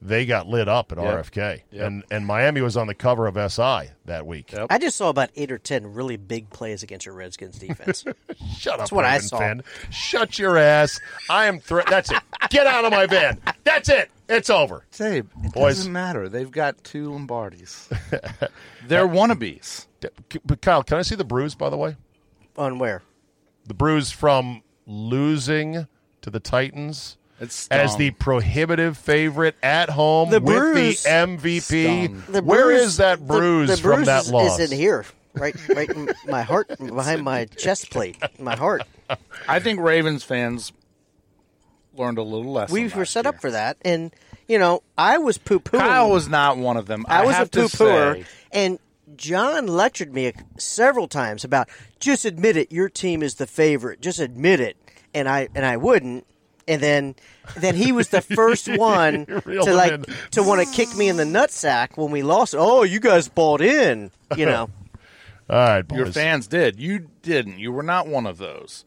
they 0.00 0.24
got 0.26 0.46
lit 0.46 0.68
up 0.68 0.92
at 0.92 0.98
Yep. 0.98 1.06
RFK, 1.06 1.62
Yep. 1.72 1.86
and 1.86 2.04
and 2.10 2.24
Miami 2.26 2.60
was 2.60 2.76
on 2.76 2.86
the 2.86 2.94
cover 2.94 3.26
of 3.26 3.36
SI 3.36 3.90
that 4.04 4.26
week. 4.26 4.52
Yep. 4.52 4.66
I 4.70 4.78
just 4.78 4.96
saw 4.96 5.08
about 5.08 5.30
eight 5.34 5.50
or 5.50 5.58
ten 5.58 5.92
really 5.94 6.16
big 6.16 6.50
plays 6.50 6.82
against 6.84 7.04
your 7.06 7.14
Redskins 7.16 7.58
defense. 7.58 8.04
Shut 8.58 8.78
up, 8.80 8.92
what 8.92 9.04
I 9.04 9.18
saw. 9.18 9.38
fan. 9.38 9.62
Shut 9.90 10.38
your 10.38 10.56
ass. 10.58 11.00
I 11.28 11.46
am. 11.46 11.58
Thre- 11.58 11.80
That's 11.88 12.10
it. 12.12 12.18
Get 12.50 12.66
out 12.68 12.84
of 12.84 12.92
my 12.92 13.06
van. 13.06 13.40
That's 13.64 13.88
it. 13.88 14.10
It's 14.28 14.50
over. 14.50 14.84
Czabe, 14.92 15.26
it 15.44 15.52
Boys. 15.52 15.76
doesn't 15.78 15.92
matter. 15.92 16.28
They've 16.28 16.50
got 16.50 16.82
two 16.84 17.10
Lombardis. 17.10 17.88
They're 18.86 19.08
wannabes. 19.08 19.86
But 20.44 20.60
Kyle, 20.62 20.82
can 20.82 20.98
I 20.98 21.02
see 21.02 21.14
the 21.14 21.24
bruise? 21.24 21.54
By 21.54 21.70
the 21.70 21.76
way, 21.76 21.96
On 22.56 22.78
where? 22.78 23.02
the 23.66 23.74
bruise 23.74 24.10
from 24.10 24.62
losing 24.86 25.86
to 26.22 26.30
the 26.30 26.40
Titans. 26.40 27.16
It 27.40 27.66
as 27.70 27.96
the 27.96 28.10
prohibitive 28.12 28.96
favorite 28.96 29.56
at 29.62 29.90
home 29.90 30.30
The 30.30 30.40
with 30.40 30.54
bruise 30.54 31.02
the 31.02 31.08
MVP. 31.08 31.60
stung. 32.06 32.22
The 32.28 32.42
Where 32.42 32.66
bruise- 32.66 32.82
is 32.82 32.96
that 32.98 33.18
the- 33.18 33.24
bruise, 33.24 33.68
the, 33.70 33.76
from 33.78 33.90
bruise 33.94 34.06
that 34.06 34.22
is, 34.24 34.30
loss? 34.32 34.58
Is 34.60 34.70
in 34.70 34.78
here, 34.78 35.04
right, 35.34 35.54
right 35.68 35.90
in 35.90 36.10
my 36.28 36.42
heart, 36.42 36.68
behind 36.78 37.24
my 37.24 37.46
chest 37.46 37.90
plate, 37.90 38.16
my 38.38 38.54
heart. 38.54 38.82
I 39.48 39.58
think 39.58 39.80
Ravens 39.80 40.22
fans 40.22 40.72
learned 41.96 42.18
a 42.18 42.22
little 42.22 42.52
lesson. 42.52 42.72
We 42.74 42.88
were 42.88 43.04
set 43.04 43.24
year. 43.24 43.30
up 43.30 43.40
for 43.40 43.50
that, 43.50 43.78
and 43.84 44.12
you 44.46 44.58
know, 44.58 44.82
I 44.96 45.18
was 45.18 45.36
poo 45.38 45.58
pooing. 45.58 45.80
Kyle 45.80 46.10
was 46.10 46.28
not 46.28 46.56
one 46.56 46.76
of 46.76 46.86
them. 46.86 47.04
I, 47.08 47.22
I 47.22 47.26
was 47.26 47.34
have 47.34 47.48
a 47.48 47.50
poo 47.50 47.68
pooer, 47.68 48.24
and 48.52 48.78
John 49.16 49.66
lectured 49.66 50.14
me 50.14 50.32
several 50.58 51.08
times 51.08 51.44
about 51.44 51.68
just 52.00 52.24
admit 52.24 52.56
it. 52.56 52.72
Your 52.72 52.88
team 52.88 53.22
is 53.22 53.36
the 53.36 53.46
favorite. 53.46 54.00
Just 54.00 54.18
admit 54.18 54.60
it, 54.60 54.76
and 55.14 55.28
I 55.28 55.48
and 55.54 55.64
I 55.64 55.76
wouldn't. 55.76 56.26
And 56.66 56.80
then, 56.80 57.14
then 57.58 57.74
he 57.74 57.92
was 57.92 58.08
the 58.08 58.22
first 58.22 58.68
one 58.78 59.26
to 59.26 59.74
like 59.74 59.92
in. 59.92 60.04
to 60.30 60.42
want 60.42 60.66
to 60.66 60.74
kick 60.74 60.96
me 60.96 61.08
in 61.08 61.18
the 61.18 61.24
nutsack 61.24 61.96
when 61.96 62.10
we 62.10 62.22
lost. 62.22 62.54
Oh, 62.56 62.84
you 62.84 63.00
guys 63.00 63.28
bought 63.28 63.60
in, 63.60 64.10
you 64.36 64.46
know. 64.46 64.70
All 65.50 65.58
right, 65.58 65.82
boys. 65.82 65.96
your 65.98 66.06
fans 66.06 66.46
did. 66.46 66.80
You 66.80 67.10
didn't. 67.20 67.58
You 67.58 67.70
were 67.70 67.82
not 67.82 68.06
one 68.06 68.24
of 68.26 68.38
those. 68.38 68.86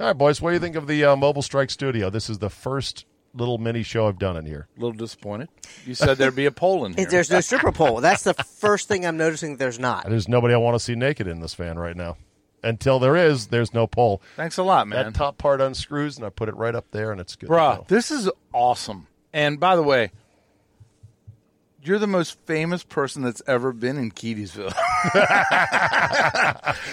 All 0.00 0.06
right, 0.08 0.12
boys. 0.12 0.40
What 0.40 0.50
do 0.50 0.54
you 0.54 0.60
think 0.60 0.74
of 0.74 0.88
the 0.88 1.04
uh, 1.04 1.16
Mobile 1.16 1.42
Strike 1.42 1.70
Studio? 1.70 2.10
This 2.10 2.28
is 2.28 2.38
the 2.38 2.50
first 2.50 3.04
little 3.34 3.58
mini 3.58 3.82
show 3.82 4.08
I've 4.08 4.18
done 4.18 4.36
in 4.36 4.46
here. 4.46 4.68
A 4.76 4.80
little 4.80 4.96
disappointed. 4.96 5.48
You 5.84 5.94
said 5.94 6.18
there'd 6.18 6.34
be 6.36 6.46
a 6.46 6.50
poll 6.50 6.84
in 6.84 6.92
here. 6.96 7.06
There's 7.06 7.30
no 7.30 7.40
stripper 7.40 7.72
pole. 7.72 8.00
That's 8.00 8.22
the 8.24 8.34
first 8.34 8.88
thing 8.88 9.06
I'm 9.06 9.16
noticing. 9.16 9.56
There's 9.56 9.78
not. 9.78 10.08
There's 10.08 10.28
nobody 10.28 10.54
I 10.54 10.58
want 10.58 10.74
to 10.74 10.80
see 10.80 10.94
naked 10.94 11.26
in 11.26 11.40
this 11.40 11.54
van 11.54 11.78
right 11.78 11.96
now. 11.96 12.16
Until 12.64 12.98
there 12.98 13.14
is, 13.14 13.46
there's 13.48 13.72
no 13.72 13.86
pole. 13.86 14.20
Thanks 14.34 14.58
a 14.58 14.64
lot, 14.64 14.88
man. 14.88 15.04
That 15.04 15.14
top 15.14 15.38
part 15.38 15.60
unscrews, 15.60 16.16
and 16.16 16.26
I 16.26 16.30
put 16.30 16.48
it 16.48 16.56
right 16.56 16.74
up 16.74 16.86
there, 16.90 17.12
and 17.12 17.20
it's 17.20 17.36
good. 17.36 17.46
to 17.46 17.52
Bruh, 17.52 17.86
this 17.86 18.10
is 18.10 18.28
awesome. 18.52 19.06
And 19.32 19.60
by 19.60 19.76
the 19.76 19.82
way, 19.84 20.10
you're 21.80 22.00
the 22.00 22.08
most 22.08 22.36
famous 22.46 22.82
person 22.82 23.22
that's 23.22 23.40
ever 23.46 23.72
been 23.72 23.96
in 23.96 24.10
Keedysville. 24.10 24.74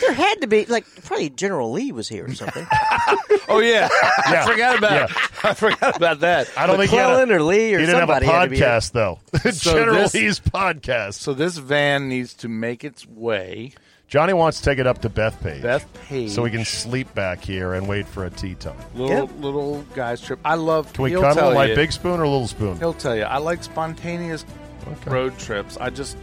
There 0.02 0.14
had 0.14 0.36
to 0.42 0.48
be 0.48 0.66
like 0.66 0.86
probably 1.04 1.30
General 1.32 1.72
Lee 1.72 1.92
was 1.92 2.08
here 2.08 2.26
or 2.26 2.34
something. 2.36 2.66
oh 3.50 3.60
yeah, 3.60 3.88
Yeah. 4.32 4.44
I 4.44 4.52
forgot 4.52 4.78
about 4.78 4.92
Yeah. 5.10 5.28
I 5.44 5.54
forgot 5.54 5.96
about 5.98 6.20
that. 6.22 6.50
I 6.58 6.66
don't 6.68 6.78
think 6.78 6.92
he 6.92 6.98
had 6.98 7.06
a- 7.06 7.10
McClellan 7.10 7.32
or 7.32 7.42
Lee 7.44 7.74
or 7.76 7.80
he 7.80 7.86
didn't 7.86 8.00
have 8.00 8.10
a 8.10 8.14
somebody 8.14 8.26
had 8.26 8.44
to 8.46 8.50
be 8.50 8.58
here. 8.58 8.66
podcast 8.68 8.92
though. 8.92 9.20
So 9.52 9.74
General 9.74 9.96
this- 9.96 10.14
Lee's 10.14 10.40
podcast. 10.40 11.14
So 11.16 11.34
this 11.34 11.58
van 11.58 12.08
needs 12.10 12.34
to 12.36 12.48
make 12.50 12.84
its 12.84 13.08
way. 13.08 13.74
Johnny 14.08 14.34
wants 14.34 14.60
to 14.60 14.66
take 14.66 14.78
it 14.78 14.86
up 14.86 15.02
to 15.02 15.10
Bethpage. 15.10 15.64
Beth 15.64 15.92
Page. 16.08 16.30
So 16.30 16.44
we 16.44 16.52
can 16.52 16.64
sleep 16.64 17.12
back 17.16 17.44
here 17.44 17.74
and 17.74 17.88
wait 17.88 18.08
for 18.08 18.26
a 18.26 18.30
tea 18.30 18.54
time. 18.54 18.76
little 18.94 19.28
little 19.40 19.82
guys 19.96 20.22
trip. 20.22 20.40
I 20.46 20.56
love. 20.56 20.94
Can 20.94 21.04
we 21.06 21.10
he'll 21.10 21.22
cuddle 21.22 21.36
tell 21.42 21.54
my 21.56 21.66
you, 21.66 21.76
big 21.76 21.92
spoon 21.92 22.20
or 22.20 22.28
little 22.28 22.48
spoon? 22.48 22.78
He'll 22.78 22.94
tell 22.94 23.16
you. 23.16 23.24
I 23.24 23.38
like 23.38 23.64
spontaneous 23.64 24.46
Okay. 24.88 25.10
road 25.10 25.38
trips. 25.40 25.78
I 25.82 25.90
just 25.90 26.16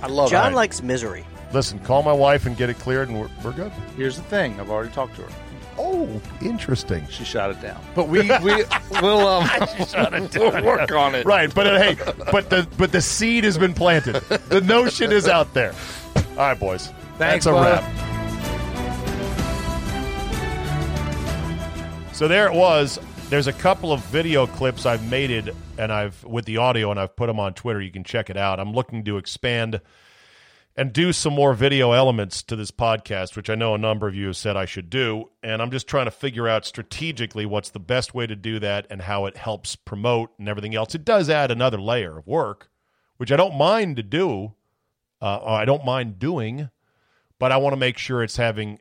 I 0.00 0.06
love 0.06 0.30
John 0.30 0.52
it. 0.52 0.56
likes 0.56 0.82
misery. 0.82 1.26
Listen, 1.52 1.78
call 1.80 2.02
my 2.02 2.12
wife 2.12 2.46
and 2.46 2.56
get 2.56 2.70
it 2.70 2.78
cleared, 2.78 3.08
and 3.10 3.20
we're, 3.20 3.28
we're 3.44 3.52
good. 3.52 3.70
Here's 3.96 4.16
the 4.16 4.22
thing. 4.22 4.58
I've 4.58 4.70
already 4.70 4.90
talked 4.92 5.14
to 5.16 5.22
her. 5.22 5.28
Oh, 5.78 6.20
interesting. 6.40 7.06
She 7.08 7.24
shot 7.24 7.50
it 7.50 7.60
down. 7.60 7.80
But 7.94 8.08
we 8.08 8.20
we 8.42 8.64
will 9.02 9.26
um 9.26 9.48
we'll 10.34 10.64
work 10.64 10.90
on 10.92 11.14
it. 11.14 11.26
Right, 11.26 11.54
but 11.54 11.66
uh, 11.66 11.78
hey, 11.78 11.96
but 12.32 12.48
the 12.50 12.66
but 12.78 12.92
the 12.92 13.02
seed 13.02 13.44
has 13.44 13.58
been 13.58 13.74
planted. 13.74 14.14
The 14.48 14.60
notion 14.62 15.12
is 15.12 15.28
out 15.28 15.52
there. 15.54 15.74
All 16.30 16.36
right, 16.36 16.58
boys. 16.58 16.90
Thanks, 17.18 17.44
That's 17.44 17.46
a 17.46 17.52
bud. 17.52 17.82
wrap. 17.82 18.06
So 22.14 22.28
there 22.28 22.46
it 22.46 22.54
was. 22.54 22.98
There's 23.28 23.46
a 23.46 23.52
couple 23.52 23.92
of 23.92 24.00
video 24.06 24.46
clips 24.46 24.86
I've 24.86 25.06
made 25.10 25.30
it, 25.30 25.54
and 25.76 25.92
I've 25.92 26.22
with 26.24 26.44
the 26.46 26.56
audio, 26.58 26.90
and 26.90 26.98
I've 26.98 27.14
put 27.16 27.26
them 27.26 27.38
on 27.38 27.52
Twitter. 27.54 27.80
You 27.80 27.90
can 27.90 28.04
check 28.04 28.30
it 28.30 28.36
out. 28.38 28.58
I'm 28.60 28.72
looking 28.72 29.04
to 29.04 29.18
expand 29.18 29.80
and 30.76 30.92
do 30.92 31.12
some 31.12 31.32
more 31.32 31.54
video 31.54 31.92
elements 31.92 32.42
to 32.42 32.54
this 32.54 32.70
podcast, 32.70 33.34
which 33.34 33.48
I 33.48 33.54
know 33.54 33.74
a 33.74 33.78
number 33.78 34.06
of 34.06 34.14
you 34.14 34.26
have 34.26 34.36
said 34.36 34.56
I 34.56 34.66
should 34.66 34.90
do. 34.90 35.30
And 35.42 35.62
I'm 35.62 35.70
just 35.70 35.86
trying 35.86 36.04
to 36.04 36.10
figure 36.10 36.46
out 36.46 36.66
strategically 36.66 37.46
what's 37.46 37.70
the 37.70 37.80
best 37.80 38.14
way 38.14 38.26
to 38.26 38.36
do 38.36 38.58
that 38.58 38.86
and 38.90 39.00
how 39.00 39.24
it 39.24 39.38
helps 39.38 39.74
promote 39.74 40.30
and 40.38 40.48
everything 40.48 40.74
else. 40.74 40.94
It 40.94 41.04
does 41.04 41.30
add 41.30 41.50
another 41.50 41.80
layer 41.80 42.18
of 42.18 42.26
work, 42.26 42.68
which 43.16 43.32
I 43.32 43.36
don't 43.36 43.56
mind 43.56 43.96
to 43.96 44.02
do. 44.02 44.52
Uh, 45.20 45.42
I 45.44 45.64
don't 45.64 45.84
mind 45.84 46.18
doing, 46.18 46.68
but 47.38 47.52
I 47.52 47.56
want 47.56 47.72
to 47.72 47.78
make 47.78 47.96
sure 47.96 48.22
it's 48.22 48.36
having 48.36 48.78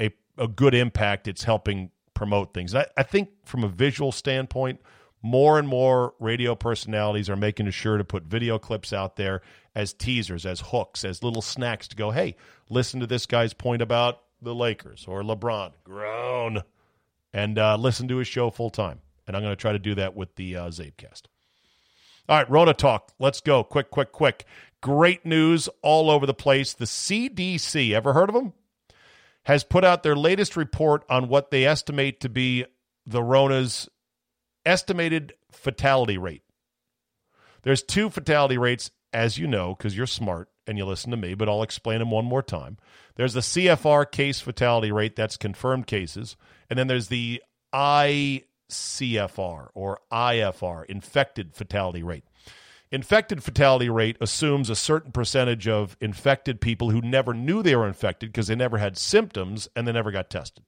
a, 0.00 0.12
a 0.38 0.46
good 0.46 0.72
impact. 0.72 1.26
It's 1.26 1.42
helping 1.42 1.90
promote 2.14 2.54
things. 2.54 2.76
I, 2.76 2.86
I 2.96 3.02
think 3.02 3.30
from 3.44 3.64
a 3.64 3.68
visual 3.68 4.12
standpoint, 4.12 4.80
more 5.24 5.58
and 5.58 5.66
more 5.66 6.12
radio 6.20 6.54
personalities 6.54 7.30
are 7.30 7.36
making 7.36 7.70
sure 7.70 7.96
to 7.96 8.04
put 8.04 8.24
video 8.24 8.58
clips 8.58 8.92
out 8.92 9.16
there 9.16 9.40
as 9.74 9.94
teasers, 9.94 10.44
as 10.44 10.60
hooks, 10.60 11.02
as 11.02 11.22
little 11.22 11.40
snacks 11.40 11.88
to 11.88 11.96
go, 11.96 12.10
hey, 12.10 12.36
listen 12.68 13.00
to 13.00 13.06
this 13.06 13.24
guy's 13.24 13.54
point 13.54 13.80
about 13.80 14.20
the 14.42 14.54
Lakers 14.54 15.06
or 15.08 15.22
LeBron. 15.22 15.72
Groan. 15.82 16.62
And 17.32 17.58
uh, 17.58 17.76
listen 17.76 18.06
to 18.08 18.18
his 18.18 18.28
show 18.28 18.50
full 18.50 18.68
time. 18.68 19.00
And 19.26 19.34
I'm 19.34 19.42
going 19.42 19.52
to 19.52 19.60
try 19.60 19.72
to 19.72 19.78
do 19.78 19.94
that 19.94 20.14
with 20.14 20.36
the 20.36 20.58
uh, 20.58 20.68
Czabecast. 20.68 21.22
All 22.28 22.36
right, 22.36 22.50
Rona 22.50 22.74
Talk. 22.74 23.10
Let's 23.18 23.40
go. 23.40 23.64
Quick, 23.64 23.90
quick, 23.90 24.12
quick. 24.12 24.44
Great 24.82 25.24
news 25.24 25.70
all 25.80 26.10
over 26.10 26.26
the 26.26 26.34
place. 26.34 26.74
The 26.74 26.84
CDC, 26.84 27.92
ever 27.92 28.12
heard 28.12 28.28
of 28.28 28.34
them? 28.34 28.52
Has 29.44 29.64
put 29.64 29.84
out 29.84 30.02
their 30.02 30.16
latest 30.16 30.54
report 30.54 31.02
on 31.08 31.28
what 31.28 31.50
they 31.50 31.64
estimate 31.64 32.20
to 32.20 32.28
be 32.28 32.66
the 33.06 33.22
Rona's 33.22 33.88
estimated 34.66 35.34
fatality 35.52 36.18
rate. 36.18 36.42
There's 37.62 37.82
two 37.82 38.10
fatality 38.10 38.58
rates, 38.58 38.90
as 39.12 39.38
you 39.38 39.46
know, 39.46 39.74
because 39.74 39.96
you're 39.96 40.06
smart 40.06 40.48
and 40.66 40.78
you 40.78 40.84
listen 40.84 41.10
to 41.10 41.16
me, 41.16 41.34
but 41.34 41.48
I'll 41.48 41.62
explain 41.62 41.98
them 41.98 42.10
one 42.10 42.24
more 42.24 42.42
time. 42.42 42.78
There's 43.16 43.34
the 43.34 43.40
CFR 43.40 44.10
case 44.10 44.40
fatality 44.40 44.92
rate, 44.92 45.16
that's 45.16 45.36
confirmed 45.36 45.86
cases. 45.86 46.36
And 46.68 46.78
then 46.78 46.86
there's 46.86 47.08
the 47.08 47.42
ICFR 47.74 48.42
or 49.74 50.00
IFR, 50.12 50.84
infected 50.86 51.54
fatality 51.54 52.02
rate. 52.02 52.24
Infected 52.90 53.42
fatality 53.42 53.88
rate 53.88 54.16
assumes 54.20 54.70
a 54.70 54.76
certain 54.76 55.10
percentage 55.10 55.66
of 55.66 55.96
infected 56.00 56.60
people 56.60 56.90
who 56.90 57.00
never 57.00 57.34
knew 57.34 57.62
they 57.62 57.74
were 57.74 57.88
infected 57.88 58.30
because 58.30 58.46
they 58.46 58.54
never 58.54 58.78
had 58.78 58.96
symptoms 58.96 59.68
and 59.74 59.88
they 59.88 59.92
never 59.92 60.12
got 60.12 60.30
tested. 60.30 60.64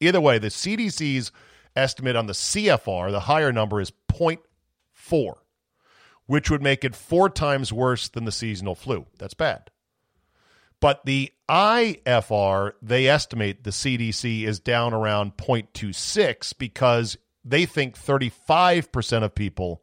Either 0.00 0.20
way, 0.20 0.38
the 0.38 0.48
CDC's 0.48 1.32
estimate 1.76 2.16
on 2.16 2.26
the 2.26 2.32
CFR, 2.32 3.10
the 3.10 3.20
higher 3.20 3.52
number, 3.52 3.80
is 3.80 3.92
0.4, 4.10 5.34
which 6.26 6.50
would 6.50 6.62
make 6.62 6.84
it 6.84 6.94
four 6.94 7.28
times 7.30 7.72
worse 7.72 8.08
than 8.08 8.24
the 8.24 8.32
seasonal 8.32 8.74
flu. 8.74 9.06
That's 9.18 9.34
bad. 9.34 9.70
But 10.80 11.04
the 11.04 11.32
IFR, 11.48 12.72
they 12.80 13.08
estimate 13.08 13.64
the 13.64 13.70
CDC 13.70 14.44
is 14.44 14.60
down 14.60 14.94
around 14.94 15.36
0.26 15.36 16.54
because 16.56 17.18
they 17.44 17.66
think 17.66 17.96
35% 17.96 19.22
of 19.22 19.34
people 19.34 19.82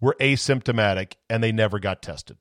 were 0.00 0.16
asymptomatic 0.20 1.14
and 1.30 1.42
they 1.42 1.52
never 1.52 1.78
got 1.78 2.02
tested. 2.02 2.36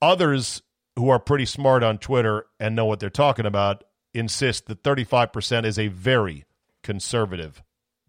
Others 0.00 0.62
who 0.96 1.08
are 1.10 1.18
pretty 1.18 1.46
smart 1.46 1.82
on 1.82 1.98
Twitter 1.98 2.46
and 2.58 2.74
know 2.74 2.86
what 2.86 3.00
they're 3.00 3.10
talking 3.10 3.46
about 3.46 3.84
insist 4.14 4.66
that 4.66 4.82
35% 4.82 5.64
is 5.64 5.78
a 5.78 5.88
very 5.88 6.44
conservative 6.82 7.62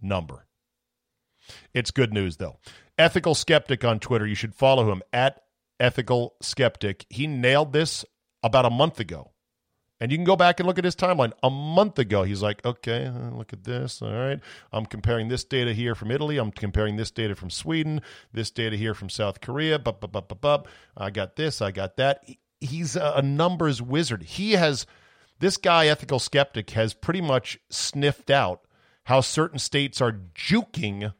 number. 0.03 0.45
It's 1.73 1.91
good 1.91 2.13
news, 2.13 2.37
though. 2.37 2.57
Ethical 2.97 3.35
Skeptic 3.35 3.83
on 3.83 3.99
Twitter, 3.99 4.25
you 4.25 4.35
should 4.35 4.55
follow 4.55 4.91
him 4.91 5.01
at 5.11 5.41
Ethical 5.79 6.35
Skeptic. 6.41 7.05
He 7.09 7.27
nailed 7.27 7.73
this 7.73 8.05
about 8.43 8.65
a 8.65 8.69
month 8.69 8.99
ago. 8.99 9.31
And 9.99 10.11
you 10.11 10.17
can 10.17 10.25
go 10.25 10.35
back 10.35 10.59
and 10.59 10.67
look 10.67 10.77
at 10.77 10.83
his 10.83 10.97
timeline. 10.97 11.31
A 11.43 11.49
month 11.49 11.97
ago, 11.97 12.23
he's 12.23 12.41
like, 12.41 12.65
okay, 12.65 13.09
look 13.31 13.53
at 13.53 13.63
this. 13.63 14.01
All 14.01 14.11
right. 14.11 14.39
I'm 14.73 14.85
comparing 14.85 15.29
this 15.29 15.45
data 15.45 15.73
here 15.73 15.95
from 15.95 16.11
Italy. 16.11 16.37
I'm 16.37 16.51
comparing 16.51 16.97
this 16.97 17.09
data 17.09 17.35
from 17.35 17.49
Sweden, 17.49 18.01
this 18.33 18.51
data 18.51 18.75
here 18.75 18.93
from 18.93 19.09
South 19.09 19.39
Korea. 19.39 19.79
Bup, 19.79 20.01
bup, 20.01 20.11
bup, 20.11 20.27
bup, 20.27 20.41
bup. 20.41 20.67
I 20.97 21.09
got 21.09 21.37
this. 21.37 21.61
I 21.61 21.71
got 21.71 21.95
that. 21.97 22.25
He's 22.59 22.97
a 22.97 23.21
numbers 23.21 23.81
wizard. 23.81 24.23
He 24.23 24.53
has, 24.53 24.85
this 25.39 25.55
guy, 25.55 25.87
Ethical 25.87 26.19
Skeptic, 26.19 26.71
has 26.71 26.93
pretty 26.93 27.21
much 27.21 27.57
sniffed 27.69 28.29
out 28.29 28.61
how 29.05 29.21
certain 29.21 29.59
states 29.59 30.01
are 30.01 30.19
juking 30.35 31.13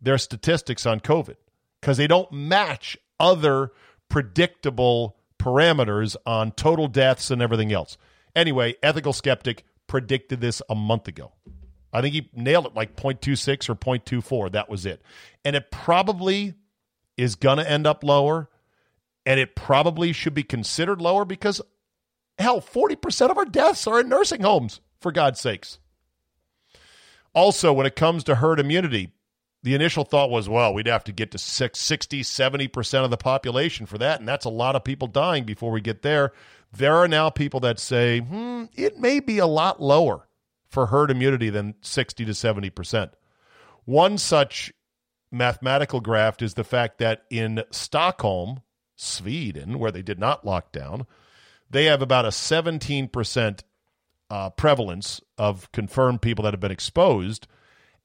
their 0.00 0.18
statistics 0.18 0.86
on 0.86 1.00
COVID 1.00 1.36
because 1.80 1.96
they 1.96 2.06
don't 2.06 2.30
match 2.32 2.96
other 3.18 3.72
predictable 4.08 5.16
parameters 5.38 6.16
on 6.24 6.52
total 6.52 6.88
deaths 6.88 7.30
and 7.30 7.42
everything 7.42 7.72
else. 7.72 7.96
Anyway, 8.34 8.74
Ethical 8.82 9.12
Skeptic 9.12 9.64
predicted 9.86 10.40
this 10.40 10.62
a 10.68 10.74
month 10.74 11.08
ago. 11.08 11.32
I 11.92 12.00
think 12.00 12.14
he 12.14 12.28
nailed 12.34 12.66
it 12.66 12.74
like 12.74 12.96
0.26 12.96 13.68
or 13.68 13.74
0.24. 13.74 14.52
That 14.52 14.68
was 14.68 14.84
it. 14.84 15.02
And 15.44 15.54
it 15.54 15.70
probably 15.70 16.54
is 17.16 17.36
going 17.36 17.58
to 17.58 17.70
end 17.70 17.86
up 17.86 18.02
lower. 18.02 18.48
And 19.24 19.38
it 19.40 19.54
probably 19.54 20.12
should 20.12 20.34
be 20.34 20.42
considered 20.42 21.00
lower 21.00 21.24
because, 21.24 21.62
hell, 22.38 22.60
40% 22.60 23.30
of 23.30 23.38
our 23.38 23.44
deaths 23.44 23.86
are 23.86 24.00
in 24.00 24.08
nursing 24.08 24.42
homes, 24.42 24.80
for 25.00 25.12
God's 25.12 25.40
sakes. 25.40 25.78
Also, 27.34 27.72
when 27.72 27.86
it 27.86 27.96
comes 27.96 28.24
to 28.24 28.36
herd 28.36 28.60
immunity, 28.60 29.12
the 29.64 29.74
initial 29.74 30.04
thought 30.04 30.30
was, 30.30 30.48
well, 30.48 30.72
we'd 30.72 30.86
have 30.86 31.04
to 31.04 31.12
get 31.12 31.30
to 31.32 31.38
six, 31.38 31.80
60, 31.80 32.22
70% 32.22 33.04
of 33.04 33.10
the 33.10 33.16
population 33.16 33.86
for 33.86 33.98
that. 33.98 34.20
And 34.20 34.28
that's 34.28 34.44
a 34.44 34.50
lot 34.50 34.76
of 34.76 34.84
people 34.84 35.08
dying 35.08 35.44
before 35.44 35.70
we 35.70 35.80
get 35.80 36.02
there. 36.02 36.32
There 36.70 36.96
are 36.96 37.08
now 37.08 37.30
people 37.30 37.60
that 37.60 37.78
say, 37.78 38.20
hmm, 38.20 38.64
it 38.74 38.98
may 38.98 39.20
be 39.20 39.38
a 39.38 39.46
lot 39.46 39.80
lower 39.80 40.28
for 40.68 40.86
herd 40.86 41.10
immunity 41.10 41.50
than 41.50 41.74
60 41.80 42.24
to 42.24 42.32
70%. 42.32 43.10
One 43.84 44.18
such 44.18 44.72
mathematical 45.30 46.00
graft 46.00 46.42
is 46.42 46.54
the 46.54 46.64
fact 46.64 46.98
that 46.98 47.24
in 47.30 47.64
Stockholm, 47.70 48.60
Sweden, 48.96 49.78
where 49.78 49.90
they 49.90 50.02
did 50.02 50.18
not 50.18 50.44
lock 50.44 50.72
down, 50.72 51.06
they 51.70 51.84
have 51.84 52.02
about 52.02 52.24
a 52.24 52.28
17% 52.28 53.62
uh, 54.30 54.50
prevalence 54.50 55.20
of 55.38 55.70
confirmed 55.72 56.22
people 56.22 56.44
that 56.44 56.52
have 56.52 56.60
been 56.60 56.70
exposed. 56.70 57.46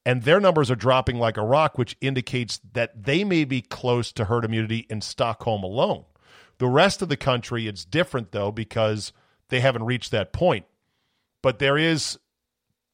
And 0.05 0.23
their 0.23 0.39
numbers 0.39 0.71
are 0.71 0.75
dropping 0.75 1.17
like 1.17 1.37
a 1.37 1.43
rock, 1.43 1.77
which 1.77 1.97
indicates 2.01 2.59
that 2.73 3.03
they 3.03 3.23
may 3.23 3.43
be 3.43 3.61
close 3.61 4.11
to 4.13 4.25
herd 4.25 4.45
immunity 4.45 4.87
in 4.89 5.01
Stockholm 5.01 5.63
alone. 5.63 6.05
The 6.57 6.67
rest 6.67 7.01
of 7.01 7.09
the 7.09 7.17
country, 7.17 7.67
it's 7.67 7.85
different 7.85 8.31
though, 8.31 8.51
because 8.51 9.13
they 9.49 9.59
haven't 9.59 9.85
reached 9.85 10.11
that 10.11 10.33
point. 10.33 10.65
But 11.41 11.59
there 11.59 11.77
is 11.77 12.17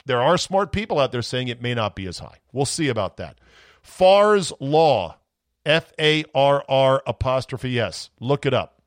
there 0.06 0.22
are 0.22 0.38
smart 0.38 0.72
people 0.72 1.00
out 1.00 1.12
there 1.12 1.22
saying 1.22 1.48
it 1.48 1.62
may 1.62 1.74
not 1.74 1.96
be 1.96 2.08
as 2.08 2.20
high. 2.20 2.40
We'll 2.54 2.66
see 2.66 2.90
about 2.90 3.18
that. 3.18 3.40
Farr's 3.82 4.54
Law, 4.60 5.18
F 5.66 5.92
A 6.00 6.26
R 6.34 6.64
R 6.70 7.04
apostrophe 7.08 7.80
S. 7.80 8.10
Look 8.20 8.46
it 8.46 8.54
up. 8.54 8.82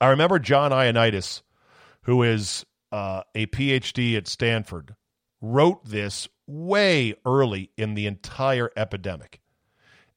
I 0.00 0.08
remember 0.08 0.38
John 0.38 0.70
Ioannidis, 0.70 1.42
who 2.02 2.22
is 2.22 2.64
uh, 2.92 3.22
a 3.34 3.46
PhD 3.46 4.16
at 4.16 4.28
Stanford, 4.28 4.94
wrote 5.40 5.84
this 5.84 6.28
way 6.46 7.14
early 7.24 7.70
in 7.76 7.94
the 7.94 8.06
entire 8.06 8.70
epidemic. 8.76 9.40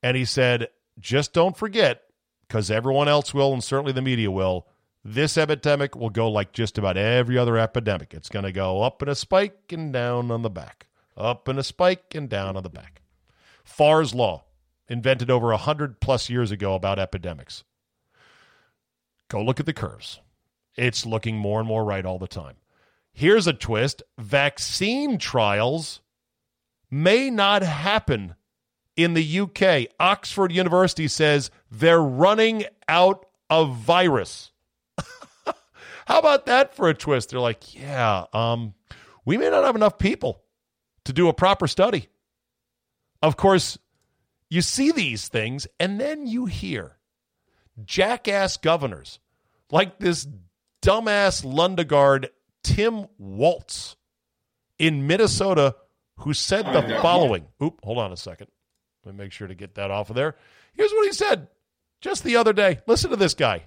And 0.01 0.17
he 0.17 0.25
said, 0.25 0.67
just 0.99 1.33
don't 1.33 1.57
forget, 1.57 2.03
because 2.47 2.69
everyone 2.69 3.07
else 3.07 3.33
will, 3.33 3.53
and 3.53 3.63
certainly 3.63 3.93
the 3.93 4.01
media 4.01 4.29
will, 4.29 4.67
this 5.05 5.37
epidemic 5.37 5.95
will 5.95 6.09
go 6.09 6.29
like 6.29 6.53
just 6.53 6.77
about 6.77 6.97
every 6.97 7.37
other 7.37 7.57
epidemic. 7.57 8.13
It's 8.13 8.29
going 8.29 8.45
to 8.45 8.51
go 8.51 8.81
up 8.81 9.01
in 9.01 9.09
a 9.09 9.15
spike 9.15 9.71
and 9.71 9.91
down 9.91 10.31
on 10.31 10.41
the 10.41 10.49
back, 10.49 10.87
up 11.17 11.49
in 11.49 11.57
a 11.57 11.63
spike 11.63 12.15
and 12.15 12.29
down 12.29 12.55
on 12.55 12.63
the 12.63 12.69
back. 12.69 13.01
Farr's 13.63 14.13
Law, 14.13 14.45
invented 14.87 15.29
over 15.31 15.47
a 15.47 15.55
100 15.55 15.99
plus 15.99 16.29
years 16.29 16.51
ago 16.51 16.75
about 16.75 16.99
epidemics. 16.99 17.63
Go 19.29 19.43
look 19.43 19.59
at 19.59 19.65
the 19.65 19.73
curves. 19.73 20.19
It's 20.75 21.05
looking 21.05 21.37
more 21.37 21.59
and 21.59 21.67
more 21.67 21.83
right 21.83 22.05
all 22.05 22.19
the 22.19 22.27
time. 22.27 22.55
Here's 23.13 23.45
a 23.47 23.53
twist 23.53 24.01
vaccine 24.17 25.17
trials 25.17 26.01
may 26.89 27.29
not 27.29 27.61
happen 27.61 28.35
in 28.95 29.13
the 29.13 29.39
UK. 29.39 29.93
Oxford 29.99 30.51
University 30.51 31.07
says 31.07 31.51
they're 31.71 32.01
running 32.01 32.65
out 32.87 33.25
of 33.49 33.75
virus. 33.75 34.51
How 36.05 36.19
about 36.19 36.47
that 36.47 36.75
for 36.75 36.89
a 36.89 36.93
twist? 36.93 37.29
They're 37.29 37.39
like, 37.39 37.75
yeah, 37.75 38.25
um, 38.33 38.73
we 39.25 39.37
may 39.37 39.49
not 39.49 39.63
have 39.63 39.75
enough 39.75 39.97
people 39.97 40.41
to 41.05 41.13
do 41.13 41.29
a 41.29 41.33
proper 41.33 41.67
study. 41.67 42.09
Of 43.21 43.37
course, 43.37 43.77
you 44.49 44.61
see 44.61 44.91
these 44.91 45.27
things, 45.27 45.67
and 45.79 45.99
then 45.99 46.27
you 46.27 46.45
hear 46.45 46.97
jackass 47.85 48.57
governors 48.57 49.19
like 49.71 49.97
this 49.99 50.27
dumbass 50.81 51.43
Lundgaard 51.43 52.27
Tim 52.63 53.07
Walz 53.17 53.95
in 54.79 55.07
Minnesota 55.07 55.75
who 56.19 56.33
said 56.33 56.65
the 56.65 56.99
following. 57.01 57.47
Oop, 57.61 57.79
hold 57.83 57.97
on 57.97 58.11
a 58.11 58.17
second. 58.17 58.47
Let 59.05 59.15
me 59.15 59.23
make 59.23 59.31
sure 59.31 59.47
to 59.47 59.55
get 59.55 59.75
that 59.75 59.91
off 59.91 60.09
of 60.09 60.15
there. 60.15 60.35
Here's 60.73 60.91
what 60.91 61.05
he 61.05 61.13
said 61.13 61.47
just 62.01 62.23
the 62.23 62.35
other 62.35 62.53
day. 62.53 62.79
Listen 62.87 63.09
to 63.09 63.15
this 63.15 63.33
guy. 63.33 63.63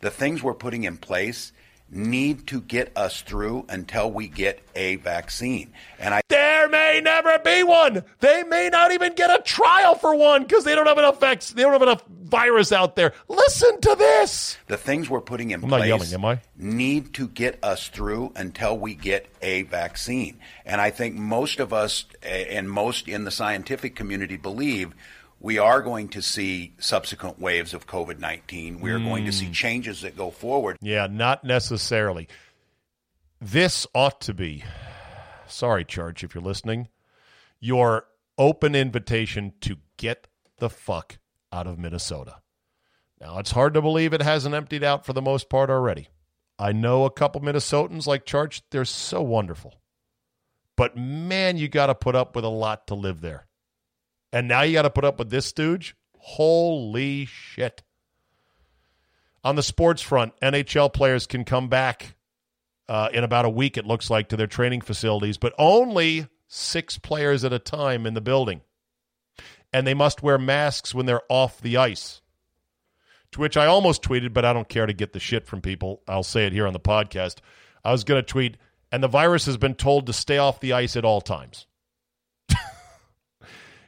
The 0.00 0.10
things 0.10 0.42
we're 0.42 0.54
putting 0.54 0.84
in 0.84 0.96
place 0.96 1.52
need 1.94 2.46
to 2.48 2.60
get 2.60 2.90
us 2.96 3.22
through 3.22 3.64
until 3.68 4.10
we 4.10 4.28
get 4.28 4.60
a 4.74 4.96
vaccine. 4.96 5.72
And 5.98 6.12
I 6.12 6.20
There 6.28 6.68
may 6.68 7.00
never 7.02 7.38
be 7.38 7.62
one. 7.62 8.02
They 8.20 8.42
may 8.42 8.68
not 8.68 8.92
even 8.92 9.14
get 9.14 9.30
a 9.30 9.42
trial 9.42 9.94
for 9.94 10.14
one 10.14 10.42
because 10.42 10.64
they 10.64 10.74
don't 10.74 10.86
have 10.86 10.98
enough 10.98 11.20
vac- 11.20 11.40
they 11.42 11.62
don't 11.62 11.72
have 11.72 11.82
enough 11.82 12.02
virus 12.08 12.72
out 12.72 12.96
there. 12.96 13.12
Listen 13.28 13.80
to 13.80 13.94
this. 13.96 14.56
the 14.66 14.76
things 14.76 15.08
we're 15.08 15.20
putting 15.20 15.52
in 15.52 15.62
I'm 15.62 15.70
not 15.70 15.78
place 15.78 15.88
yelling, 15.88 16.12
am 16.12 16.24
I? 16.24 16.40
need 16.56 17.14
to 17.14 17.28
get 17.28 17.58
us 17.62 17.88
through 17.88 18.32
until 18.34 18.76
we 18.76 18.94
get 18.94 19.28
a 19.40 19.62
vaccine. 19.62 20.38
And 20.66 20.80
I 20.80 20.90
think 20.90 21.14
most 21.14 21.60
of 21.60 21.72
us 21.72 22.06
and 22.22 22.68
most 22.70 23.06
in 23.08 23.24
the 23.24 23.30
scientific 23.30 23.94
community 23.94 24.36
believe 24.36 24.94
we 25.44 25.58
are 25.58 25.82
going 25.82 26.08
to 26.08 26.22
see 26.22 26.74
subsequent 26.78 27.38
waves 27.38 27.74
of 27.74 27.86
COVID 27.86 28.18
19. 28.18 28.80
We 28.80 28.90
are 28.90 28.98
going 28.98 29.26
to 29.26 29.30
Hmm. 29.30 29.36
see 29.36 29.50
changes 29.52 30.00
that 30.00 30.16
go 30.16 30.30
forward. 30.30 30.78
Yeah, 30.80 31.06
not 31.06 31.44
necessarily. 31.44 32.28
This 33.40 33.86
ought 33.94 34.22
to 34.22 34.32
be, 34.32 34.64
sorry, 35.46 35.84
Church, 35.84 36.24
if 36.24 36.34
you're 36.34 36.42
listening, 36.42 36.88
your 37.60 38.06
open 38.38 38.74
invitation 38.74 39.52
to 39.60 39.76
get 39.98 40.28
the 40.60 40.70
fuck 40.70 41.18
out 41.52 41.66
of 41.66 41.78
Minnesota. 41.78 42.36
Now, 43.20 43.38
it's 43.38 43.50
hard 43.50 43.74
to 43.74 43.82
believe 43.82 44.14
it 44.14 44.22
hasn't 44.22 44.54
emptied 44.54 44.82
out 44.82 45.04
for 45.04 45.12
the 45.12 45.20
most 45.22 45.50
part 45.50 45.68
already. 45.68 46.08
I 46.58 46.72
know 46.72 47.04
a 47.04 47.10
couple 47.10 47.42
Minnesotans 47.42 48.06
like 48.06 48.24
Church, 48.24 48.62
they're 48.70 48.84
so 48.86 49.20
wonderful. 49.20 49.74
But 50.74 50.96
man, 50.96 51.58
you 51.58 51.68
got 51.68 51.86
to 51.86 51.94
put 51.94 52.14
up 52.16 52.34
with 52.34 52.44
a 52.46 52.48
lot 52.48 52.86
to 52.86 52.94
live 52.94 53.20
there. 53.20 53.46
And 54.34 54.48
now 54.48 54.62
you 54.62 54.72
got 54.72 54.82
to 54.82 54.90
put 54.90 55.04
up 55.04 55.20
with 55.20 55.30
this 55.30 55.46
stooge? 55.46 55.94
Holy 56.18 57.24
shit. 57.24 57.84
On 59.44 59.54
the 59.54 59.62
sports 59.62 60.02
front, 60.02 60.32
NHL 60.42 60.92
players 60.92 61.28
can 61.28 61.44
come 61.44 61.68
back 61.68 62.16
uh, 62.88 63.10
in 63.12 63.22
about 63.22 63.44
a 63.44 63.50
week, 63.50 63.76
it 63.76 63.86
looks 63.86 64.10
like, 64.10 64.30
to 64.30 64.36
their 64.36 64.48
training 64.48 64.80
facilities, 64.80 65.38
but 65.38 65.54
only 65.56 66.26
six 66.48 66.98
players 66.98 67.44
at 67.44 67.52
a 67.52 67.60
time 67.60 68.06
in 68.06 68.14
the 68.14 68.20
building. 68.20 68.62
And 69.72 69.86
they 69.86 69.94
must 69.94 70.20
wear 70.20 70.36
masks 70.36 70.92
when 70.92 71.06
they're 71.06 71.22
off 71.28 71.60
the 71.60 71.76
ice. 71.76 72.20
To 73.32 73.40
which 73.40 73.56
I 73.56 73.66
almost 73.66 74.02
tweeted, 74.02 74.32
but 74.32 74.44
I 74.44 74.52
don't 74.52 74.68
care 74.68 74.86
to 74.86 74.92
get 74.92 75.12
the 75.12 75.20
shit 75.20 75.46
from 75.46 75.60
people. 75.60 76.02
I'll 76.08 76.24
say 76.24 76.44
it 76.44 76.52
here 76.52 76.66
on 76.66 76.72
the 76.72 76.80
podcast. 76.80 77.36
I 77.84 77.92
was 77.92 78.02
going 78.02 78.20
to 78.20 78.26
tweet, 78.26 78.56
and 78.90 79.00
the 79.00 79.08
virus 79.08 79.46
has 79.46 79.58
been 79.58 79.74
told 79.76 80.06
to 80.06 80.12
stay 80.12 80.38
off 80.38 80.58
the 80.58 80.72
ice 80.72 80.96
at 80.96 81.04
all 81.04 81.20
times. 81.20 81.68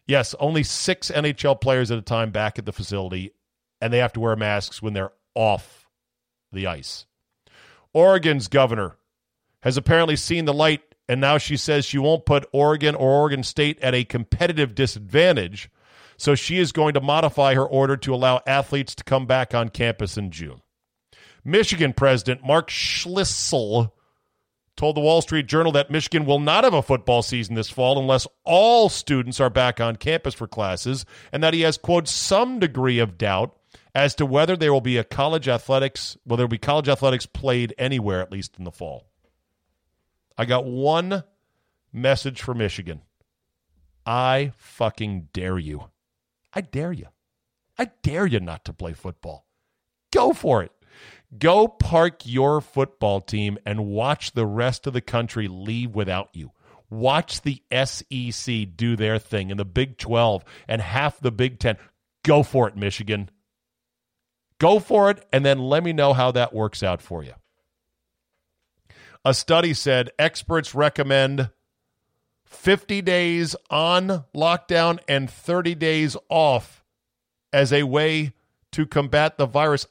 Yes, 0.06 0.34
only 0.40 0.62
six 0.62 1.10
NHL 1.10 1.60
players 1.60 1.90
at 1.90 1.98
a 1.98 2.02
time 2.02 2.30
back 2.30 2.58
at 2.58 2.66
the 2.66 2.72
facility, 2.72 3.32
and 3.80 3.92
they 3.92 3.98
have 3.98 4.12
to 4.14 4.20
wear 4.20 4.36
masks 4.36 4.80
when 4.80 4.92
they're 4.92 5.12
off 5.34 5.88
the 6.52 6.66
ice. 6.66 7.06
Oregon's 7.92 8.48
governor 8.48 8.96
has 9.62 9.76
apparently 9.76 10.16
seen 10.16 10.44
the 10.44 10.54
light, 10.54 10.82
and 11.08 11.20
now 11.20 11.38
she 11.38 11.56
says 11.56 11.84
she 11.84 11.98
won't 11.98 12.26
put 12.26 12.48
Oregon 12.52 12.94
or 12.94 13.10
Oregon 13.10 13.42
State 13.42 13.80
at 13.80 13.94
a 13.94 14.04
competitive 14.04 14.74
disadvantage. 14.74 15.70
So 16.18 16.34
she 16.34 16.58
is 16.58 16.72
going 16.72 16.94
to 16.94 17.00
modify 17.00 17.54
her 17.54 17.66
order 17.66 17.96
to 17.98 18.14
allow 18.14 18.40
athletes 18.46 18.94
to 18.94 19.04
come 19.04 19.26
back 19.26 19.54
on 19.54 19.68
campus 19.68 20.16
in 20.16 20.30
June. 20.30 20.62
Michigan 21.44 21.92
President 21.92 22.44
Mark 22.44 22.70
Schlissel 22.70 23.92
told 24.76 24.96
the 24.96 25.00
Wall 25.00 25.22
Street 25.22 25.46
Journal 25.46 25.72
that 25.72 25.90
Michigan 25.90 26.26
will 26.26 26.38
not 26.38 26.64
have 26.64 26.74
a 26.74 26.82
football 26.82 27.22
season 27.22 27.54
this 27.54 27.70
fall 27.70 27.98
unless 27.98 28.26
all 28.44 28.88
students 28.88 29.40
are 29.40 29.50
back 29.50 29.80
on 29.80 29.96
campus 29.96 30.34
for 30.34 30.46
classes, 30.46 31.04
and 31.32 31.42
that 31.42 31.54
he 31.54 31.62
has, 31.62 31.78
quote, 31.78 32.08
some 32.08 32.58
degree 32.58 32.98
of 32.98 33.18
doubt 33.18 33.56
as 33.94 34.14
to 34.14 34.26
whether 34.26 34.56
there 34.56 34.72
will 34.72 34.82
be 34.82 34.98
a 34.98 35.04
college 35.04 35.48
athletics, 35.48 36.18
will 36.26 36.36
there 36.36 36.44
will 36.44 36.50
be 36.50 36.58
college 36.58 36.88
athletics 36.88 37.24
played 37.24 37.74
anywhere, 37.78 38.20
at 38.20 38.30
least 38.30 38.58
in 38.58 38.64
the 38.64 38.70
fall. 38.70 39.06
I 40.36 40.44
got 40.44 40.66
one 40.66 41.24
message 41.92 42.42
for 42.42 42.54
Michigan. 42.54 43.00
I 44.04 44.52
fucking 44.58 45.28
dare 45.32 45.58
you. 45.58 45.88
I 46.52 46.60
dare 46.60 46.92
you. 46.92 47.06
I 47.78 47.90
dare 48.02 48.26
you 48.26 48.40
not 48.40 48.64
to 48.66 48.72
play 48.72 48.92
football. 48.92 49.46
Go 50.12 50.32
for 50.32 50.62
it. 50.62 50.72
Go 51.38 51.68
park 51.68 52.20
your 52.24 52.60
football 52.60 53.20
team 53.20 53.58
and 53.66 53.86
watch 53.86 54.32
the 54.32 54.46
rest 54.46 54.86
of 54.86 54.92
the 54.92 55.00
country 55.00 55.48
leave 55.48 55.94
without 55.94 56.30
you. 56.32 56.52
Watch 56.88 57.42
the 57.42 57.62
SEC 57.84 58.76
do 58.76 58.96
their 58.96 59.18
thing 59.18 59.50
and 59.50 59.58
the 59.58 59.64
Big 59.64 59.98
12 59.98 60.44
and 60.68 60.80
half 60.80 61.18
the 61.20 61.32
Big 61.32 61.58
10. 61.58 61.76
Go 62.22 62.42
for 62.42 62.68
it, 62.68 62.76
Michigan. 62.76 63.30
Go 64.58 64.78
for 64.78 65.10
it, 65.10 65.24
and 65.32 65.44
then 65.44 65.58
let 65.58 65.84
me 65.84 65.92
know 65.92 66.12
how 66.12 66.30
that 66.32 66.54
works 66.54 66.82
out 66.82 67.02
for 67.02 67.22
you. 67.22 67.34
A 69.24 69.34
study 69.34 69.74
said 69.74 70.10
experts 70.18 70.74
recommend 70.74 71.50
50 72.44 73.02
days 73.02 73.56
on 73.68 74.24
lockdown 74.34 75.00
and 75.08 75.28
30 75.28 75.74
days 75.74 76.16
off 76.28 76.84
as 77.52 77.72
a 77.72 77.82
way 77.82 78.32
to 78.72 78.86
combat 78.86 79.36
the 79.36 79.46
virus. 79.46 79.86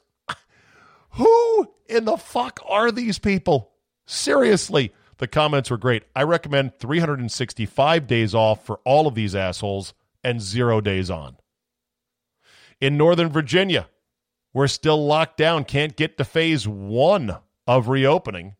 Who 1.16 1.72
in 1.88 2.05
the 2.05 2.18
fuck 2.18 2.59
are 2.68 2.91
these 2.91 3.20
people? 3.20 3.72
Seriously. 4.05 4.93
The 5.18 5.28
comments 5.28 5.70
were 5.72 5.78
great. 5.78 6.03
I 6.13 6.24
recommend 6.24 6.78
365 6.78 8.05
days 8.05 8.36
off 8.36 8.66
for 8.66 8.80
all 8.84 9.07
of 9.07 9.16
these 9.16 9.34
assholes 9.34 9.93
and 10.24 10.41
zero 10.41 10.82
days 10.82 11.09
on. 11.09 11.38
In 12.82 12.97
Northern 12.97 13.30
Virginia, 13.30 13.88
we're 14.53 14.68
still 14.68 15.05
locked 15.05 15.38
down, 15.38 15.63
can't 15.63 15.95
get 15.95 16.18
to 16.18 16.26
phase 16.26 16.68
one 16.68 17.38
of 17.66 17.88
reopening 17.88 18.55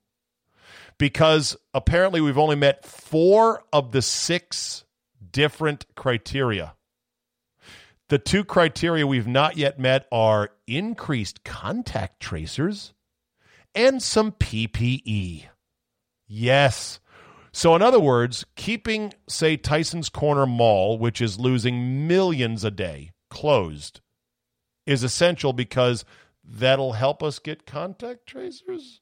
because 0.97 1.57
apparently 1.73 2.21
we've 2.21 2.37
only 2.37 2.55
met 2.55 2.85
four 2.85 3.63
of 3.73 3.91
the 3.91 4.01
six 4.01 4.85
different 5.31 5.85
criteria. 5.95 6.73
The 8.09 8.19
two 8.19 8.43
criteria 8.43 9.07
we've 9.07 9.27
not 9.27 9.57
yet 9.57 9.79
met 9.79 10.07
are 10.11 10.51
increased 10.67 11.43
contact 11.43 12.19
tracers 12.19 12.93
and 13.73 14.01
some 14.01 14.31
PPE. 14.31 15.45
Yes. 16.27 16.99
So, 17.51 17.75
in 17.75 17.81
other 17.81 17.99
words, 17.99 18.45
keeping, 18.55 19.13
say, 19.27 19.57
Tyson's 19.57 20.09
Corner 20.09 20.45
Mall, 20.45 20.99
which 20.99 21.21
is 21.21 21.39
losing 21.39 22.07
millions 22.07 22.63
a 22.63 22.71
day, 22.71 23.11
closed 23.29 24.01
is 24.85 25.03
essential 25.03 25.53
because 25.53 26.05
that'll 26.43 26.93
help 26.93 27.23
us 27.23 27.39
get 27.39 27.65
contact 27.65 28.27
tracers. 28.27 29.01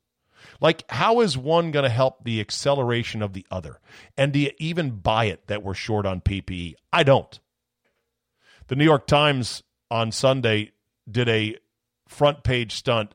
Like, 0.62 0.84
how 0.90 1.22
is 1.22 1.38
one 1.38 1.72
going 1.72 1.84
to 1.84 1.90
help 1.90 2.24
the 2.24 2.40
acceleration 2.40 3.22
of 3.22 3.34
the 3.34 3.46
other? 3.50 3.80
And 4.18 4.32
do 4.34 4.40
you 4.40 4.52
even 4.60 4.92
buy 4.92 5.26
it 5.26 5.48
that 5.48 5.64
we're 5.64 5.74
short 5.74 6.06
on 6.06 6.22
PPE? 6.22 6.76
I 6.92 7.04
don't. 7.04 7.40
The 8.68 8.76
New 8.76 8.86
York 8.86 9.08
Times 9.08 9.64
on 9.92 10.12
Sunday 10.12 10.72
did 11.10 11.28
a 11.28 11.58
front 12.08 12.44
page 12.44 12.74
stunt 12.74 13.14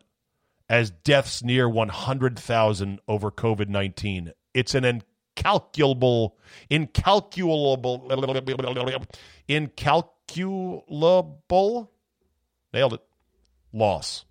as 0.68 0.90
deaths 0.90 1.42
near 1.42 1.68
100,000 1.68 3.00
over 3.08 3.30
COVID 3.30 3.68
19. 3.68 4.32
It's 4.52 4.74
an 4.74 4.84
incalculable, 4.84 6.36
incalculable, 6.68 8.06
incalculable, 9.48 11.92
nailed 12.74 12.92
it, 12.92 13.00
loss. 13.72 14.26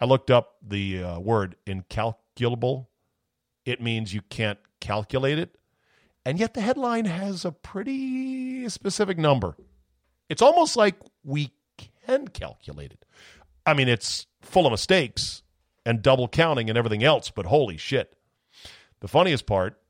I 0.00 0.04
looked 0.04 0.30
up 0.30 0.58
the 0.62 1.02
uh, 1.02 1.18
word 1.18 1.56
incalculable. 1.66 2.88
It 3.64 3.82
means 3.82 4.14
you 4.14 4.22
can't 4.22 4.60
calculate 4.80 5.40
it. 5.40 5.56
And 6.24 6.38
yet 6.38 6.54
the 6.54 6.60
headline 6.60 7.06
has 7.06 7.44
a 7.44 7.50
pretty 7.50 8.68
specific 8.68 9.18
number. 9.18 9.56
It's 10.28 10.42
almost 10.42 10.76
like 10.76 10.96
we 11.24 11.52
can 12.06 12.28
calculate 12.28 12.92
it. 12.92 13.04
I 13.66 13.74
mean, 13.74 13.88
it's 13.88 14.26
full 14.42 14.66
of 14.66 14.72
mistakes 14.72 15.42
and 15.84 16.02
double 16.02 16.28
counting 16.28 16.68
and 16.68 16.78
everything 16.78 17.04
else, 17.04 17.30
but 17.30 17.46
holy 17.46 17.76
shit. 17.76 18.14
The 19.00 19.08
funniest 19.08 19.46
part, 19.46 19.80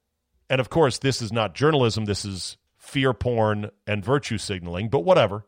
and 0.51 0.61
of 0.61 0.71
course, 0.71 0.99
this 0.99 1.23
is 1.23 1.33
not 1.33 1.55
journalism, 1.55 2.05
this 2.05 2.25
is 2.25 2.57
fear 2.77 3.13
porn 3.13 3.71
and 3.87 4.05
virtue 4.05 4.39
signaling, 4.39 4.89
but 4.89 5.01
whatever. 5.01 5.45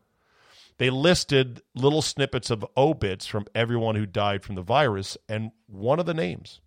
They 0.79 0.91
listed 0.91 1.61
little 1.75 2.03
snippets 2.03 2.51
of 2.51 2.65
obits 2.77 3.27
from 3.27 3.47
everyone 3.55 3.97
who 3.97 4.07
died 4.07 4.43
from 4.43 4.55
the 4.55 4.63
virus, 4.63 5.19
and 5.29 5.51
one 5.67 6.01
of 6.01 6.07
the 6.07 6.15
names, 6.15 6.61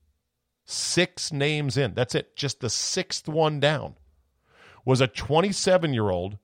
six 0.66 1.32
names 1.32 1.78
in, 1.78 1.94
that's 1.94 2.14
it, 2.14 2.36
just 2.36 2.60
the 2.60 2.70
sixth 2.70 3.28
one 3.28 3.60
down, 3.60 3.96
was 4.86 5.02
a 5.02 5.08
27 5.08 5.94
year 5.94 6.10
old 6.10 6.38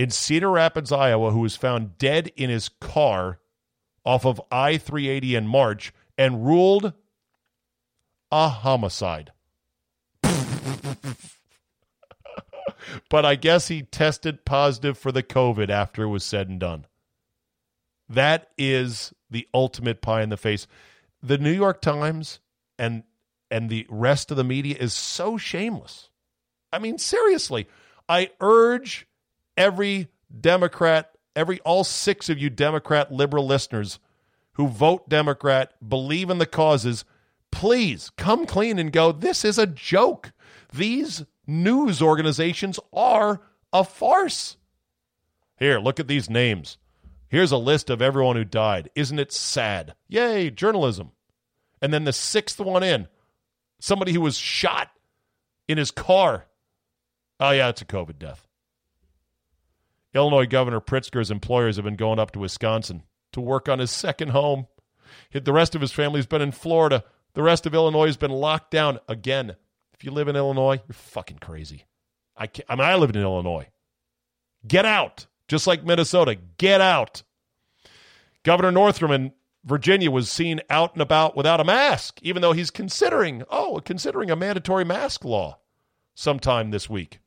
in 0.00 0.08
Cedar 0.08 0.50
Rapids, 0.50 0.90
Iowa, 0.90 1.30
who 1.30 1.40
was 1.40 1.56
found 1.56 1.98
dead 1.98 2.32
in 2.34 2.48
his 2.48 2.70
car 2.70 3.38
off 4.02 4.24
of 4.24 4.40
I 4.50 4.78
380 4.78 5.34
in 5.34 5.46
March 5.46 5.92
and 6.16 6.46
ruled 6.46 6.94
a 8.32 8.48
homicide. 8.48 9.32
but 13.10 13.26
I 13.26 13.34
guess 13.34 13.68
he 13.68 13.82
tested 13.82 14.46
positive 14.46 14.96
for 14.96 15.12
the 15.12 15.22
COVID 15.22 15.68
after 15.68 16.04
it 16.04 16.08
was 16.08 16.24
said 16.24 16.48
and 16.48 16.58
done. 16.58 16.86
That 18.08 18.48
is 18.56 19.12
the 19.28 19.46
ultimate 19.52 20.00
pie 20.00 20.22
in 20.22 20.30
the 20.30 20.38
face. 20.38 20.66
The 21.22 21.36
New 21.36 21.52
York 21.52 21.82
Times 21.82 22.40
and 22.78 23.02
and 23.50 23.68
the 23.68 23.86
rest 23.90 24.30
of 24.30 24.38
the 24.38 24.44
media 24.44 24.78
is 24.80 24.94
so 24.94 25.36
shameless. 25.36 26.08
I 26.72 26.78
mean, 26.78 26.96
seriously, 26.96 27.68
I 28.08 28.30
urge 28.40 29.06
every 29.60 30.08
Democrat, 30.40 31.12
every 31.36 31.60
all 31.60 31.84
six 31.84 32.30
of 32.30 32.38
you 32.38 32.48
Democrat 32.48 33.12
liberal 33.12 33.46
listeners 33.46 34.00
who 34.54 34.66
vote 34.66 35.08
Democrat, 35.08 35.74
believe 35.86 36.30
in 36.30 36.38
the 36.38 36.46
causes, 36.46 37.04
please 37.52 38.10
come 38.16 38.46
clean 38.46 38.78
and 38.78 38.90
go, 38.90 39.12
this 39.12 39.44
is 39.44 39.58
a 39.58 39.66
joke. 39.66 40.32
These 40.72 41.24
news 41.46 42.00
organizations 42.00 42.80
are 42.92 43.42
a 43.72 43.84
farce. 43.84 44.56
Here, 45.58 45.78
look 45.78 46.00
at 46.00 46.08
these 46.08 46.30
names. 46.30 46.78
Here's 47.28 47.52
a 47.52 47.58
list 47.58 47.90
of 47.90 48.00
everyone 48.00 48.36
who 48.36 48.44
died. 48.44 48.90
Isn't 48.94 49.18
it 49.18 49.30
sad? 49.30 49.94
Yay, 50.08 50.50
journalism. 50.50 51.12
And 51.82 51.92
then 51.92 52.04
the 52.04 52.12
sixth 52.12 52.58
one 52.58 52.82
in 52.82 53.08
somebody 53.78 54.12
who 54.12 54.22
was 54.22 54.36
shot 54.38 54.90
in 55.68 55.76
his 55.76 55.90
car. 55.90 56.46
Oh, 57.38 57.50
yeah, 57.50 57.68
it's 57.68 57.82
a 57.82 57.86
COVID 57.86 58.18
death. 58.18 58.46
Illinois 60.14 60.46
Governor 60.46 60.80
Pritzker's 60.80 61.30
employers 61.30 61.76
have 61.76 61.84
been 61.84 61.96
going 61.96 62.18
up 62.18 62.32
to 62.32 62.38
Wisconsin 62.38 63.04
to 63.32 63.40
work 63.40 63.68
on 63.68 63.78
his 63.78 63.90
second 63.90 64.30
home. 64.30 64.66
The 65.32 65.52
rest 65.52 65.74
of 65.74 65.80
his 65.80 65.92
family's 65.92 66.26
been 66.26 66.42
in 66.42 66.52
Florida. 66.52 67.04
The 67.34 67.42
rest 67.42 67.66
of 67.66 67.74
Illinois 67.74 68.06
has 68.06 68.16
been 68.16 68.30
locked 68.30 68.70
down 68.70 68.98
again. 69.08 69.56
If 69.94 70.04
you 70.04 70.10
live 70.10 70.28
in 70.28 70.36
Illinois, 70.36 70.80
you're 70.86 70.94
fucking 70.94 71.38
crazy. 71.38 71.84
I, 72.36 72.46
can't, 72.46 72.66
I 72.68 72.74
mean, 72.74 72.86
I 72.86 72.96
lived 72.96 73.16
in 73.16 73.22
Illinois. 73.22 73.68
Get 74.66 74.84
out. 74.84 75.26
Just 75.46 75.66
like 75.66 75.84
Minnesota, 75.84 76.38
get 76.58 76.80
out. 76.80 77.22
Governor 78.44 78.70
Northam 78.70 79.10
in 79.10 79.32
Virginia 79.64 80.10
was 80.10 80.30
seen 80.30 80.60
out 80.70 80.94
and 80.94 81.02
about 81.02 81.36
without 81.36 81.60
a 81.60 81.64
mask, 81.64 82.20
even 82.22 82.40
though 82.40 82.52
he's 82.52 82.70
considering, 82.70 83.42
oh, 83.50 83.80
considering 83.84 84.30
a 84.30 84.36
mandatory 84.36 84.84
mask 84.84 85.24
law 85.24 85.58
sometime 86.14 86.70
this 86.70 86.88
week. 86.88 87.18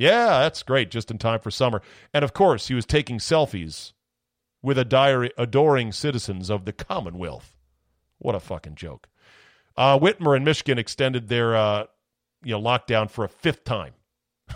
Yeah, 0.00 0.40
that's 0.40 0.62
great, 0.62 0.90
just 0.90 1.10
in 1.10 1.18
time 1.18 1.40
for 1.40 1.50
summer. 1.50 1.82
And 2.14 2.24
of 2.24 2.32
course, 2.32 2.68
he 2.68 2.74
was 2.74 2.86
taking 2.86 3.18
selfies 3.18 3.92
with 4.62 4.78
a 4.78 4.84
diary 4.84 5.30
adoring 5.36 5.92
citizens 5.92 6.48
of 6.48 6.64
the 6.64 6.72
Commonwealth. 6.72 7.54
What 8.16 8.34
a 8.34 8.40
fucking 8.40 8.76
joke. 8.76 9.08
Uh, 9.76 9.98
Whitmer 9.98 10.34
in 10.34 10.42
Michigan 10.42 10.78
extended 10.78 11.28
their 11.28 11.54
uh, 11.54 11.84
you 12.42 12.52
know 12.52 12.62
lockdown 12.62 13.10
for 13.10 13.26
a 13.26 13.28
fifth 13.28 13.62
time. 13.64 13.92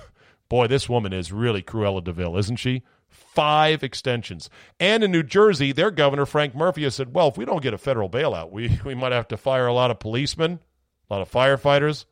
Boy, 0.49 0.67
this 0.67 0.89
woman 0.89 1.13
is 1.13 1.31
really 1.31 1.63
Cruella 1.63 2.03
de 2.03 2.13
Vil, 2.15 2.39
isn't 2.39 2.57
she? 2.57 2.83
Five 3.07 3.85
extensions. 3.85 4.49
And 4.81 5.05
in 5.05 5.13
New 5.13 5.23
Jersey, 5.23 5.73
their 5.73 5.91
governor, 5.91 6.25
Frank 6.25 6.55
Murphy, 6.55 6.85
has 6.85 6.95
said, 6.95 7.15
well, 7.15 7.29
if 7.29 7.37
we 7.37 7.45
don't 7.45 7.63
get 7.63 7.75
a 7.75 7.79
federal 7.79 8.09
bailout, 8.09 8.51
we, 8.51 8.81
we 8.87 8.95
might 8.95 9.13
have 9.13 9.29
to 9.29 9.37
fire 9.37 9.67
a 9.67 9.75
lot 9.75 9.91
of 9.91 10.01
policemen, 10.01 10.59
a 11.11 11.13
lot 11.13 11.21
of 11.21 11.31
firefighters, 11.31 12.07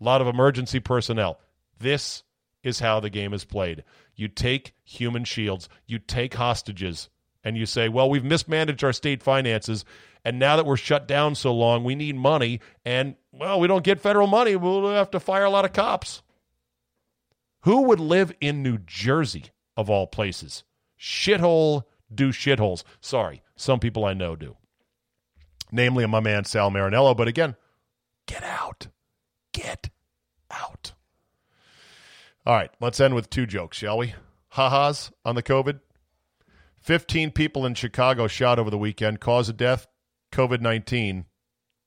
a 0.00 0.04
lot 0.04 0.20
of 0.20 0.28
emergency 0.28 0.78
personnel. 0.78 1.40
This 1.80 2.22
is 2.62 2.80
how 2.80 3.00
the 3.00 3.10
game 3.10 3.32
is 3.32 3.44
played. 3.44 3.84
You 4.14 4.28
take 4.28 4.74
human 4.84 5.24
shields, 5.24 5.68
you 5.86 5.98
take 5.98 6.34
hostages, 6.34 7.08
and 7.44 7.56
you 7.56 7.66
say, 7.66 7.88
well, 7.88 8.08
we've 8.08 8.24
mismanaged 8.24 8.84
our 8.84 8.92
state 8.92 9.22
finances. 9.22 9.84
And 10.24 10.38
now 10.38 10.56
that 10.56 10.66
we're 10.66 10.76
shut 10.76 11.08
down 11.08 11.34
so 11.34 11.52
long, 11.52 11.82
we 11.82 11.94
need 11.94 12.14
money. 12.14 12.60
And, 12.84 13.16
well, 13.32 13.58
we 13.58 13.66
don't 13.66 13.84
get 13.84 14.00
federal 14.00 14.28
money. 14.28 14.54
We'll 14.54 14.88
have 14.90 15.10
to 15.12 15.20
fire 15.20 15.44
a 15.44 15.50
lot 15.50 15.64
of 15.64 15.72
cops. 15.72 16.22
Who 17.62 17.82
would 17.82 18.00
live 18.00 18.32
in 18.40 18.62
New 18.62 18.78
Jersey, 18.78 19.46
of 19.76 19.90
all 19.90 20.06
places? 20.06 20.64
Shithole 20.98 21.82
do 22.14 22.30
shitholes. 22.30 22.84
Sorry, 23.00 23.42
some 23.56 23.80
people 23.80 24.04
I 24.04 24.14
know 24.14 24.36
do. 24.36 24.56
Namely, 25.72 26.06
my 26.06 26.20
man 26.20 26.44
Sal 26.44 26.70
Marinello. 26.70 27.16
But 27.16 27.28
again, 27.28 27.56
get 28.26 28.42
out. 28.44 28.88
Get 29.52 29.90
out. 30.50 30.92
All 32.44 32.54
right, 32.54 32.70
let's 32.80 32.98
end 32.98 33.14
with 33.14 33.30
two 33.30 33.46
jokes, 33.46 33.76
shall 33.76 33.98
we? 33.98 34.14
Ha-has 34.48 35.12
on 35.24 35.36
the 35.36 35.42
COVID. 35.42 35.80
15 36.80 37.30
people 37.30 37.64
in 37.64 37.74
Chicago 37.74 38.26
shot 38.26 38.58
over 38.58 38.68
the 38.68 38.78
weekend. 38.78 39.20
Cause 39.20 39.48
of 39.48 39.56
death, 39.56 39.86
COVID 40.32 40.60
19. 40.60 41.26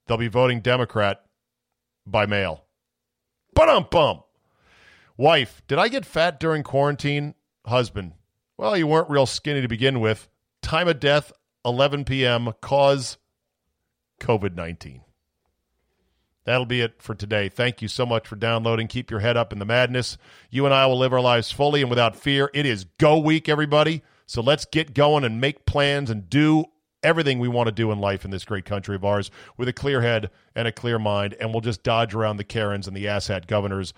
They'll 0.07 0.17
be 0.17 0.29
voting 0.29 0.61
Democrat 0.61 1.21
by 2.07 2.25
mail. 2.25 2.65
Bum 3.53 3.87
bum. 3.91 4.21
Wife, 5.17 5.61
did 5.67 5.77
I 5.77 5.89
get 5.89 6.05
fat 6.05 6.39
during 6.39 6.63
quarantine? 6.63 7.35
Husband, 7.65 8.13
well, 8.57 8.77
you 8.77 8.87
weren't 8.87 9.09
real 9.09 9.25
skinny 9.25 9.61
to 9.61 9.67
begin 9.67 9.99
with. 9.99 10.29
Time 10.61 10.87
of 10.87 10.99
death, 10.99 11.33
11 11.65 12.05
p.m. 12.05 12.53
Cause 12.61 13.17
COVID 14.21 14.55
19. 14.55 15.04
That'll 16.45 16.65
be 16.65 16.81
it 16.81 17.01
for 17.01 17.15
today. 17.15 17.49
Thank 17.49 17.81
you 17.81 17.87
so 17.87 18.05
much 18.05 18.27
for 18.27 18.35
downloading. 18.35 18.87
Keep 18.87 19.09
your 19.09 19.19
head 19.19 19.35
up 19.35 19.51
in 19.51 19.59
the 19.59 19.65
madness. 19.65 20.17
You 20.49 20.65
and 20.65 20.73
I 20.73 20.85
will 20.85 20.97
live 20.97 21.11
our 21.11 21.21
lives 21.21 21.51
fully 21.51 21.81
and 21.81 21.89
without 21.89 22.15
fear. 22.15 22.51
It 22.53 22.65
is 22.65 22.85
go 22.99 23.17
week, 23.17 23.49
everybody. 23.49 24.03
So 24.27 24.41
let's 24.41 24.65
get 24.65 24.93
going 24.93 25.23
and 25.23 25.41
make 25.41 25.65
plans 25.65 26.09
and 26.09 26.29
do 26.29 26.65
everything 27.03 27.39
we 27.39 27.47
want 27.47 27.67
to 27.67 27.71
do 27.71 27.91
in 27.91 27.99
life 27.99 28.25
in 28.25 28.31
this 28.31 28.45
great 28.45 28.65
country 28.65 28.95
of 28.95 29.05
ours 29.05 29.29
with 29.57 29.67
a 29.67 29.73
clear 29.73 30.01
head 30.01 30.29
and 30.55 30.67
a 30.67 30.71
clear 30.71 30.99
mind. 30.99 31.35
And 31.39 31.51
we'll 31.51 31.61
just 31.61 31.83
dodge 31.83 32.13
around 32.13 32.37
the 32.37 32.43
Karens 32.43 32.87
and 32.87 32.95
the 32.95 33.05
asshat 33.05 33.47
governors 33.47 33.93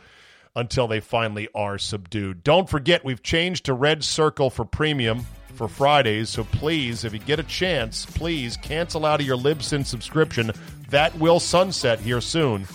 until 0.55 0.87
they 0.87 0.99
finally 0.99 1.47
are 1.53 1.77
subdued. 1.77 2.43
Don't 2.43 2.69
forget, 2.69 3.05
we've 3.05 3.23
changed 3.23 3.65
to 3.65 3.73
Red 3.73 4.03
Circle 4.03 4.49
for 4.49 4.65
premium 4.65 5.25
for 5.57 5.67
Fridays. 5.67 6.29
So 6.29 6.43
please, 6.45 7.03
if 7.03 7.13
you 7.13 7.19
get 7.19 7.39
a 7.39 7.43
chance, 7.43 8.05
please 8.05 8.55
cancel 8.57 9.05
out 9.05 9.19
of 9.19 9.25
your 9.25 9.37
Libsyn 9.37 9.85
subscription. 9.85 10.51
That 10.89 11.17
will 11.17 11.39
sunset 11.39 11.99
here 11.99 12.21
soon. 12.21 12.67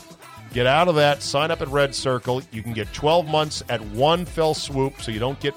Get 0.52 0.66
out 0.66 0.88
of 0.88 0.96
that. 0.96 1.22
Sign 1.22 1.50
up 1.50 1.62
at 1.62 1.68
Red 1.68 1.94
Circle. 1.94 2.42
You 2.50 2.62
can 2.62 2.74
get 2.74 2.92
12 2.92 3.26
months 3.26 3.62
at 3.70 3.80
one 3.80 4.26
fell 4.26 4.52
swoop, 4.52 5.00
so 5.00 5.10
you 5.10 5.18
don't 5.18 5.40
get 5.40 5.54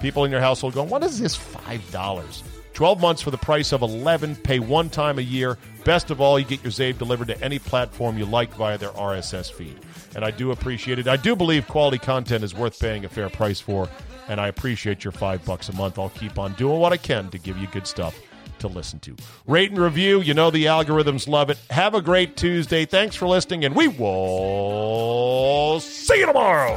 people 0.00 0.24
in 0.24 0.30
your 0.30 0.40
household 0.40 0.74
going, 0.74 0.88
"What 0.88 1.02
is 1.02 1.18
this 1.18 1.34
five 1.34 1.82
dollars?" 1.90 2.44
12 2.74 3.00
months 3.00 3.20
for 3.20 3.32
the 3.32 3.38
price 3.38 3.72
of 3.72 3.82
11. 3.82 4.36
Pay 4.36 4.60
one 4.60 4.88
time 4.88 5.18
a 5.18 5.22
year. 5.22 5.58
Best 5.82 6.12
of 6.12 6.20
all, 6.20 6.38
you 6.38 6.44
get 6.44 6.62
your 6.62 6.70
Czabe 6.70 6.96
delivered 6.96 7.26
to 7.26 7.42
any 7.42 7.58
platform 7.58 8.16
you 8.16 8.24
like 8.24 8.54
via 8.54 8.78
their 8.78 8.90
RSS 8.96 9.50
feed. 9.50 9.74
And 10.14 10.24
I 10.24 10.30
do 10.30 10.52
appreciate 10.52 11.00
it. 11.00 11.08
I 11.08 11.16
do 11.16 11.34
believe 11.34 11.66
quality 11.66 11.98
content 11.98 12.44
is 12.44 12.54
worth 12.54 12.78
paying 12.78 13.04
a 13.04 13.08
fair 13.08 13.28
price 13.30 13.58
for, 13.58 13.88
and 14.28 14.40
I 14.40 14.48
appreciate 14.48 15.04
your 15.04 15.12
five 15.12 15.44
bucks 15.44 15.68
a 15.68 15.72
month. 15.74 15.98
I'll 15.98 16.10
keep 16.10 16.38
on 16.38 16.52
doing 16.54 16.78
what 16.80 16.92
I 16.92 16.96
can 16.96 17.30
to 17.30 17.38
give 17.38 17.58
you 17.58 17.66
good 17.68 17.86
stuff 17.86 18.18
to 18.60 18.68
listen 18.68 18.98
to. 19.00 19.16
Rate 19.46 19.70
and 19.70 19.80
review. 19.80 20.20
You 20.20 20.34
know 20.34 20.50
the 20.50 20.66
algorithms 20.66 21.28
love 21.28 21.50
it. 21.50 21.58
Have 21.70 21.94
a 21.94 22.02
great 22.02 22.36
Tuesday. 22.36 22.84
Thanks 22.84 23.16
for 23.16 23.26
listening, 23.26 23.64
and 23.64 23.74
we 23.74 23.88
will 23.88 25.80
see 25.80 26.20
you 26.20 26.26
tomorrow. 26.26 26.76